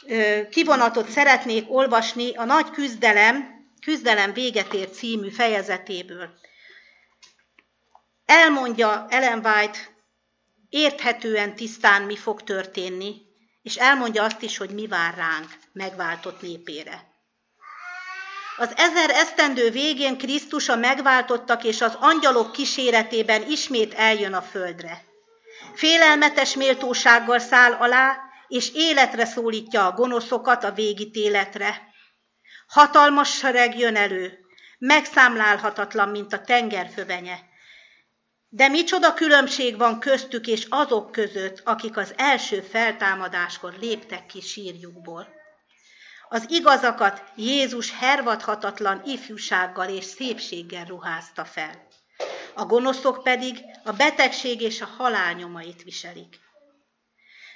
ö, 0.06 0.48
kivonatot 0.50 1.08
szeretnék 1.08 1.70
olvasni 1.70 2.34
a 2.34 2.44
Nagy 2.44 2.70
Küzdelem 2.70 3.56
Küzdelem 3.80 4.32
véget 4.32 4.74
ért 4.74 4.94
című 4.94 5.30
fejezetéből. 5.30 6.30
Elmondja 8.28 9.06
Ellen 9.08 9.44
White 9.44 9.78
érthetően 10.68 11.54
tisztán 11.54 12.02
mi 12.02 12.16
fog 12.16 12.42
történni, 12.42 13.14
és 13.62 13.76
elmondja 13.76 14.22
azt 14.22 14.42
is, 14.42 14.56
hogy 14.56 14.70
mi 14.70 14.86
vár 14.86 15.14
ránk 15.14 15.48
megváltott 15.72 16.40
népére. 16.40 17.04
Az 18.56 18.72
ezer 18.76 19.10
esztendő 19.10 19.70
végén 19.70 20.18
Krisztus 20.18 20.68
a 20.68 20.76
megváltottak 20.76 21.64
és 21.64 21.80
az 21.80 21.96
angyalok 22.00 22.52
kíséretében 22.52 23.50
ismét 23.50 23.94
eljön 23.94 24.34
a 24.34 24.42
földre. 24.42 25.04
Félelmetes 25.74 26.54
méltósággal 26.54 27.38
száll 27.38 27.72
alá, 27.72 28.16
és 28.48 28.70
életre 28.74 29.24
szólítja 29.24 29.86
a 29.86 29.92
gonoszokat 29.92 30.64
a 30.64 30.72
végítéletre. 30.72 31.82
Hatalmas 32.66 33.36
sereg 33.36 33.78
jön 33.78 33.96
elő, 33.96 34.38
megszámlálhatatlan, 34.78 36.08
mint 36.08 36.32
a 36.32 36.40
tengerfövenye. 36.40 37.47
De 38.50 38.68
micsoda 38.68 39.14
különbség 39.14 39.76
van 39.76 40.00
köztük 40.00 40.46
és 40.46 40.66
azok 40.68 41.12
között, 41.12 41.60
akik 41.64 41.96
az 41.96 42.14
első 42.16 42.60
feltámadáskor 42.60 43.74
léptek 43.80 44.26
ki 44.26 44.40
sírjukból. 44.40 45.28
Az 46.28 46.44
igazakat 46.50 47.22
Jézus 47.36 47.92
hervadhatatlan 47.98 49.02
ifjúsággal 49.04 49.88
és 49.88 50.04
szépséggel 50.04 50.84
ruházta 50.84 51.44
fel. 51.44 51.86
A 52.54 52.64
gonoszok 52.64 53.22
pedig 53.22 53.58
a 53.84 53.92
betegség 53.92 54.60
és 54.60 54.80
a 54.80 54.88
halál 54.96 55.32
nyomait 55.32 55.82
viselik. 55.82 56.40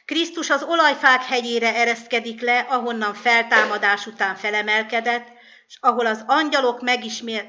Krisztus 0.04 0.50
az 0.50 0.62
olajfák 0.62 1.22
hegyére 1.22 1.74
ereszkedik 1.74 2.40
le, 2.40 2.58
ahonnan 2.58 3.14
feltámadás 3.14 4.06
után 4.06 4.36
felemelkedett, 4.36 5.28
és 5.68 5.76
ahol 5.80 6.06
az 6.06 6.24
angyalok 6.26 6.80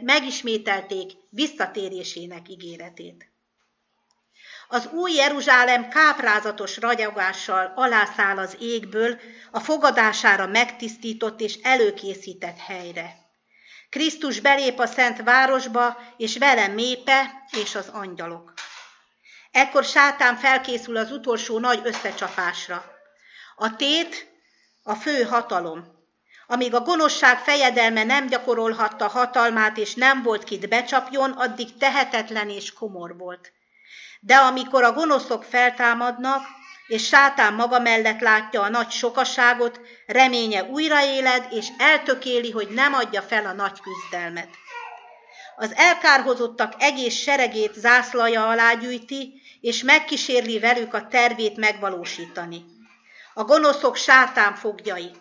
megismételték 0.01 1.11
visszatérésének 1.29 2.49
ígéretét. 2.49 3.32
Az 4.73 4.89
új 4.91 5.13
Jeruzsálem 5.13 5.89
káprázatos 5.89 6.77
ragyogással 6.77 7.73
alászáll 7.75 8.37
az 8.37 8.57
égből 8.59 9.19
a 9.51 9.59
fogadására 9.59 10.47
megtisztított 10.47 11.39
és 11.41 11.59
előkészített 11.61 12.57
helyre. 12.57 13.15
Krisztus 13.89 14.39
belép 14.39 14.79
a 14.79 14.85
szent 14.85 15.23
városba, 15.23 15.97
és 16.17 16.37
vele 16.37 16.67
mépe 16.67 17.45
és 17.61 17.75
az 17.75 17.87
angyalok. 17.87 18.53
Ekkor 19.51 19.83
sátán 19.83 20.35
felkészül 20.35 20.97
az 20.97 21.11
utolsó 21.11 21.59
nagy 21.59 21.81
összecsapásra. 21.83 22.85
A 23.55 23.75
tét 23.75 24.27
a 24.83 24.93
fő 24.95 25.23
hatalom. 25.23 25.85
Amíg 26.47 26.73
a 26.73 26.81
gonoszság 26.81 27.39
fejedelme 27.39 28.03
nem 28.03 28.27
gyakorolhatta 28.27 29.07
hatalmát, 29.07 29.77
és 29.77 29.93
nem 29.93 30.23
volt 30.23 30.43
kit 30.43 30.69
becsapjon, 30.69 31.31
addig 31.31 31.77
tehetetlen 31.77 32.49
és 32.49 32.73
komor 32.73 33.17
volt. 33.17 33.51
De 34.25 34.35
amikor 34.35 34.83
a 34.83 34.93
gonoszok 34.93 35.43
feltámadnak, 35.43 36.41
és 36.87 37.07
sátán 37.07 37.53
maga 37.53 37.79
mellett 37.79 38.19
látja 38.19 38.61
a 38.61 38.69
nagy 38.69 38.91
sokaságot, 38.91 39.79
reménye 40.05 40.63
újraéled, 40.63 41.47
és 41.49 41.67
eltökéli, 41.77 42.51
hogy 42.51 42.67
nem 42.69 42.93
adja 42.93 43.21
fel 43.21 43.45
a 43.45 43.53
nagy 43.53 43.79
küzdelmet. 43.79 44.49
Az 45.55 45.73
elkárhozottak 45.75 46.73
egész 46.77 47.15
seregét 47.15 47.73
zászlaja 47.73 48.47
alá 48.47 48.73
gyűjti, 48.73 49.41
és 49.61 49.83
megkísérli 49.83 50.59
velük 50.59 50.93
a 50.93 51.07
tervét 51.07 51.57
megvalósítani. 51.57 52.65
A 53.33 53.43
gonoszok 53.43 53.95
sátán 53.95 54.55
fogjai. 54.55 55.11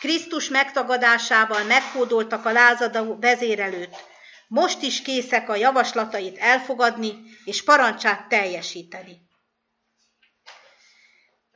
Krisztus 0.00 0.48
megtagadásával 0.48 1.64
meghódoltak 1.64 2.44
a 2.44 2.52
lázadó 2.52 3.16
vezérelőt, 3.20 3.96
most 4.48 4.82
is 4.82 5.02
készek 5.02 5.48
a 5.48 5.56
javaslatait 5.56 6.38
elfogadni 6.38 7.14
és 7.44 7.64
parancsát 7.64 8.28
teljesíteni. 8.28 9.24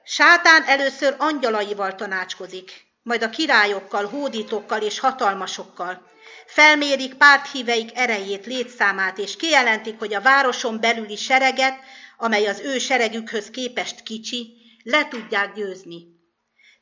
Sátán 0.04 0.62
először 0.62 1.14
angyalaival 1.18 1.94
tanácskozik, 1.94 2.88
majd 3.02 3.22
a 3.22 3.30
királyokkal, 3.30 4.06
hódítókkal 4.06 4.82
és 4.82 4.98
hatalmasokkal. 4.98 6.08
Felmérik 6.46 7.14
párthíveik 7.14 7.96
erejét, 7.96 8.46
létszámát, 8.46 9.18
és 9.18 9.36
kijelentik, 9.36 9.98
hogy 9.98 10.14
a 10.14 10.20
városon 10.20 10.80
belüli 10.80 11.16
sereget, 11.16 11.78
amely 12.16 12.46
az 12.46 12.60
ő 12.60 12.78
seregükhöz 12.78 13.50
képest 13.50 14.02
kicsi, 14.02 14.52
le 14.82 15.08
tudják 15.08 15.54
győzni. 15.54 16.06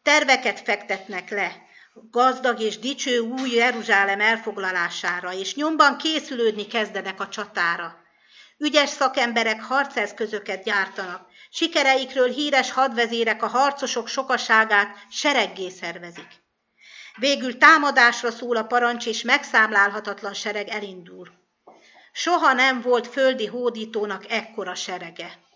Terveket 0.02 0.60
fektetnek 0.60 1.30
le, 1.30 1.67
gazdag 2.10 2.60
és 2.60 2.78
dicső 2.78 3.18
új 3.18 3.50
Jeruzsálem 3.50 4.20
elfoglalására, 4.20 5.32
és 5.32 5.54
nyomban 5.54 5.96
készülődni 5.96 6.66
kezdenek 6.66 7.20
a 7.20 7.28
csatára. 7.28 7.96
Ügyes 8.58 8.88
szakemberek 8.88 9.62
harceszközöket 9.62 10.64
gyártanak, 10.64 11.26
sikereikről 11.50 12.28
híres 12.28 12.72
hadvezérek 12.72 13.42
a 13.42 13.46
harcosok 13.46 14.08
sokaságát 14.08 14.96
sereggé 15.10 15.68
szervezik. 15.68 16.28
Végül 17.16 17.58
támadásra 17.58 18.30
szól 18.30 18.56
a 18.56 18.62
parancs, 18.62 19.06
és 19.06 19.22
megszámlálhatatlan 19.22 20.34
sereg 20.34 20.68
elindul. 20.68 21.28
Soha 22.12 22.52
nem 22.52 22.80
volt 22.80 23.06
földi 23.06 23.46
hódítónak 23.46 24.30
ekkora 24.30 24.74
serege. 24.74 25.47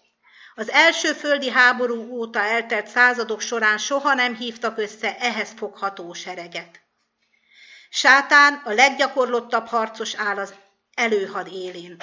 Az 0.54 0.70
első 0.70 1.12
földi 1.12 1.50
háború 1.50 2.10
óta 2.10 2.40
eltelt 2.40 2.86
századok 2.86 3.40
során 3.40 3.78
soha 3.78 4.14
nem 4.14 4.36
hívtak 4.36 4.78
össze 4.78 5.16
ehhez 5.18 5.52
fogható 5.56 6.12
sereget. 6.12 6.80
Sátán 7.90 8.62
a 8.64 8.72
leggyakorlottabb 8.72 9.66
harcos 9.66 10.14
áll 10.14 10.38
az 10.38 10.54
előhad 10.94 11.48
élén. 11.52 11.96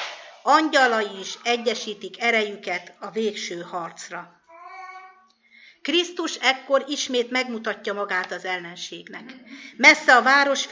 Angyalai 0.43 1.19
is 1.19 1.37
egyesítik 1.43 2.21
erejüket 2.21 2.93
a 2.99 3.09
végső 3.09 3.61
harcra. 3.61 4.37
Krisztus 5.81 6.35
ekkor 6.35 6.85
ismét 6.87 7.31
megmutatja 7.31 7.93
magát 7.93 8.31
az 8.31 8.45
ellenségnek. 8.45 9.33
Messze 9.77 10.15
a 10.15 10.21
város 10.21 10.65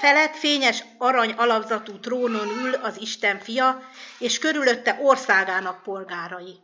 felett 0.00 0.36
fényes 0.36 0.84
arany 0.98 1.30
alapzatú 1.30 2.00
trónon 2.00 2.48
ül 2.48 2.74
az 2.74 3.00
Isten 3.00 3.38
fia, 3.38 3.90
és 4.18 4.38
körülötte 4.38 4.98
országának 5.02 5.82
polgárai. 5.82 6.63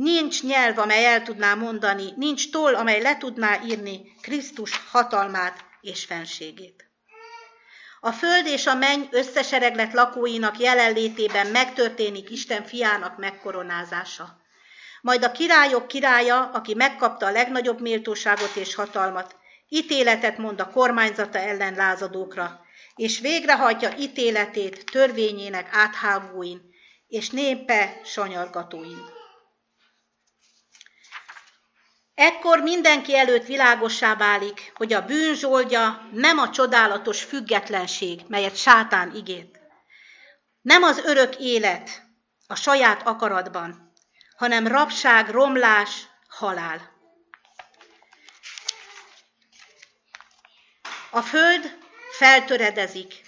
Nincs 0.00 0.42
nyelv, 0.42 0.78
amely 0.78 1.06
el 1.06 1.22
tudná 1.22 1.54
mondani, 1.54 2.12
nincs 2.16 2.50
toll, 2.50 2.74
amely 2.74 3.02
le 3.02 3.16
tudná 3.16 3.60
írni 3.64 4.14
Krisztus 4.20 4.72
hatalmát 4.90 5.64
és 5.80 6.04
fenségét. 6.04 6.90
A 8.00 8.12
föld 8.12 8.46
és 8.46 8.66
a 8.66 8.74
menny 8.74 9.02
összesereglet 9.10 9.92
lakóinak 9.92 10.58
jelenlétében 10.58 11.46
megtörténik 11.46 12.30
Isten 12.30 12.64
fiának 12.64 13.18
megkoronázása. 13.18 14.40
Majd 15.00 15.24
a 15.24 15.32
királyok 15.32 15.88
királya, 15.88 16.50
aki 16.52 16.74
megkapta 16.74 17.26
a 17.26 17.30
legnagyobb 17.30 17.80
méltóságot 17.80 18.56
és 18.56 18.74
hatalmat, 18.74 19.36
ítéletet 19.68 20.38
mond 20.38 20.60
a 20.60 20.70
kormányzata 20.70 21.38
ellen 21.38 21.74
lázadókra, 21.74 22.60
és 22.94 23.20
végrehajtja 23.20 23.96
ítéletét 23.98 24.84
törvényének 24.90 25.68
áthágóin 25.72 26.60
és 27.08 27.30
népe 27.30 28.00
sanyargatóin. 28.04 29.18
Ekkor 32.20 32.60
mindenki 32.60 33.16
előtt 33.16 33.46
világossá 33.46 34.16
válik, 34.16 34.72
hogy 34.74 34.92
a 34.92 35.04
bűn 35.04 35.34
zsoldja 35.34 36.08
nem 36.12 36.38
a 36.38 36.50
csodálatos 36.50 37.22
függetlenség, 37.22 38.20
melyet 38.28 38.56
sátán 38.56 39.14
ígért. 39.14 39.58
Nem 40.60 40.82
az 40.82 40.98
örök 40.98 41.36
élet 41.36 42.02
a 42.46 42.54
saját 42.54 43.06
akaratban, 43.06 43.92
hanem 44.36 44.66
rabság, 44.66 45.28
romlás, 45.28 46.06
halál. 46.28 46.80
A 51.10 51.20
föld 51.22 51.78
feltöredezik. 52.10 53.20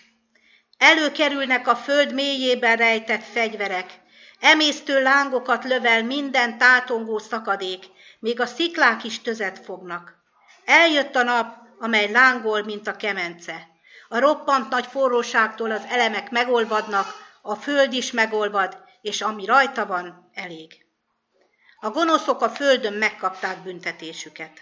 Előkerülnek 0.79 1.69
a 1.69 1.77
föld 1.77 2.15
mélyében 2.15 2.77
rejtett 2.77 3.25
fegyverek. 3.25 4.01
Emésztő 4.41 5.03
lángokat 5.03 5.65
lövel 5.65 6.03
minden 6.03 6.59
tátongó 6.59 7.19
szakadék, 7.19 7.85
még 8.23 8.41
a 8.41 8.47
sziklák 8.47 9.05
is 9.05 9.21
tözet 9.21 9.59
fognak. 9.59 10.15
Eljött 10.65 11.15
a 11.15 11.23
nap, 11.23 11.57
amely 11.79 12.11
lángol, 12.11 12.65
mint 12.65 12.87
a 12.87 12.97
kemence. 12.97 13.69
A 14.09 14.19
roppant 14.19 14.69
nagy 14.69 14.87
forróságtól 14.87 15.71
az 15.71 15.83
elemek 15.89 16.31
megolvadnak, 16.31 17.07
a 17.43 17.55
föld 17.55 17.93
is 17.93 18.11
megolvad, 18.11 18.79
és 19.01 19.21
ami 19.21 19.45
rajta 19.45 19.87
van, 19.87 20.31
elég. 20.35 20.87
A 21.81 21.91
gonoszok 21.91 22.43
a 22.43 22.51
földön 22.51 22.93
megkapták 22.93 23.63
büntetésüket. 23.63 24.61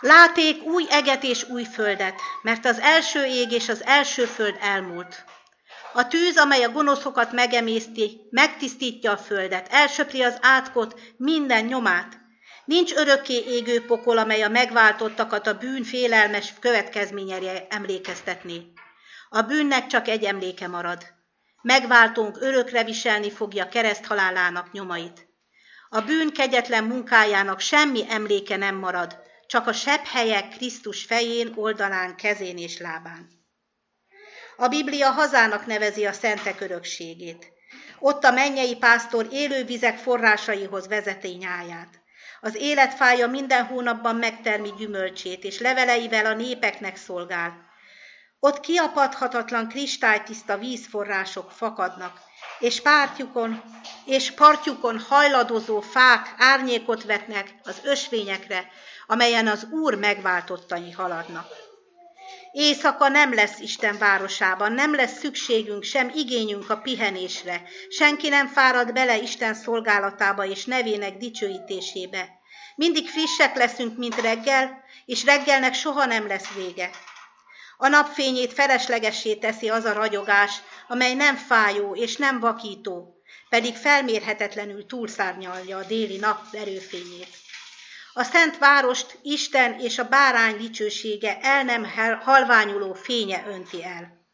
Láték 0.00 0.62
új 0.62 0.86
eget 0.88 1.22
és 1.22 1.44
új 1.48 1.64
földet, 1.64 2.20
mert 2.42 2.64
az 2.64 2.78
első 2.78 3.24
ég 3.24 3.52
és 3.52 3.68
az 3.68 3.84
első 3.84 4.24
föld 4.24 4.56
elmúlt. 4.60 5.24
A 5.92 6.06
tűz, 6.06 6.36
amely 6.36 6.64
a 6.64 6.70
gonoszokat 6.70 7.32
megemészti, 7.32 8.20
megtisztítja 8.30 9.12
a 9.12 9.16
földet, 9.16 9.68
elsöpri 9.70 10.22
az 10.22 10.38
átkot, 10.40 11.00
minden 11.16 11.64
nyomát. 11.64 12.18
Nincs 12.64 12.92
örökké 12.92 13.44
égő 13.46 13.84
pokol, 13.84 14.18
amely 14.18 14.42
a 14.42 14.48
megváltottakat 14.48 15.46
a 15.46 15.58
bűn 15.58 15.84
félelmes 15.84 16.54
következményére 16.60 17.66
emlékeztetné. 17.70 18.72
A 19.28 19.42
bűnnek 19.42 19.86
csak 19.86 20.08
egy 20.08 20.24
emléke 20.24 20.68
marad. 20.68 21.06
Megváltunk 21.62 22.40
örökre 22.40 22.84
viselni 22.84 23.30
fogja 23.30 23.68
kereszt 23.68 24.06
halálának 24.06 24.72
nyomait. 24.72 25.28
A 25.88 26.00
bűn 26.00 26.32
kegyetlen 26.32 26.84
munkájának 26.84 27.60
semmi 27.60 28.04
emléke 28.08 28.56
nem 28.56 28.76
marad, 28.76 29.16
csak 29.46 29.66
a 29.66 29.72
sebb 29.72 30.04
helyek 30.04 30.48
Krisztus 30.48 31.04
fején, 31.04 31.52
oldalán, 31.54 32.16
kezén 32.16 32.56
és 32.56 32.78
lábán. 32.78 33.39
A 34.60 34.68
Biblia 34.68 35.10
hazának 35.10 35.66
nevezi 35.66 36.06
a 36.06 36.12
szentek 36.12 36.60
örökségét. 36.60 37.52
Ott 37.98 38.24
a 38.24 38.30
mennyei 38.30 38.76
pásztor 38.76 39.26
élő 39.30 39.64
vizek 39.64 39.98
forrásaihoz 39.98 40.88
vezeti 40.88 41.28
nyáját. 41.28 41.88
Az 42.40 42.54
életfája 42.54 43.26
minden 43.26 43.64
hónapban 43.64 44.16
megtermi 44.16 44.72
gyümölcsét, 44.78 45.44
és 45.44 45.58
leveleivel 45.58 46.26
a 46.26 46.34
népeknek 46.34 46.96
szolgál. 46.96 47.68
Ott 48.40 48.60
kiapadhatatlan 48.60 49.68
kristálytiszta 49.68 50.58
vízforrások 50.58 51.50
fakadnak, 51.50 52.20
és 52.58 52.80
pártjukon, 52.80 53.62
és 54.04 54.30
partjukon 54.30 54.98
hajladozó 55.08 55.80
fák 55.80 56.34
árnyékot 56.38 57.04
vetnek 57.04 57.54
az 57.62 57.80
ösvényekre, 57.84 58.68
amelyen 59.06 59.46
az 59.46 59.66
Úr 59.70 59.94
megváltottai 59.94 60.90
haladnak. 60.90 61.69
Éjszaka 62.52 63.08
nem 63.08 63.34
lesz 63.34 63.58
Isten 63.58 63.98
városában, 63.98 64.72
nem 64.72 64.94
lesz 64.94 65.18
szükségünk, 65.18 65.82
sem 65.82 66.10
igényünk 66.14 66.70
a 66.70 66.76
pihenésre. 66.76 67.62
Senki 67.88 68.28
nem 68.28 68.46
fárad 68.46 68.92
bele 68.92 69.18
Isten 69.18 69.54
szolgálatába 69.54 70.46
és 70.46 70.64
nevének 70.64 71.16
dicsőítésébe. 71.16 72.28
Mindig 72.76 73.08
frissek 73.08 73.56
leszünk, 73.56 73.98
mint 73.98 74.20
reggel, 74.20 74.84
és 75.06 75.24
reggelnek 75.24 75.74
soha 75.74 76.04
nem 76.04 76.26
lesz 76.26 76.52
vége. 76.54 76.90
A 77.76 77.88
napfényét 77.88 78.52
feleslegessé 78.52 79.34
teszi 79.34 79.68
az 79.68 79.84
a 79.84 79.92
ragyogás, 79.92 80.52
amely 80.88 81.14
nem 81.14 81.36
fájó 81.36 81.94
és 81.94 82.16
nem 82.16 82.40
vakító, 82.40 83.22
pedig 83.48 83.74
felmérhetetlenül 83.74 84.86
túlszárnyalja 84.86 85.76
a 85.76 85.84
déli 85.84 86.16
nap 86.16 86.40
erőfényét. 86.52 87.39
A 88.20 88.22
szent 88.22 88.58
várost 88.58 89.18
Isten 89.22 89.78
és 89.78 89.98
a 89.98 90.08
bárány 90.08 90.56
dicsősége 90.56 91.38
el 91.40 91.62
nem 91.62 91.86
halványuló 92.20 92.92
fénye 92.94 93.44
önti 93.46 93.84
el. 93.84 94.26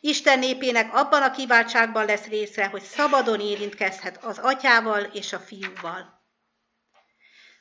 Isten 0.00 0.38
népének 0.38 0.94
abban 0.94 1.22
a 1.22 1.30
kiváltságban 1.30 2.04
lesz 2.04 2.24
része, 2.24 2.66
hogy 2.66 2.82
szabadon 2.82 3.40
érintkezhet 3.40 4.24
az 4.24 4.38
atyával 4.38 5.02
és 5.02 5.32
a 5.32 5.38
fiúval. 5.38 6.22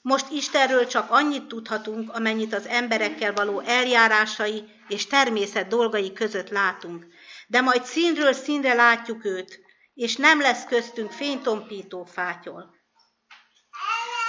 Most 0.02 0.32
Istenről 0.32 0.88
csak 0.88 1.12
annyit 1.12 1.48
tudhatunk, 1.48 2.14
amennyit 2.14 2.54
az 2.54 2.68
emberekkel 2.68 3.34
való 3.34 3.60
eljárásai 3.60 4.64
és 4.88 5.08
természet 5.08 5.68
dolgai 5.68 6.14
között 6.14 6.50
látunk, 6.50 7.06
de 7.48 7.62
majd 7.62 7.84
színről 7.84 8.34
színre 8.34 8.74
látjuk 8.74 9.26
őt, 9.26 9.60
és 9.94 10.16
nem 10.16 10.42
lesz 10.42 10.66
köztünk 10.66 11.12
fénytompító 11.12 12.04
fátyol. 12.04 12.82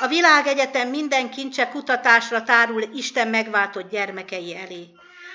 A 0.01 0.07
világegyetem 0.07 0.89
minden 0.89 1.31
kincse 1.31 1.69
kutatásra 1.69 2.43
tárul 2.43 2.83
Isten 2.83 3.29
megváltott 3.29 3.91
gyermekei 3.91 4.57
elé. 4.57 4.87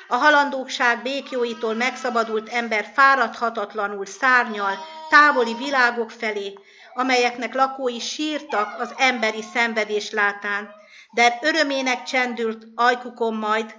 A 0.07 0.15
halandókság 0.15 1.01
békjóitól 1.01 1.73
megszabadult 1.73 2.49
ember 2.49 2.91
fáradhatatlanul 2.93 4.05
szárnyal 4.05 4.77
távoli 5.09 5.53
világok 5.53 6.11
felé, 6.11 6.53
amelyeknek 6.93 7.53
lakói 7.53 7.99
sírtak 7.99 8.79
az 8.79 8.93
emberi 8.97 9.41
szenvedés 9.53 10.11
látán, 10.11 10.69
de 11.11 11.39
örömének 11.41 12.03
csendült 12.03 12.65
ajkukon 12.75 13.35
majd, 13.35 13.75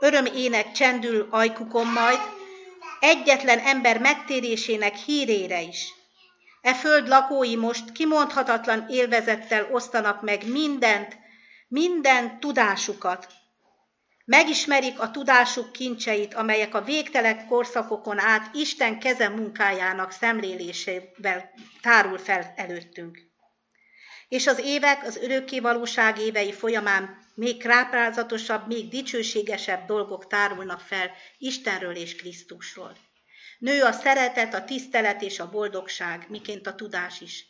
örömének 0.00 0.72
csendül 0.72 1.28
ajkukon 1.30 1.86
majd, 1.86 2.20
egyetlen 3.00 3.58
ember 3.58 3.98
megtérésének 3.98 4.94
hírére 4.94 5.60
is. 5.60 5.99
E 6.60 6.74
föld 6.74 7.08
lakói 7.08 7.56
most 7.56 7.92
kimondhatatlan 7.92 8.86
élvezettel 8.88 9.68
osztanak 9.72 10.22
meg 10.22 10.48
mindent, 10.48 11.16
minden 11.68 12.40
tudásukat. 12.40 13.26
Megismerik 14.24 15.00
a 15.00 15.10
tudásuk 15.10 15.72
kincseit, 15.72 16.34
amelyek 16.34 16.74
a 16.74 16.82
végtelek 16.82 17.46
korszakokon 17.46 18.18
át 18.18 18.54
Isten 18.54 18.98
keze 18.98 19.28
munkájának 19.28 20.10
szemlélésével 20.10 21.50
tárul 21.82 22.18
fel 22.18 22.52
előttünk. 22.56 23.18
És 24.28 24.46
az 24.46 24.58
évek, 24.58 25.04
az 25.04 25.16
örökké 25.16 25.60
valóság 25.60 26.18
évei 26.18 26.52
folyamán 26.52 27.18
még 27.34 27.58
kráprázatosabb, 27.58 28.66
még 28.66 28.88
dicsőségesebb 28.88 29.86
dolgok 29.86 30.26
tárulnak 30.26 30.80
fel 30.80 31.10
Istenről 31.38 31.96
és 31.96 32.16
Krisztusról. 32.16 32.96
Nő 33.60 33.82
a 33.82 33.92
szeretet, 33.92 34.54
a 34.54 34.64
tisztelet 34.64 35.22
és 35.22 35.38
a 35.38 35.50
boldogság, 35.50 36.26
miként 36.28 36.66
a 36.66 36.74
tudás 36.74 37.20
is. 37.20 37.46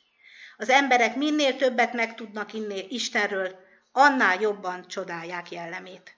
Az 0.56 0.68
emberek 0.68 1.16
minél 1.16 1.56
többet 1.56 1.92
megtudnak 1.92 2.52
innél 2.52 2.86
Istenről, 2.88 3.54
annál 3.92 4.40
jobban 4.40 4.88
csodálják 4.88 5.50
jellemét. 5.50 6.16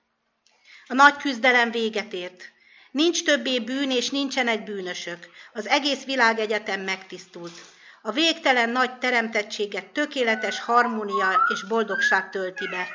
A 0.86 0.94
nagy 0.94 1.16
küzdelem 1.16 1.70
véget 1.70 2.12
ért. 2.12 2.42
Nincs 2.90 3.24
többé 3.24 3.60
bűn, 3.60 3.90
és 3.90 4.10
nincsenek 4.10 4.64
bűnösök. 4.64 5.28
Az 5.52 5.66
egész 5.66 6.04
világegyetem 6.04 6.80
megtisztult. 6.80 7.60
A 8.02 8.10
végtelen 8.10 8.70
nagy 8.70 8.98
teremtettséget 8.98 9.86
tökéletes 9.86 10.60
harmónia 10.60 11.46
és 11.54 11.62
boldogság 11.62 12.30
tölti 12.30 12.68
be. 12.68 12.88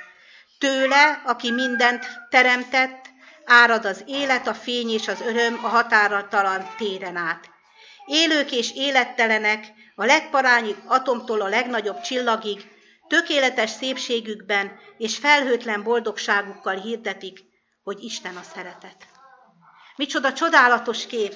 Tőle, 0.58 1.22
aki 1.26 1.52
mindent 1.52 2.06
teremtett, 2.30 3.07
árad 3.48 3.86
az 3.86 4.04
élet, 4.08 4.48
a 4.48 4.54
fény 4.54 4.90
és 4.90 5.08
az 5.08 5.22
öröm 5.22 5.60
a 5.64 5.68
határatalan 5.68 6.70
téren 6.78 7.16
át. 7.16 7.50
Élők 8.06 8.52
és 8.52 8.72
élettelenek, 8.76 9.66
a 9.96 10.06
legparányi 10.06 10.76
atomtól 10.86 11.42
a 11.42 11.48
legnagyobb 11.48 12.02
csillagig, 12.02 12.68
tökéletes 13.08 13.70
szépségükben 13.70 14.80
és 14.98 15.18
felhőtlen 15.18 15.84
boldogságukkal 15.84 16.76
hirdetik, 16.76 17.40
hogy 17.84 18.04
Isten 18.04 18.36
a 18.36 18.44
szeretet. 18.54 19.08
Micsoda 19.96 20.34
csodálatos 20.34 21.06
kép! 21.06 21.36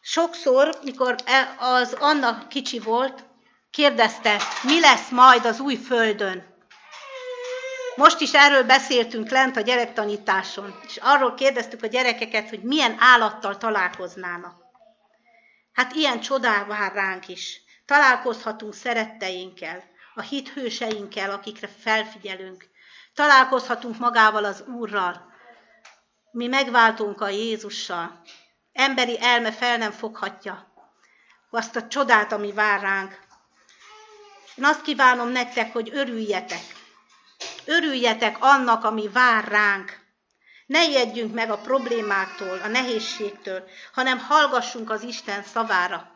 Sokszor, 0.00 0.78
mikor 0.82 1.16
e- 1.24 1.56
az 1.58 1.92
Anna 1.92 2.46
kicsi 2.48 2.78
volt, 2.78 3.24
kérdezte, 3.70 4.40
mi 4.62 4.80
lesz 4.80 5.08
majd 5.10 5.44
az 5.44 5.60
új 5.60 5.76
földön. 5.76 6.55
Most 7.96 8.20
is 8.20 8.32
erről 8.32 8.62
beszéltünk 8.64 9.30
lent 9.30 9.56
a 9.56 9.60
gyerektanításon, 9.60 10.80
és 10.86 10.96
arról 10.96 11.34
kérdeztük 11.34 11.82
a 11.82 11.86
gyerekeket, 11.86 12.48
hogy 12.48 12.62
milyen 12.62 12.96
állattal 12.98 13.56
találkoznának. 13.56 14.54
Hát 15.72 15.92
ilyen 15.92 16.20
csodál 16.20 16.66
vár 16.66 16.92
ránk 16.92 17.28
is. 17.28 17.60
Találkozhatunk 17.84 18.74
szeretteinkkel, 18.74 19.84
a 20.14 20.20
hithőseinkkel, 20.22 21.30
akikre 21.30 21.68
felfigyelünk. 21.80 22.64
Találkozhatunk 23.14 23.98
magával 23.98 24.44
az 24.44 24.64
Úrral. 24.66 25.32
Mi 26.30 26.46
megváltunk 26.46 27.20
a 27.20 27.28
Jézussal. 27.28 28.20
Emberi 28.72 29.18
elme 29.20 29.52
fel 29.52 29.76
nem 29.76 29.92
foghatja 29.92 30.74
azt 31.50 31.76
a 31.76 31.86
csodát, 31.86 32.32
ami 32.32 32.52
vár 32.52 32.80
ránk. 32.80 33.18
Én 34.54 34.64
azt 34.64 34.82
kívánom 34.82 35.28
nektek, 35.28 35.72
hogy 35.72 35.90
örüljetek, 35.92 36.62
Örüljetek 37.66 38.36
annak, 38.40 38.84
ami 38.84 39.08
vár 39.08 39.48
ránk. 39.48 40.04
Ne 40.66 40.84
ijedjünk 40.84 41.34
meg 41.34 41.50
a 41.50 41.58
problémáktól, 41.58 42.60
a 42.62 42.68
nehézségtől, 42.68 43.68
hanem 43.92 44.18
hallgassunk 44.18 44.90
az 44.90 45.02
Isten 45.02 45.42
szavára. 45.42 46.10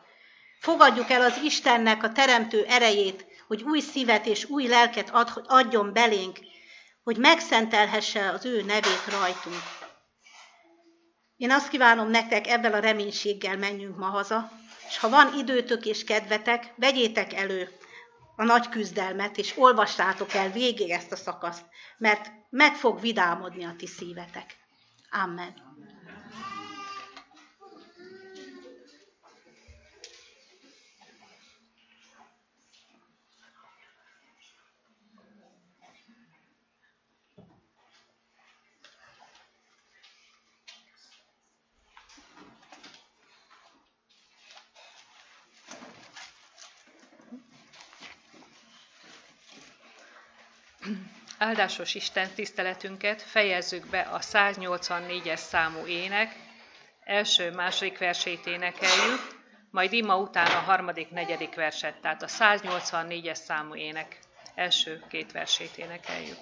Fogadjuk 0.59 1.09
el 1.09 1.21
az 1.21 1.39
Istennek 1.43 2.03
a 2.03 2.11
teremtő 2.11 2.65
erejét, 2.65 3.25
hogy 3.47 3.61
új 3.61 3.79
szívet 3.79 4.25
és 4.25 4.45
új 4.45 4.67
lelket 4.67 5.09
ad, 5.09 5.43
adjon 5.47 5.93
belénk, 5.93 6.39
hogy 7.03 7.17
megszentelhesse 7.17 8.29
az 8.29 8.45
ő 8.45 8.61
nevét 8.61 9.05
rajtunk. 9.09 9.61
Én 11.37 11.51
azt 11.51 11.69
kívánom 11.69 12.09
nektek, 12.09 12.47
ebben 12.47 12.73
a 12.73 12.79
reménységgel 12.79 13.57
menjünk 13.57 13.97
ma 13.97 14.05
haza, 14.05 14.51
és 14.87 14.97
ha 14.97 15.09
van 15.09 15.33
időtök 15.37 15.85
és 15.85 16.03
kedvetek, 16.03 16.73
vegyétek 16.75 17.33
elő 17.33 17.69
a 18.41 18.43
nagy 18.43 18.69
küzdelmet, 18.69 19.37
és 19.37 19.57
olvassátok 19.57 20.33
el 20.33 20.51
végig 20.51 20.89
ezt 20.89 21.11
a 21.11 21.15
szakaszt, 21.15 21.65
mert 21.97 22.31
meg 22.49 22.75
fog 22.75 22.99
vidámodni 22.99 23.63
a 23.63 23.75
ti 23.77 23.87
szívetek. 23.87 24.57
Amen. 25.23 25.53
Áldásos 51.51 51.95
Isten 51.95 52.29
tiszteletünket 52.35 53.21
fejezzük 53.21 53.85
be 53.89 53.99
a 53.99 54.19
184-es 54.19 55.35
számú 55.37 55.85
ének, 55.85 56.35
első-második 57.03 57.97
versét 57.97 58.45
énekeljük, 58.45 59.19
majd 59.71 59.93
ima 59.93 60.17
után 60.17 60.45
a 60.47 60.59
harmadik, 60.59 61.09
negyedik 61.09 61.55
verset, 61.55 61.95
tehát 62.01 62.21
a 62.21 62.27
184-es 62.27 63.33
számú 63.35 63.75
ének 63.75 64.19
első 64.55 65.03
két 65.09 65.31
versét 65.31 65.77
énekeljük. 65.77 66.37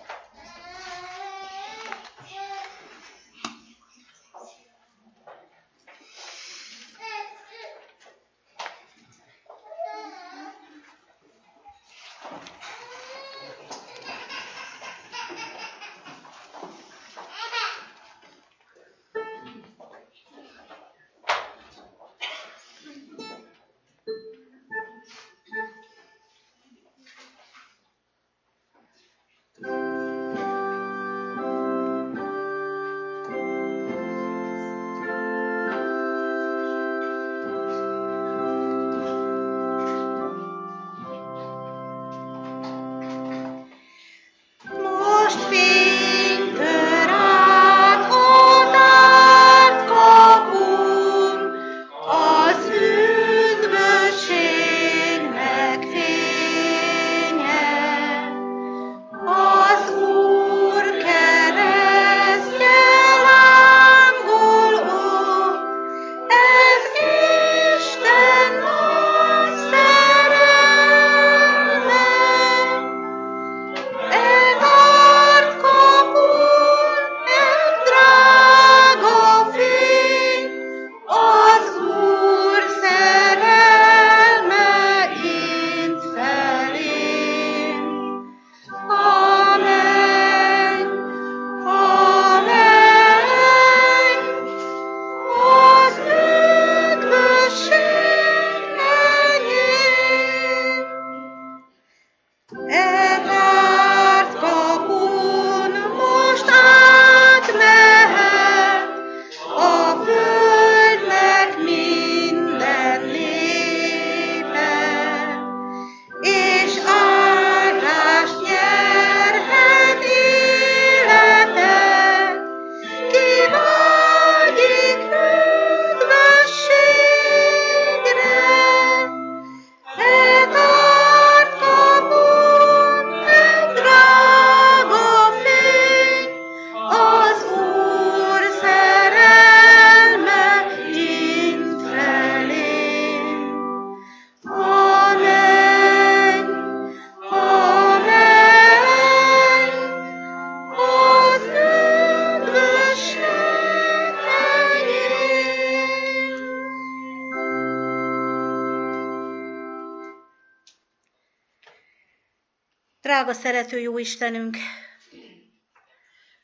Szerető 163.49 163.79
jó 163.79 163.97
Istenünk, 163.97 164.57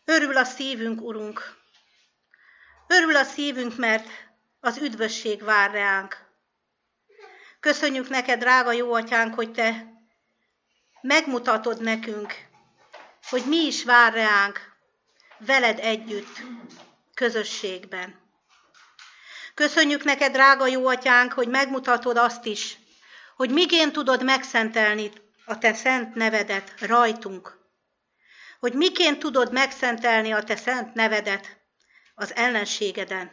örül 0.06 0.38
a 0.38 0.43
szívünk, 0.43 1.01
Urunk. 1.01 1.56
Örül 2.88 3.16
a 3.16 3.24
szívünk, 3.24 3.78
mert 3.78 4.08
az 4.60 4.78
üdvösség 4.78 5.43
vár 5.43 5.72
reánk. 5.72 6.18
Köszönjük 7.60 8.10
neked, 8.10 8.39
drága 8.39 8.72
jó 8.72 8.93
atyánk, 8.93 9.34
hogy 9.34 9.51
te 9.51 9.86
megmutatod 11.01 11.82
nekünk, 11.82 12.34
hogy 13.30 13.43
mi 13.47 13.58
is 13.66 13.84
vár 13.84 14.14
reánk 14.14 14.60
veled 15.38 15.80
együtt, 15.80 16.41
közösségben. 17.14 18.20
Köszönjük 19.53 20.03
neked, 20.03 20.32
drága 20.32 20.68
jó 20.68 20.88
atyánk, 20.88 21.34
hogy 21.34 21.47
megmutatod 21.47 22.18
azt 22.18 22.45
is, 22.45 22.78
hogy 23.36 23.49
miként 23.49 23.91
tudod 23.93 24.24
megszentelni 24.24 25.12
a 25.46 25.58
te 25.58 25.74
szent 25.74 26.16
nevedet 26.16 26.74
rajtunk, 26.80 27.58
hogy 28.60 28.74
miként 28.74 29.20
tudod 29.20 29.52
megszentelni 29.52 30.32
a 30.32 30.43
te 30.43 30.56
szent 30.56 30.93
nevedet 30.93 31.58
az 32.16 32.36
ellenségeden, 32.36 33.32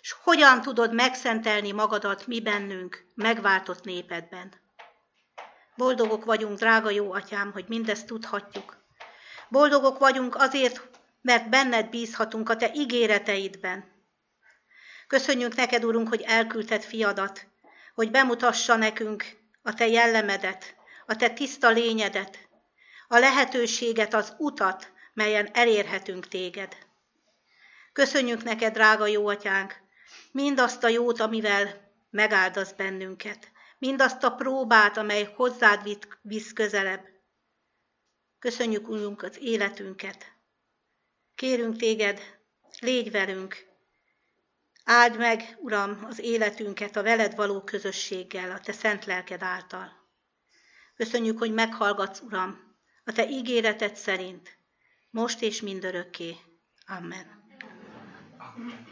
és 0.00 0.14
hogyan 0.22 0.60
tudod 0.60 0.94
megszentelni 0.94 1.72
magadat 1.72 2.26
mi 2.26 2.40
bennünk, 2.40 3.04
megváltott 3.14 3.84
népedben. 3.84 4.52
Boldogok 5.76 6.24
vagyunk, 6.24 6.58
drága 6.58 6.90
jó 6.90 7.12
atyám, 7.12 7.52
hogy 7.52 7.64
mindezt 7.68 8.06
tudhatjuk. 8.06 8.76
Boldogok 9.48 9.98
vagyunk 9.98 10.36
azért, 10.36 10.88
mert 11.20 11.48
benned 11.48 11.88
bízhatunk 11.88 12.48
a 12.48 12.56
te 12.56 12.70
ígéreteidben. 12.74 13.84
Köszönjük 15.06 15.54
neked, 15.54 15.84
Urunk, 15.84 16.08
hogy 16.08 16.22
elküldted 16.22 16.82
fiadat, 16.82 17.46
hogy 17.94 18.10
bemutassa 18.10 18.76
nekünk 18.76 19.24
a 19.62 19.74
te 19.74 19.86
jellemedet, 19.86 20.79
a 21.10 21.16
te 21.16 21.30
tiszta 21.30 21.70
lényedet, 21.70 22.48
a 23.08 23.18
lehetőséget, 23.18 24.14
az 24.14 24.34
utat, 24.38 24.92
melyen 25.14 25.48
elérhetünk 25.52 26.28
téged. 26.28 26.76
Köszönjük 27.92 28.42
neked, 28.42 28.72
drága 28.72 29.06
jó 29.06 29.26
atyánk, 29.26 29.76
mindazt 30.32 30.84
a 30.84 30.88
jót, 30.88 31.20
amivel 31.20 31.92
megáldasz 32.10 32.72
bennünket, 32.72 33.50
mindazt 33.78 34.22
a 34.22 34.34
próbát, 34.34 34.96
amely 34.96 35.32
hozzád 35.36 35.98
visz 36.22 36.52
közelebb. 36.52 37.08
Köszönjük, 38.38 38.88
Urunk, 38.88 39.22
az 39.22 39.38
életünket. 39.40 40.32
Kérünk 41.34 41.76
téged, 41.76 42.38
légy 42.80 43.10
velünk, 43.10 43.66
áld 44.84 45.16
meg, 45.16 45.56
Uram, 45.60 46.04
az 46.08 46.18
életünket 46.18 46.96
a 46.96 47.02
veled 47.02 47.34
való 47.34 47.60
közösséggel, 47.60 48.50
a 48.50 48.60
te 48.60 48.72
szent 48.72 49.04
lelked 49.04 49.42
által. 49.42 49.99
Köszönjük, 51.00 51.38
hogy 51.38 51.52
meghallgatsz, 51.52 52.20
Uram, 52.20 52.58
a 53.04 53.12
Te 53.12 53.28
ígéreted 53.28 53.96
szerint, 53.96 54.58
most 55.10 55.42
és 55.42 55.60
mindörökké. 55.60 56.36
Amen. 56.86 57.26
Csak 58.38 58.89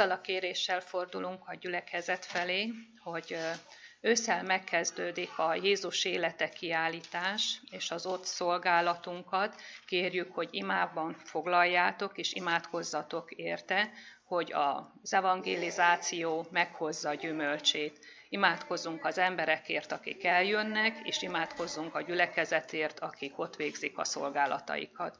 Azzal 0.00 0.12
a 0.12 0.20
kéréssel 0.20 0.80
fordulunk 0.80 1.48
a 1.48 1.54
gyülekezet 1.54 2.24
felé, 2.24 2.72
hogy 3.02 3.36
ősszel 4.00 4.42
megkezdődik 4.42 5.38
a 5.38 5.54
Jézus 5.54 6.04
élete 6.04 6.48
kiállítás, 6.48 7.60
és 7.70 7.90
az 7.90 8.06
ott 8.06 8.24
szolgálatunkat 8.24 9.54
kérjük, 9.86 10.34
hogy 10.34 10.48
imában 10.50 11.14
foglaljátok, 11.24 12.18
és 12.18 12.32
imádkozzatok 12.32 13.30
érte, 13.30 13.90
hogy 14.24 14.52
az 14.52 15.12
evangelizáció 15.12 16.46
meghozza 16.50 17.08
a 17.08 17.14
gyümölcsét. 17.14 17.98
Imádkozzunk 18.28 19.04
az 19.04 19.18
emberekért, 19.18 19.92
akik 19.92 20.24
eljönnek, 20.24 20.98
és 21.02 21.22
imádkozzunk 21.22 21.94
a 21.94 22.02
gyülekezetért, 22.02 23.00
akik 23.00 23.38
ott 23.38 23.56
végzik 23.56 23.98
a 23.98 24.04
szolgálataikat. 24.04 25.18